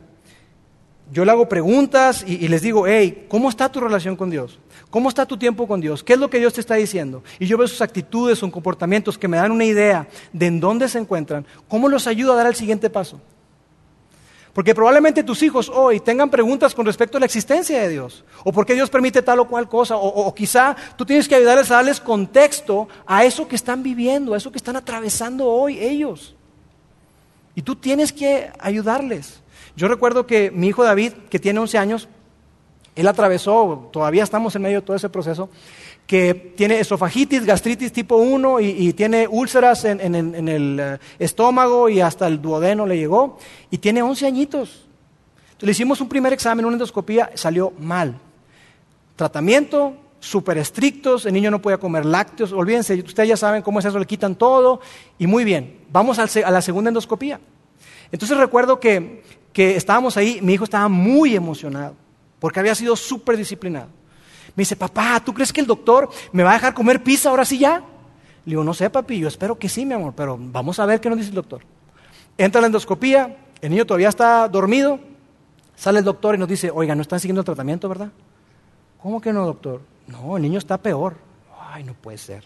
yo 1.12 1.24
le 1.24 1.32
hago 1.32 1.48
preguntas 1.48 2.24
y, 2.28 2.48
les 2.48 2.62
digo, 2.62 2.86
hey, 2.86 3.26
¿cómo 3.30 3.50
está 3.50 3.72
tu 3.72 3.80
relación 3.80 4.16
con 4.16 4.30
Dios? 4.30 4.60
¿Cómo 4.90 5.10
está 5.10 5.26
tu 5.26 5.38
tiempo 5.38 5.68
con 5.68 5.80
Dios? 5.80 6.04
¿Qué 6.04 6.14
es 6.14 6.20
lo 6.20 6.30
que 6.30 6.40
Dios 6.40 6.54
te 6.54 6.62
está 6.62 6.76
diciendo? 6.76 7.24
Y 7.40 7.46
yo 7.46 7.58
veo 7.58 7.68
sus 7.68 7.82
actitudes, 7.82 8.40
sus 8.40 8.52
comportamientos 8.52 9.18
que 9.18 9.28
me 9.28 9.38
dan 9.38 9.52
una 9.52 9.66
idea 9.66 10.08
de 10.34 10.48
en 10.48 10.60
dónde 10.60 10.90
se 10.90 11.00
encuentran. 11.00 11.46
¿Cómo 11.68 11.88
los 11.88 12.08
ayudo 12.08 12.34
a 12.34 12.36
dar 12.36 12.48
el 12.48 12.56
siguiente 12.56 12.90
paso? 12.90 13.22
Porque 14.58 14.74
probablemente 14.74 15.24
tus 15.24 15.44
hijos 15.44 15.70
hoy 15.70 16.00
tengan 16.00 16.32
preguntas 16.32 16.74
con 16.74 16.84
respecto 16.86 17.18
a 17.18 17.20
la 17.20 17.28
existencia 17.28 17.80
de 17.80 17.90
Dios, 17.90 18.26
o 18.44 18.52
por 18.52 18.66
qué 18.66 18.74
Dios 18.74 18.90
permite 18.90 19.22
tal 19.22 19.40
o 19.40 19.48
cual 19.48 19.70
cosa, 19.70 19.98
o, 19.98 20.34
quizá 20.34 20.76
tú 20.98 21.06
tienes 21.06 21.28
que 21.28 21.36
ayudarles 21.36 21.70
a 21.70 21.76
darles 21.76 22.00
contexto 22.00 22.88
a 23.06 23.24
eso 23.24 23.48
que 23.48 23.56
están 23.56 23.84
viviendo, 23.84 24.34
a 24.34 24.38
eso 24.38 24.52
que 24.52 24.58
están 24.58 24.76
atravesando 24.76 25.46
hoy 25.46 25.78
ellos. 25.78 26.36
Y 27.54 27.62
tú 27.62 27.76
tienes 27.76 28.12
que 28.12 28.50
ayudarles. 28.58 29.44
Yo 29.78 29.88
recuerdo 29.88 30.26
que 30.26 30.50
mi 30.50 30.70
hijo 30.70 30.84
David, 30.84 31.14
que 31.30 31.38
tiene 31.38 31.60
11 31.60 31.78
años, 31.78 32.08
él 32.96 33.08
atravesó, 33.08 33.90
todavía 33.94 34.24
estamos 34.24 34.56
en 34.56 34.64
medio 34.64 34.82
de 34.82 34.86
todo 34.88 34.98
ese 34.98 35.08
proceso, 35.08 35.52
que 36.08 36.34
tiene 36.34 36.80
esofagitis, 36.80 37.46
gastritis 37.46 37.94
tipo 37.94 38.16
1 38.16 38.60
y, 38.60 38.94
tiene 38.94 39.28
úlceras 39.28 39.86
en, 39.86 40.16
el 40.16 40.80
eh, 40.80 40.98
estómago 41.20 41.90
y 41.90 42.02
hasta 42.02 42.26
el 42.26 42.42
duodeno 42.42 42.88
le 42.88 42.98
llegó 42.98 43.38
y 43.70 43.78
tiene 43.78 44.02
11 44.02 44.26
añitos. 44.26 44.88
Entonces, 45.46 45.68
le 45.68 45.72
hicimos 45.74 46.02
un 46.02 46.10
primer 46.10 46.34
examen, 46.34 46.66
una 46.66 46.74
endoscopía, 46.74 47.30
salió 47.36 47.72
mal. 47.78 48.18
Tratamiento, 49.16 49.94
súper 50.20 50.58
estrictos, 50.58 51.28
el 51.28 51.34
niño 51.34 51.52
no 51.52 51.62
podía 51.62 51.78
comer 51.78 52.04
lácteos, 52.04 52.52
olvídense, 52.52 52.96
ustedes 52.96 53.30
ya 53.30 53.38
saben 53.38 53.62
cómo 53.62 53.78
es 53.78 53.86
eso, 53.86 54.00
le 54.00 54.08
quitan 54.08 54.34
todo 54.34 54.82
y 55.20 55.28
muy 55.28 55.44
bien, 55.44 55.82
vamos 55.92 56.18
a 56.18 56.50
la 56.50 56.62
segunda 56.64 56.88
endoscopía. 56.88 57.40
Entonces 58.12 58.38
recuerdo 58.38 58.80
que, 58.80 59.22
que 59.54 59.76
estábamos 59.76 60.18
ahí, 60.18 60.40
mi 60.42 60.54
hijo 60.54 60.64
estaba 60.64 60.88
muy 60.88 61.36
emocionado 61.36 61.96
porque 62.40 62.60
había 62.60 62.76
sido 62.76 62.96
súper 62.96 63.38
disciplinado. 63.38 63.88
Me 64.56 64.62
dice, 64.62 64.76
papá, 64.76 65.22
¿tú 65.24 65.34
crees 65.34 65.54
que 65.54 65.62
el 65.62 65.68
doctor 65.68 66.10
me 66.32 66.44
va 66.44 66.52
a 66.52 66.54
dejar 66.54 66.74
comer 66.74 67.04
pizza 67.04 67.30
ahora 67.30 67.46
sí 67.46 67.60
ya? 67.60 67.78
Le 68.46 68.52
digo, 68.52 68.64
no 68.64 68.74
sé, 68.74 68.90
papi, 68.90 69.20
yo 69.20 69.28
espero 69.28 69.58
que 69.58 69.70
sí, 69.70 69.86
mi 69.86 69.94
amor, 69.94 70.14
pero 70.16 70.38
vamos 70.40 70.80
a 70.80 70.86
ver 70.86 71.02
qué 71.02 71.10
nos 71.10 71.18
dice 71.18 71.30
el 71.30 71.36
doctor. 71.36 71.62
Entra 72.38 72.62
la 72.62 72.68
endoscopía, 72.68 73.38
el 73.62 73.70
niño 73.70 73.86
todavía 73.86 74.10
está 74.10 74.48
dormido, 74.48 75.00
sale 75.76 76.00
el 76.00 76.06
doctor 76.06 76.36
y 76.36 76.38
nos 76.38 76.48
dice, 76.48 76.72
oiga, 76.72 76.96
no 76.96 77.02
están 77.02 77.20
siguiendo 77.20 77.42
el 77.42 77.46
tratamiento, 77.46 77.90
¿verdad? 77.90 78.12
¿Cómo 79.02 79.22
que 79.22 79.34
no, 79.34 79.46
doctor? 79.46 79.82
No, 80.08 80.38
el 80.38 80.44
niño 80.44 80.60
está 80.60 80.78
peor. 80.78 81.18
Ay, 81.60 81.84
no 81.84 81.94
puede 81.94 82.18
ser. 82.18 82.44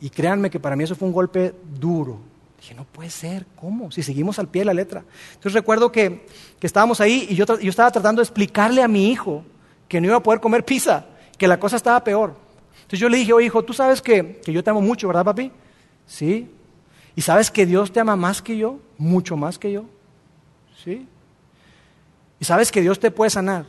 Y 0.00 0.10
créanme 0.10 0.50
que 0.50 0.60
para 0.60 0.76
mí 0.76 0.84
eso 0.84 0.94
fue 0.94 1.08
un 1.08 1.14
golpe 1.14 1.54
duro. 1.78 2.18
Dije, 2.62 2.76
no 2.76 2.84
puede 2.84 3.10
ser, 3.10 3.44
¿cómo? 3.56 3.90
Si 3.90 4.04
seguimos 4.04 4.38
al 4.38 4.46
pie 4.46 4.60
de 4.60 4.66
la 4.66 4.74
letra. 4.74 5.02
Entonces 5.30 5.54
recuerdo 5.54 5.90
que, 5.90 6.24
estábamos 6.60 7.00
ahí 7.00 7.26
y 7.28 7.34
yo, 7.34 7.44
yo 7.58 7.68
estaba 7.68 7.90
tratando 7.90 8.20
de 8.20 8.24
explicarle 8.24 8.84
a 8.84 8.86
mi 8.86 9.10
hijo 9.10 9.42
que 9.88 10.00
no 10.00 10.06
iba 10.06 10.14
a 10.14 10.22
poder 10.22 10.40
comer 10.40 10.64
pizza, 10.64 11.04
que 11.36 11.48
la 11.48 11.58
cosa 11.58 11.74
estaba 11.74 12.04
peor. 12.04 12.36
Entonces 12.74 13.00
yo 13.00 13.08
le 13.08 13.16
dije, 13.16 13.32
oye 13.32 13.46
hijo, 13.46 13.64
tú 13.64 13.72
sabes 13.72 14.00
que, 14.00 14.40
que 14.44 14.52
yo 14.52 14.62
te 14.62 14.70
amo 14.70 14.80
mucho, 14.80 15.08
¿verdad 15.08 15.24
papi? 15.24 15.50
Sí. 16.06 16.48
¿Y 17.16 17.22
sabes 17.22 17.50
que 17.50 17.66
Dios 17.66 17.90
te 17.90 17.98
ama 17.98 18.14
más 18.14 18.40
que 18.40 18.56
yo? 18.56 18.78
Mucho 18.96 19.36
más 19.36 19.58
que 19.58 19.72
yo. 19.72 19.86
¿Sí? 20.84 21.08
¿Y 22.38 22.44
sabes 22.44 22.70
que 22.70 22.80
Dios 22.80 23.00
te 23.00 23.10
puede 23.10 23.30
sanar? 23.30 23.66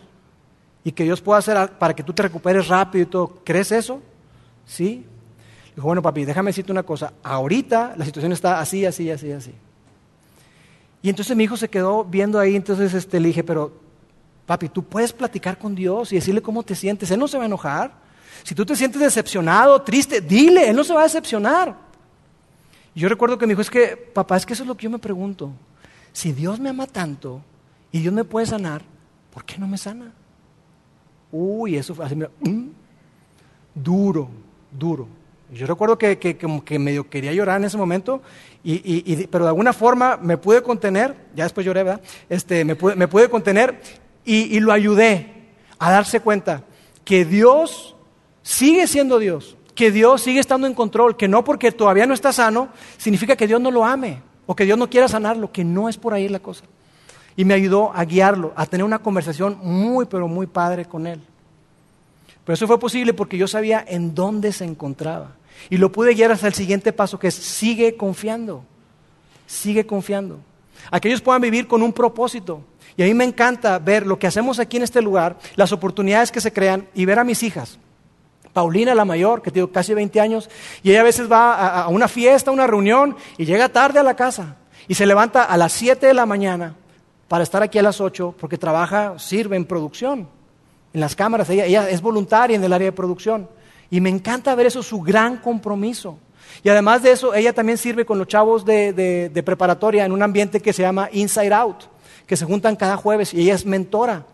Y 0.83 0.91
que 0.91 1.03
Dios 1.03 1.19
puede 1.19 1.39
hacer 1.39 1.71
para 1.79 1.95
que 1.95 2.03
tú 2.03 2.13
te 2.13 2.21
recuperes 2.21 2.67
rápido 2.67 3.01
y 3.01 3.07
todo. 3.07 3.39
¿Crees 3.43 3.71
eso? 3.71 4.03
Sí. 4.67 5.03
Dijo, 5.75 5.87
bueno 5.87 6.01
papi, 6.01 6.25
déjame 6.25 6.49
decirte 6.49 6.71
una 6.71 6.83
cosa. 6.83 7.13
Ahorita 7.23 7.93
la 7.97 8.05
situación 8.05 8.31
está 8.31 8.59
así, 8.59 8.85
así, 8.85 9.09
así, 9.09 9.31
así. 9.31 9.53
Y 11.01 11.09
entonces 11.09 11.35
mi 11.35 11.43
hijo 11.43 11.57
se 11.57 11.69
quedó 11.69 12.03
viendo 12.03 12.39
ahí, 12.39 12.55
entonces 12.55 12.93
este, 12.93 13.19
le 13.19 13.27
dije, 13.27 13.43
pero 13.43 13.83
Papi, 14.45 14.69
tú 14.69 14.83
puedes 14.83 15.13
platicar 15.13 15.57
con 15.57 15.73
Dios 15.73 16.11
y 16.11 16.15
decirle 16.15 16.41
cómo 16.41 16.63
te 16.63 16.75
sientes. 16.75 17.09
Él 17.11 17.19
no 17.19 17.27
se 17.27 17.37
va 17.37 17.43
a 17.43 17.45
enojar. 17.45 17.93
Si 18.43 18.53
tú 18.53 18.65
te 18.65 18.75
sientes 18.75 18.99
decepcionado, 18.99 19.81
triste, 19.81 20.19
dile, 20.19 20.69
Él 20.69 20.75
no 20.75 20.83
se 20.83 20.93
va 20.93 21.01
a 21.01 21.03
decepcionar. 21.03 21.77
yo 22.93 23.07
recuerdo 23.07 23.37
que 23.37 23.47
me 23.47 23.51
dijo, 23.51 23.61
es 23.61 23.69
que, 23.69 23.95
papá, 23.95 24.35
es 24.35 24.45
que 24.45 24.53
eso 24.53 24.63
es 24.63 24.67
lo 24.67 24.75
que 24.75 24.83
yo 24.83 24.89
me 24.89 24.99
pregunto. 24.99 25.51
Si 26.11 26.33
Dios 26.33 26.59
me 26.59 26.69
ama 26.69 26.87
tanto 26.87 27.41
y 27.91 27.99
Dios 27.99 28.13
me 28.13 28.25
puede 28.25 28.45
sanar, 28.45 28.83
¿por 29.33 29.45
qué 29.45 29.57
no 29.57 29.67
me 29.67 29.77
sana? 29.77 30.11
Uy, 31.31 31.77
eso 31.77 31.95
fue 31.95 32.05
así, 32.05 32.15
mm, 32.15 32.67
duro, 33.73 34.29
duro. 34.71 35.07
Yo 35.53 35.67
recuerdo 35.67 35.97
que, 35.97 36.17
que, 36.17 36.79
medio 36.79 37.09
quería 37.09 37.31
llorar 37.31 37.57
en 37.57 37.65
ese 37.65 37.77
momento, 37.77 38.21
y, 38.63 39.27
pero 39.27 39.45
de 39.45 39.49
alguna 39.49 39.73
forma 39.73 40.17
me 40.17 40.37
pude 40.37 40.63
contener, 40.63 41.15
ya 41.35 41.43
después 41.43 41.65
lloré, 41.65 41.83
¿verdad? 41.83 42.01
Este, 42.29 42.65
me, 42.65 42.75
pude, 42.75 42.95
me 42.95 43.07
pude 43.07 43.29
contener 43.29 43.79
y, 44.25 44.59
lo 44.59 44.71
ayudé 44.71 45.31
a 45.79 45.91
darse 45.91 46.21
cuenta 46.21 46.63
que 47.03 47.25
Dios 47.25 47.95
sigue 48.41 48.87
siendo 48.87 49.19
Dios, 49.19 49.57
que 49.75 49.91
Dios 49.91 50.21
sigue 50.21 50.39
estando 50.39 50.65
en 50.65 50.73
control, 50.73 51.17
que 51.17 51.27
no 51.27 51.43
porque 51.43 51.71
todavía 51.71 52.05
no 52.05 52.13
está 52.13 52.31
sano 52.31 52.69
significa 52.97 53.35
que 53.35 53.47
Dios 53.47 53.59
no 53.59 53.71
lo 53.71 53.85
ame 53.85 54.21
o 54.45 54.55
que 54.55 54.65
Dios 54.65 54.77
no 54.77 54.89
quiera 54.89 55.07
sanarlo, 55.07 55.51
que 55.51 55.63
no 55.63 55.89
es 55.89 55.97
por 55.97 56.13
ahí 56.13 56.29
la 56.29 56.39
cosa. 56.39 56.63
Y 57.35 57.45
me 57.45 57.53
ayudó 57.53 57.91
a 57.93 58.05
guiarlo, 58.05 58.53
a 58.55 58.65
tener 58.65 58.83
una 58.83 58.99
conversación 58.99 59.57
muy, 59.61 60.05
pero 60.05 60.27
muy 60.27 60.47
padre 60.47 60.85
con 60.85 61.07
él. 61.07 61.21
Pero 62.45 62.53
eso 62.53 62.67
fue 62.67 62.79
posible 62.79 63.13
porque 63.13 63.37
yo 63.37 63.47
sabía 63.47 63.83
en 63.87 64.13
dónde 64.13 64.51
se 64.51 64.65
encontraba. 64.65 65.31
Y 65.69 65.77
lo 65.77 65.91
pude 65.91 66.13
guiar 66.13 66.31
hasta 66.31 66.47
el 66.47 66.53
siguiente 66.53 66.93
paso, 66.93 67.19
que 67.19 67.27
es 67.27 67.35
sigue 67.35 67.95
confiando, 67.95 68.63
sigue 69.47 69.85
confiando. 69.85 70.39
a 70.91 70.99
que 70.99 71.07
ellos 71.07 71.21
puedan 71.21 71.41
vivir 71.41 71.67
con 71.67 71.81
un 71.81 71.93
propósito. 71.93 72.61
Y 72.97 73.03
a 73.03 73.05
mí 73.05 73.13
me 73.13 73.23
encanta 73.23 73.79
ver 73.79 74.05
lo 74.05 74.19
que 74.19 74.27
hacemos 74.27 74.59
aquí 74.59 74.77
en 74.77 74.83
este 74.83 75.01
lugar, 75.01 75.37
las 75.55 75.71
oportunidades 75.71 76.31
que 76.31 76.41
se 76.41 76.51
crean 76.51 76.87
y 76.93 77.05
ver 77.05 77.19
a 77.19 77.23
mis 77.23 77.41
hijas. 77.43 77.79
Paulina, 78.53 78.93
la 78.93 79.05
mayor, 79.05 79.41
que 79.41 79.49
tiene 79.49 79.69
casi 79.69 79.93
20 79.93 80.21
años, 80.21 80.49
y 80.83 80.91
ella 80.91 81.01
a 81.01 81.03
veces 81.03 81.31
va 81.31 81.81
a, 81.81 81.87
una 81.87 82.07
fiesta, 82.07 82.51
a 82.51 82.53
una 82.53 82.67
reunión, 82.67 83.15
y 83.37 83.45
llega 83.45 83.67
tarde 83.69 83.99
a 83.99 84.03
la 84.03 84.15
casa, 84.15 84.57
y 84.87 84.93
se 84.93 85.07
levanta 85.07 85.43
a 85.43 85.57
las 85.57 85.73
7 85.73 86.05
de 86.05 86.13
la 86.13 86.27
mañana 86.27 86.75
para 87.27 87.43
estar 87.43 87.63
aquí 87.63 87.79
a 87.79 87.83
las 87.83 87.99
8, 87.99 88.35
porque 88.39 88.59
trabaja, 88.59 89.17
sirve 89.17 89.55
en 89.55 89.65
producción, 89.65 90.27
en 90.93 90.99
las 90.99 91.15
cámaras, 91.15 91.49
ella 91.49 91.89
es 91.89 92.01
voluntaria 92.01 92.55
en 92.55 92.63
el 92.63 92.71
área 92.71 92.85
de 92.85 92.91
producción. 92.91 93.49
Y 93.93 94.01
me 94.01 94.09
encanta 94.09 94.55
ver 94.55 94.65
eso, 94.65 94.81
su 94.81 95.01
gran 95.01 95.37
compromiso. 95.37 96.17
Y 96.63 96.69
además 96.69 97.03
de 97.03 97.11
eso, 97.11 97.35
ella 97.35 97.53
también 97.53 97.77
sirve 97.77 98.07
con 98.07 98.17
los 98.17 98.27
chavos 98.27 98.65
de, 98.65 99.43
preparatoria 99.45 100.03
en 100.03 100.11
un 100.11 100.23
ambiente 100.23 100.61
que 100.61 100.73
se 100.73 100.81
llama 100.81 101.09
Inside 101.11 101.53
Out, 101.53 101.83
que 102.25 102.35
se 102.35 102.43
juntan 102.43 102.75
cada 102.75 102.97
jueves 102.97 103.35
y 103.35 103.41
ella 103.41 103.53
es 103.53 103.67
mentora 103.67 104.25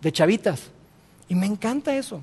de 0.00 0.10
chavitas. 0.10 0.70
Y 1.28 1.34
me 1.34 1.44
encanta 1.44 1.94
eso. 1.94 2.22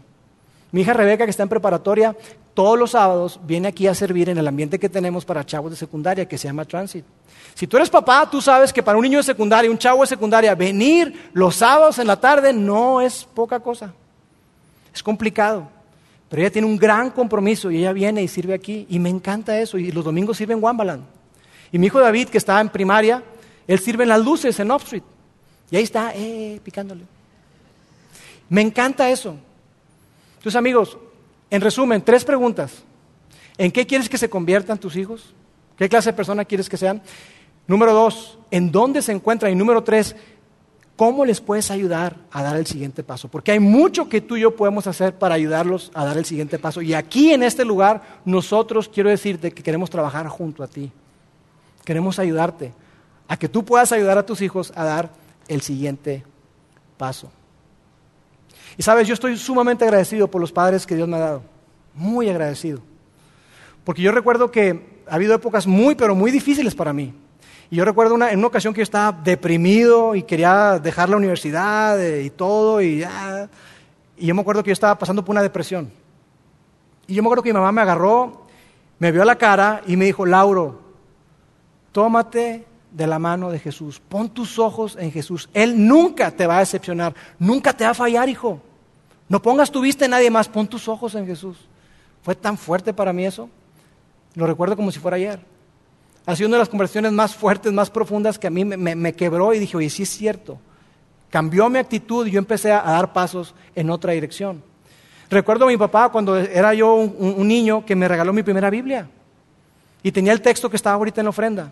Mi 0.72 0.82
hija 0.82 0.94
Rebeca, 0.94 1.26
que 1.26 1.30
está 1.30 1.44
en 1.44 1.50
preparatoria, 1.50 2.18
todos 2.56 2.80
los 2.80 2.90
sábados 2.90 3.40
viene 3.44 3.68
aquí 3.68 3.86
a 3.86 3.94
servir 3.94 4.30
en 4.30 4.40
el 4.40 4.48
ambiente 4.48 4.80
que 4.80 4.90
tenemos 4.90 5.24
para 5.24 5.46
chavos 5.46 5.70
de 5.70 5.78
secundaria, 5.78 6.28
que 6.28 6.40
se 6.40 6.48
llama 6.48 6.66
Transit. 6.66 7.06
Si 7.54 7.68
tú 7.68 7.78
eres 7.78 7.92
papá, 7.92 8.28
tú 8.28 8.42
sabes 8.42 8.74
que 8.74 8.82
para 8.82 8.98
un 8.98 9.04
niño 9.04 9.20
de 9.20 9.24
secundaria, 9.24 9.70
un 9.70 9.78
chavo 9.78 10.02
de 10.02 10.08
secundaria, 10.08 10.56
venir 10.56 11.30
los 11.32 11.58
sábados 11.58 12.00
en 12.00 12.08
la 12.08 12.20
tarde 12.20 12.54
no 12.54 13.02
es 13.02 13.24
poca 13.24 13.60
cosa. 13.60 13.94
Es 14.92 15.04
complicado. 15.04 15.75
Pero 16.36 16.44
ella 16.44 16.52
tiene 16.52 16.68
un 16.68 16.76
gran 16.76 17.12
compromiso 17.12 17.72
y 17.72 17.78
ella 17.78 17.94
viene 17.94 18.22
y 18.22 18.28
sirve 18.28 18.54
aquí. 18.54 18.86
Y 18.90 19.00
me 19.00 19.08
encanta 19.08 19.58
eso. 19.58 19.78
Y 19.78 19.94
los 19.94 20.04
domingos 20.04 20.36
sirve 20.36 20.54
en 20.54 20.62
Wambaland. 20.62 21.06
Y 21.72 21.80
mi 21.80 21.88
hijo 21.88 21.98
David, 22.02 22.28
que 22.28 22.38
está 22.38 22.60
en 22.60 22.68
primaria, 22.68 23.24
él 23.66 23.80
sirve 23.80 24.04
en 24.04 24.10
las 24.10 24.20
luces 24.20 24.60
en 24.60 24.70
Street. 24.72 25.04
Y 25.72 25.78
ahí 25.78 25.84
está, 25.84 26.12
eh, 26.14 26.60
picándole. 26.62 27.06
Me 28.50 28.60
encanta 28.60 29.10
eso. 29.10 29.38
Entonces, 30.34 30.58
amigos, 30.58 30.98
en 31.50 31.62
resumen, 31.62 32.02
tres 32.02 32.26
preguntas. 32.26 32.84
¿En 33.58 33.72
qué 33.72 33.88
quieres 33.88 34.10
que 34.10 34.18
se 34.18 34.30
conviertan 34.30 34.78
tus 34.78 34.98
hijos? 34.98 35.34
¿Qué 35.78 35.88
clase 35.88 36.10
de 36.10 36.18
persona 36.18 36.44
quieres 36.44 36.68
que 36.68 36.76
sean? 36.76 37.02
Número 37.66 37.94
dos, 37.94 38.40
¿en 38.52 38.74
dónde 38.74 39.02
se 39.02 39.14
encuentran? 39.14 39.54
Y 39.54 39.56
número 39.56 39.86
tres, 39.86 40.18
¿cómo 40.96 41.26
les 41.26 41.42
puedes 41.42 41.72
ayudar 41.72 42.16
a 42.32 42.44
dar 42.44 42.56
el 42.56 42.66
siguiente 42.66 43.04
paso? 43.04 43.28
Porque 43.28 43.52
hay 43.52 43.60
mucho 43.60 44.08
que 44.08 44.22
tú 44.22 44.38
y 44.38 44.42
yo 44.42 44.56
podemos 44.56 44.88
hacer 44.88 45.16
para 45.16 45.36
ayudarlos 45.36 45.92
a 45.94 46.06
dar 46.06 46.18
el 46.18 46.26
siguiente 46.26 46.60
paso. 46.60 46.82
Y 46.82 46.94
aquí 46.94 47.34
en 47.34 47.44
este 47.44 47.66
lugar, 47.66 48.22
nosotros 48.26 48.90
quiero 48.90 49.10
decirte 49.10 49.52
que 49.52 49.64
queremos 49.64 49.90
trabajar 49.90 50.28
junto 50.28 50.64
a 50.64 50.68
ti. 50.68 50.92
Queremos 51.84 52.20
ayudarte 52.20 52.74
a 53.28 53.38
que 53.38 53.50
tú 53.50 53.66
puedas 53.66 53.92
ayudar 53.92 54.18
a 54.18 54.26
tus 54.26 54.42
hijos 54.42 54.72
a 54.76 54.84
dar 54.84 55.12
el 55.48 55.62
siguiente 55.62 56.24
paso. 56.98 57.32
Y 58.78 58.84
sabes, 58.84 59.08
yo 59.08 59.14
estoy 59.14 59.38
sumamente 59.38 59.86
agradecido 59.86 60.30
por 60.30 60.42
los 60.42 60.52
padres 60.52 60.86
que 60.86 60.96
Dios 60.96 61.08
me 61.08 61.18
ha 61.18 61.20
dado. 61.20 61.44
Muy 61.94 62.30
agradecido. 62.30 62.82
Porque 63.84 64.02
yo 64.02 64.12
recuerdo 64.12 64.52
que 64.52 65.04
ha 65.08 65.16
habido 65.16 65.36
épocas 65.36 65.68
muy, 65.68 65.96
pero 65.96 66.16
muy 66.16 66.32
difíciles 66.32 66.76
para 66.76 66.92
mí. 66.92 67.14
Y 67.70 67.78
yo 67.78 67.86
recuerdo 67.86 68.14
una, 68.14 68.32
en 68.32 68.40
una 68.40 68.48
ocasión 68.48 68.74
que 68.74 68.80
yo 68.80 68.84
estaba 68.84 69.12
deprimido 69.12 70.16
y 70.16 70.24
quería 70.24 70.80
dejar 70.80 71.10
la 71.10 71.18
universidad 71.18 72.00
eh, 72.02 72.24
y 72.24 72.30
todo. 72.30 72.82
Y, 72.82 73.04
yo 74.18 74.36
me 74.36 74.42
acuerdo 74.42 74.64
que 74.64 74.70
yo 74.70 74.74
estaba 74.74 74.98
pasando 74.98 75.26
por 75.26 75.34
una 75.34 75.42
depresión. 75.42 75.92
Y 77.08 77.16
yo 77.16 77.24
me 77.24 77.28
acuerdo 77.28 77.44
que 77.44 77.50
mi 77.50 77.60
mamá 77.60 77.72
me 77.72 77.82
agarró, 77.82 78.46
me 79.00 79.12
vio 79.12 79.26
la 79.26 79.36
cara 79.36 79.82
y 79.88 79.98
me 79.98 80.06
dijo, 80.06 80.26
Lauro, 80.26 80.82
tómate 81.92 82.66
de 82.92 83.08
la 83.08 83.20
mano 83.20 83.50
de 83.52 83.60
Jesús. 83.60 84.00
Pon 84.00 84.30
tus 84.30 84.58
ojos 84.58 84.96
en 85.00 85.12
Jesús. 85.12 85.50
Él 85.54 85.88
nunca 85.88 86.32
te 86.32 86.48
va 86.48 86.58
a 86.58 86.60
decepcionar, 86.60 87.14
nunca 87.40 87.74
te 87.74 87.84
va 87.84 87.92
a 87.92 87.96
fallar, 87.96 88.30
hijo. 88.30 88.62
No 89.28 89.42
pongas 89.42 89.72
tu 89.72 89.82
vista 89.82 90.06
en 90.06 90.12
nadie 90.12 90.30
más, 90.30 90.48
pon 90.48 90.68
tus 90.68 90.88
ojos 90.88 91.16
en 91.16 91.26
Jesús. 91.26 91.58
Fue 92.22 92.36
tan 92.36 92.58
fuerte 92.58 92.94
para 92.94 93.12
mí 93.12 93.26
eso. 93.26 93.50
Lo 94.36 94.46
recuerdo 94.46 94.76
como 94.76 94.92
si 94.92 95.00
fuera 95.00 95.18
ayer. 95.18 95.55
Ha 96.26 96.36
sido 96.36 96.48
una 96.48 96.58
de 96.58 96.62
las 96.62 96.70
conversaciones 96.70 97.12
más 97.12 97.36
fuertes, 97.36 97.72
más 97.72 97.90
profundas 97.90 98.40
que 98.40 98.48
a 98.48 98.50
mí 98.50 98.66
me, 98.66 99.14
quebró 99.14 99.54
y 99.54 99.60
dije, 99.60 99.78
oye, 99.78 99.90
sí 99.90 100.04
es 100.04 100.10
cierto. 100.10 100.58
Cambió 101.30 101.70
mi 101.70 101.78
actitud 101.78 102.26
y 102.26 102.32
yo 102.32 102.40
empecé 102.40 102.72
a, 102.72 102.82
dar 102.82 103.14
pasos 103.14 103.54
en 103.76 103.90
otra 103.90 104.14
dirección. 104.14 104.64
Recuerdo 105.30 105.66
a 105.66 105.68
mi 105.68 105.78
papá 105.78 106.10
cuando 106.10 106.38
era 106.38 106.74
yo 106.74 106.96
un, 106.96 107.36
un 107.38 107.48
niño 107.48 107.86
que 107.86 107.96
me 107.96 108.08
regaló 108.08 108.34
mi 108.34 108.44
primera 108.44 108.70
Biblia. 108.70 109.08
Y 110.02 110.12
tenía 110.12 110.34
el 110.34 110.42
texto 110.42 110.70
que 110.70 110.76
estaba 110.76 110.96
ahorita 110.96 111.22
en 111.22 111.26
la 111.26 111.30
ofrenda. 111.30 111.72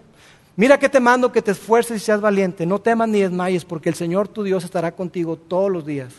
Mira 0.56 0.78
que 0.78 0.90
te 0.90 1.00
mando 1.00 1.32
que 1.32 1.42
te 1.42 1.52
esfuerces 1.52 2.02
y 2.02 2.06
seas 2.06 2.22
valiente, 2.22 2.66
no 2.66 2.80
temas 2.80 3.10
ni 3.10 3.22
desmayes, 3.22 3.66
porque 3.66 3.90
el 3.90 3.96
Señor 3.96 4.28
tu 4.28 4.44
Dios 4.44 4.64
estará 4.64 4.92
contigo 4.92 5.36
todos 5.36 5.72
los 5.72 5.86
días. 5.86 6.14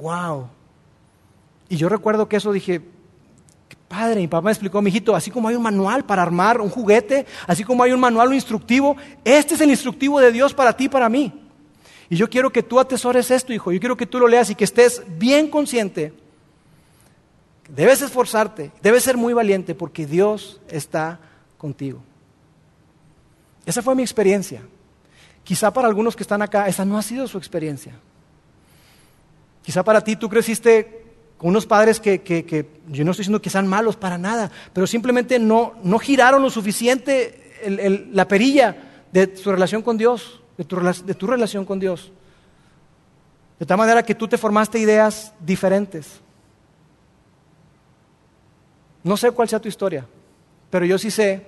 Wow. 0.00 0.48
Y 1.68 1.76
yo 1.76 1.88
recuerdo 1.90 2.28
que 2.28 2.36
eso 2.36 2.50
dije, 2.52 2.80
padre, 3.92 4.20
mi 4.20 4.26
papá 4.26 4.46
me 4.46 4.50
explicó, 4.50 4.80
mijito, 4.80 5.14
así 5.14 5.30
como 5.30 5.48
hay 5.48 5.54
un 5.54 5.62
manual 5.62 6.02
para 6.06 6.22
armar 6.22 6.62
un 6.62 6.70
juguete, 6.70 7.26
así 7.46 7.62
como 7.62 7.82
hay 7.82 7.92
un 7.92 8.00
manual 8.00 8.32
instructivo, 8.32 8.96
este 9.22 9.54
es 9.54 9.60
el 9.60 9.68
instructivo 9.68 10.18
de 10.18 10.32
Dios 10.32 10.54
para 10.54 10.74
ti 10.74 10.84
y 10.84 10.88
para 10.88 11.10
mí. 11.10 11.30
Y 12.08 12.16
yo 12.16 12.30
quiero 12.30 12.50
que 12.50 12.62
tú 12.62 12.80
atesores 12.80 13.30
esto, 13.30 13.52
hijo, 13.52 13.70
yo 13.70 13.80
quiero 13.80 13.94
que 13.94 14.06
tú 14.06 14.18
lo 14.18 14.26
leas 14.26 14.48
y 14.48 14.54
que 14.54 14.64
estés 14.64 15.02
bien 15.18 15.48
consciente. 15.50 16.14
Debes 17.68 18.00
esforzarte, 18.00 18.72
debes 18.82 19.02
ser 19.02 19.18
muy 19.18 19.34
valiente 19.34 19.74
porque 19.74 20.06
Dios 20.06 20.58
está 20.68 21.20
contigo. 21.58 22.02
Esa 23.66 23.82
fue 23.82 23.94
mi 23.94 24.02
experiencia. 24.02 24.62
Quizá 25.44 25.70
para 25.70 25.86
algunos 25.86 26.16
que 26.16 26.22
están 26.22 26.40
acá, 26.40 26.66
esa 26.66 26.86
no 26.86 26.96
ha 26.96 27.02
sido 27.02 27.28
su 27.28 27.36
experiencia. 27.36 27.92
Quizá 29.62 29.84
para 29.84 30.00
ti 30.00 30.16
tú 30.16 30.30
creciste 30.30 31.01
con 31.42 31.48
unos 31.50 31.66
padres 31.66 31.98
que, 31.98 32.22
yo 32.86 33.04
no 33.04 33.10
estoy 33.10 33.24
diciendo 33.24 33.42
que 33.42 33.50
sean 33.50 33.66
malos 33.66 33.96
para 33.96 34.16
nada, 34.16 34.48
pero 34.72 34.86
simplemente 34.86 35.40
no, 35.40 35.74
no 35.82 35.98
giraron 35.98 36.40
lo 36.40 36.50
suficiente 36.50 37.58
la 38.12 38.28
perilla 38.28 39.06
de 39.10 39.36
su 39.36 39.50
relación 39.50 39.82
con 39.82 39.98
Dios, 39.98 40.40
de 40.56 40.64
tu 41.14 41.26
relación 41.26 41.64
con 41.64 41.80
Dios. 41.80 42.12
De 43.58 43.66
tal 43.66 43.76
manera 43.76 44.04
que 44.04 44.14
tú 44.14 44.28
te 44.28 44.38
formaste 44.38 44.78
ideas 44.78 45.34
diferentes. 45.40 46.20
No 49.02 49.16
sé 49.16 49.32
cuál 49.32 49.48
sea 49.48 49.58
tu 49.58 49.66
historia, 49.66 50.06
pero 50.70 50.84
yo 50.86 50.96
sí 50.96 51.10
sé 51.10 51.44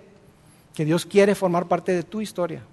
que 0.74 0.84
Dios 0.84 1.06
quiere 1.06 1.36
formar 1.36 1.68
parte 1.68 1.92
de 1.92 2.02
tu 2.02 2.20
historia. 2.20 2.64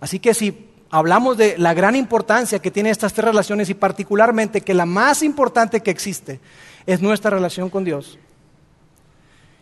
Así 0.00 0.18
que 0.18 0.34
si 0.34 0.67
hablamos 0.90 1.36
de 1.36 1.58
la 1.58 1.74
gran 1.74 1.96
importancia 1.96 2.58
que 2.58 2.70
tienen 2.70 2.92
estas 2.92 3.12
tres 3.12 3.26
relaciones 3.26 3.68
y 3.70 3.74
particularmente 3.74 4.60
que 4.60 4.74
la 4.74 4.86
más 4.86 5.22
importante 5.22 5.80
que 5.82 5.90
existe 5.90 6.40
es 6.86 7.00
nuestra 7.00 7.30
relación 7.30 7.68
con 7.68 7.84
Dios, 7.84 8.18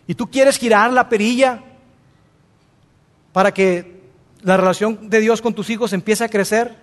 y 0.06 0.14
tú 0.14 0.30
quieres 0.30 0.56
girar 0.56 0.92
la 0.92 1.08
perilla 1.08 1.62
para 3.32 3.52
que 3.52 4.00
la 4.42 4.56
relación 4.56 5.10
de 5.10 5.20
Dios 5.20 5.42
con 5.42 5.52
tus 5.52 5.68
hijos 5.70 5.92
empiece 5.92 6.22
a 6.22 6.28
crecer, 6.28 6.76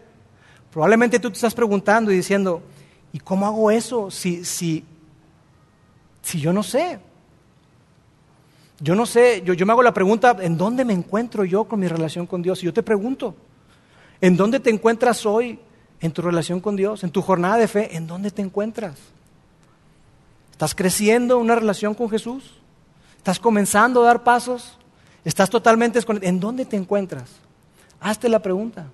probablemente 0.72 1.20
tú 1.20 1.30
te 1.30 1.36
estás 1.36 1.54
preguntando 1.54 2.12
y 2.12 2.16
diciendo, 2.16 2.62
¿y 3.14 3.20
cómo 3.20 3.46
hago 3.46 3.72
eso 3.72 4.12
si, 4.12 4.44
si, 4.44 4.84
si 6.22 6.42
yo 6.42 6.52
no 6.52 6.64
sé? 6.64 7.00
Yo 8.80 8.96
no 8.96 9.06
sé, 9.06 9.42
yo, 9.46 9.54
yo 9.54 9.66
me 9.66 9.72
hago 9.72 9.84
la 9.84 9.94
pregunta, 9.94 10.36
¿en 10.42 10.58
dónde 10.58 10.84
me 10.84 10.94
encuentro 10.94 11.46
yo 11.46 11.64
con 11.64 11.80
mi 11.80 11.88
relación 11.88 12.28
con 12.28 12.42
Dios? 12.42 12.62
Y 12.62 12.66
yo 12.66 12.74
te 12.74 12.84
pregunto, 12.84 13.34
¿en 14.24 14.38
dónde 14.38 14.62
te 14.62 14.70
encuentras 14.70 15.26
hoy 15.26 15.60
en 16.00 16.14
tu 16.14 16.22
relación 16.22 16.62
con 16.62 16.78
Dios? 16.78 17.04
En 17.04 17.12
tu 17.12 17.22
jornada 17.22 17.58
de 17.58 17.68
fe, 17.68 17.98
¿en 17.98 18.08
dónde 18.08 18.32
te 18.32 18.42
encuentras? 18.42 18.96
¿Estás 20.50 20.74
creciendo 20.74 21.36
en 21.36 21.42
una 21.42 21.56
relación 21.56 21.94
con 21.94 22.10
Jesús? 22.10 22.54
¿Estás 23.18 23.38
comenzando 23.38 24.02
a 24.02 24.06
dar 24.06 24.24
pasos? 24.24 24.78
¿Estás 25.26 25.50
totalmente 25.50 25.98
desconectado? 25.98 26.30
¿En 26.30 26.40
dónde 26.40 26.64
te 26.64 26.78
encuentras? 26.78 27.32
Hazte 28.00 28.30
la 28.30 28.42
pregunta. 28.42 28.86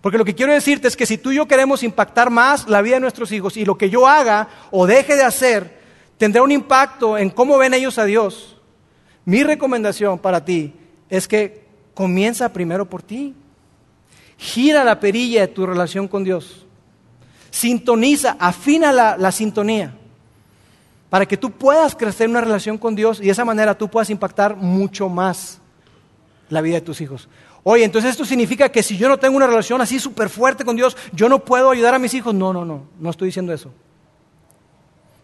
Porque 0.00 0.18
lo 0.18 0.24
que 0.24 0.34
quiero 0.34 0.52
decirte 0.52 0.88
es 0.88 0.96
que 0.96 1.06
si 1.06 1.16
tú 1.16 1.30
y 1.30 1.36
yo 1.36 1.46
queremos 1.46 1.84
impactar 1.84 2.30
más 2.30 2.68
la 2.68 2.82
vida 2.82 2.96
de 2.96 3.00
nuestros 3.00 3.30
hijos 3.30 3.56
y 3.56 3.64
lo 3.64 3.78
que 3.78 3.90
yo 3.90 4.08
haga 4.08 4.48
o 4.72 4.88
deje 4.88 5.14
de 5.14 5.22
hacer 5.22 5.78
tendrá 6.18 6.42
un 6.42 6.50
impacto 6.50 7.16
en 7.16 7.30
cómo 7.30 7.58
ven 7.58 7.74
ellos 7.74 7.96
a 7.98 8.04
Dios. 8.04 8.60
Mi 9.24 9.44
recomendación 9.44 10.18
para 10.18 10.44
ti 10.44 10.74
es 11.08 11.28
que 11.28 11.64
comienza 11.94 12.52
primero 12.52 12.90
por 12.90 13.00
ti. 13.00 13.36
Gira 14.36 14.84
la 14.84 15.00
perilla 15.00 15.42
de 15.42 15.48
tu 15.48 15.66
relación 15.66 16.08
con 16.08 16.24
Dios. 16.24 16.66
Sintoniza, 17.50 18.36
afina 18.38 18.92
la, 18.92 19.32
sintonía 19.32 19.94
para 21.08 21.26
que 21.26 21.36
tú 21.36 21.52
puedas 21.52 21.94
crecer 21.94 22.24
en 22.24 22.32
una 22.32 22.40
relación 22.40 22.76
con 22.76 22.96
Dios 22.96 23.20
y 23.20 23.26
de 23.26 23.30
esa 23.30 23.44
manera 23.44 23.78
tú 23.78 23.88
puedas 23.88 24.10
impactar 24.10 24.56
mucho 24.56 25.08
más 25.08 25.60
la 26.48 26.60
vida 26.60 26.74
de 26.74 26.80
tus 26.80 27.00
hijos. 27.00 27.28
Oye, 27.62 27.84
entonces 27.84 28.10
esto 28.10 28.24
significa 28.24 28.68
que 28.68 28.82
si 28.82 28.96
yo 28.96 29.08
no 29.08 29.18
tengo 29.18 29.36
una 29.36 29.46
relación 29.46 29.80
así 29.80 30.00
súper 30.00 30.28
fuerte 30.28 30.64
con 30.64 30.74
Dios, 30.74 30.96
yo 31.12 31.28
no 31.28 31.44
puedo 31.44 31.70
ayudar 31.70 31.94
a 31.94 32.00
mis 32.00 32.12
hijos. 32.14 32.34
No, 32.34 32.52
no, 32.52 32.64
no, 32.64 32.82
no 32.98 33.10
estoy 33.10 33.26
diciendo 33.26 33.52
eso. 33.52 33.70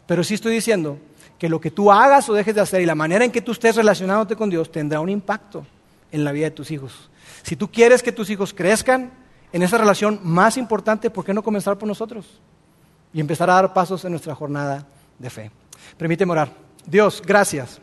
Pero 0.06 0.24
sí 0.24 0.34
estoy 0.34 0.54
diciendo 0.54 0.98
que 1.38 1.48
lo 1.48 1.60
que 1.60 1.70
tú 1.70 1.90
hagas 1.90 2.28
o 2.28 2.34
dejes 2.34 2.54
de 2.54 2.60
hacer 2.60 2.80
y 2.80 2.86
la 2.86 2.94
manera 2.94 3.24
en 3.24 3.32
que 3.32 3.42
tú 3.42 3.52
estés 3.52 3.74
relacionándote 3.74 4.36
con 4.36 4.48
Dios 4.48 4.70
tendrá 4.70 5.00
un 5.00 5.08
impacto 5.08 5.66
en 6.12 6.24
la 6.24 6.32
vida 6.32 6.46
de 6.46 6.50
tus 6.52 6.70
hijos. 6.70 7.09
Si 7.42 7.56
tú 7.56 7.70
quieres 7.70 8.02
que 8.02 8.12
tus 8.12 8.30
hijos 8.30 8.52
crezcan 8.54 9.10
en 9.52 9.62
esa 9.62 9.78
relación 9.78 10.20
más 10.22 10.56
importante, 10.56 11.10
¿por 11.10 11.24
qué 11.24 11.34
no 11.34 11.42
comenzar 11.42 11.76
por 11.78 11.88
nosotros? 11.88 12.40
Y 13.12 13.20
empezar 13.20 13.50
a 13.50 13.54
dar 13.54 13.72
pasos 13.72 14.04
en 14.04 14.12
nuestra 14.12 14.34
jornada 14.34 14.86
de 15.18 15.30
fe. 15.30 15.50
Permíteme 15.96 16.32
orar. 16.32 16.52
Dios, 16.86 17.22
gracias. 17.24 17.80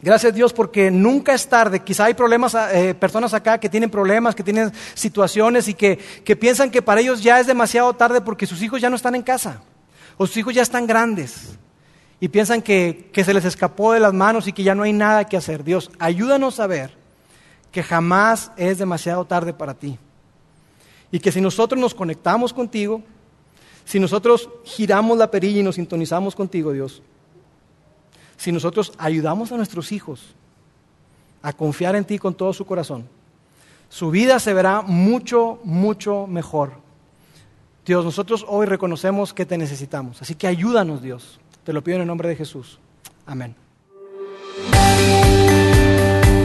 Gracias 0.00 0.32
Dios 0.32 0.52
porque 0.52 0.90
nunca 0.90 1.34
es 1.34 1.48
tarde. 1.48 1.80
Quizá 1.80 2.04
hay 2.04 2.14
problemas, 2.14 2.54
eh, 2.54 2.94
personas 2.94 3.34
acá 3.34 3.58
que 3.58 3.68
tienen 3.68 3.90
problemas, 3.90 4.34
que 4.34 4.44
tienen 4.44 4.72
situaciones 4.94 5.66
y 5.66 5.74
que, 5.74 5.98
que 6.24 6.36
piensan 6.36 6.70
que 6.70 6.82
para 6.82 7.00
ellos 7.00 7.22
ya 7.22 7.40
es 7.40 7.46
demasiado 7.46 7.92
tarde 7.94 8.20
porque 8.20 8.46
sus 8.46 8.62
hijos 8.62 8.80
ya 8.80 8.90
no 8.90 8.96
están 8.96 9.16
en 9.16 9.22
casa 9.22 9.60
o 10.16 10.26
sus 10.26 10.36
hijos 10.36 10.54
ya 10.54 10.62
están 10.62 10.86
grandes 10.86 11.58
y 12.20 12.28
piensan 12.28 12.62
que, 12.62 13.10
que 13.12 13.24
se 13.24 13.34
les 13.34 13.44
escapó 13.44 13.92
de 13.92 14.00
las 14.00 14.12
manos 14.12 14.46
y 14.46 14.52
que 14.52 14.62
ya 14.62 14.74
no 14.74 14.84
hay 14.84 14.92
nada 14.92 15.24
que 15.24 15.36
hacer. 15.36 15.64
Dios, 15.64 15.90
ayúdanos 15.98 16.60
a 16.60 16.68
ver 16.68 16.97
que 17.72 17.82
jamás 17.82 18.52
es 18.56 18.78
demasiado 18.78 19.24
tarde 19.24 19.52
para 19.52 19.74
ti. 19.74 19.98
Y 21.10 21.18
que 21.20 21.32
si 21.32 21.40
nosotros 21.40 21.80
nos 21.80 21.94
conectamos 21.94 22.52
contigo, 22.52 23.02
si 23.84 23.98
nosotros 23.98 24.48
giramos 24.64 25.16
la 25.16 25.30
perilla 25.30 25.60
y 25.60 25.62
nos 25.62 25.76
sintonizamos 25.76 26.34
contigo, 26.34 26.72
Dios, 26.72 27.02
si 28.36 28.52
nosotros 28.52 28.92
ayudamos 28.98 29.50
a 29.52 29.56
nuestros 29.56 29.92
hijos 29.92 30.34
a 31.42 31.52
confiar 31.52 31.96
en 31.96 32.04
ti 32.04 32.18
con 32.18 32.34
todo 32.34 32.52
su 32.52 32.66
corazón, 32.66 33.08
su 33.88 34.10
vida 34.10 34.38
se 34.38 34.52
verá 34.52 34.82
mucho, 34.82 35.60
mucho 35.64 36.26
mejor. 36.26 36.72
Dios, 37.86 38.04
nosotros 38.04 38.44
hoy 38.46 38.66
reconocemos 38.66 39.32
que 39.32 39.46
te 39.46 39.56
necesitamos, 39.56 40.20
así 40.20 40.34
que 40.34 40.46
ayúdanos, 40.46 41.00
Dios. 41.00 41.40
Te 41.64 41.72
lo 41.72 41.82
pido 41.82 41.96
en 41.96 42.02
el 42.02 42.08
nombre 42.08 42.28
de 42.28 42.36
Jesús. 42.36 42.78
Amén. 43.26 43.54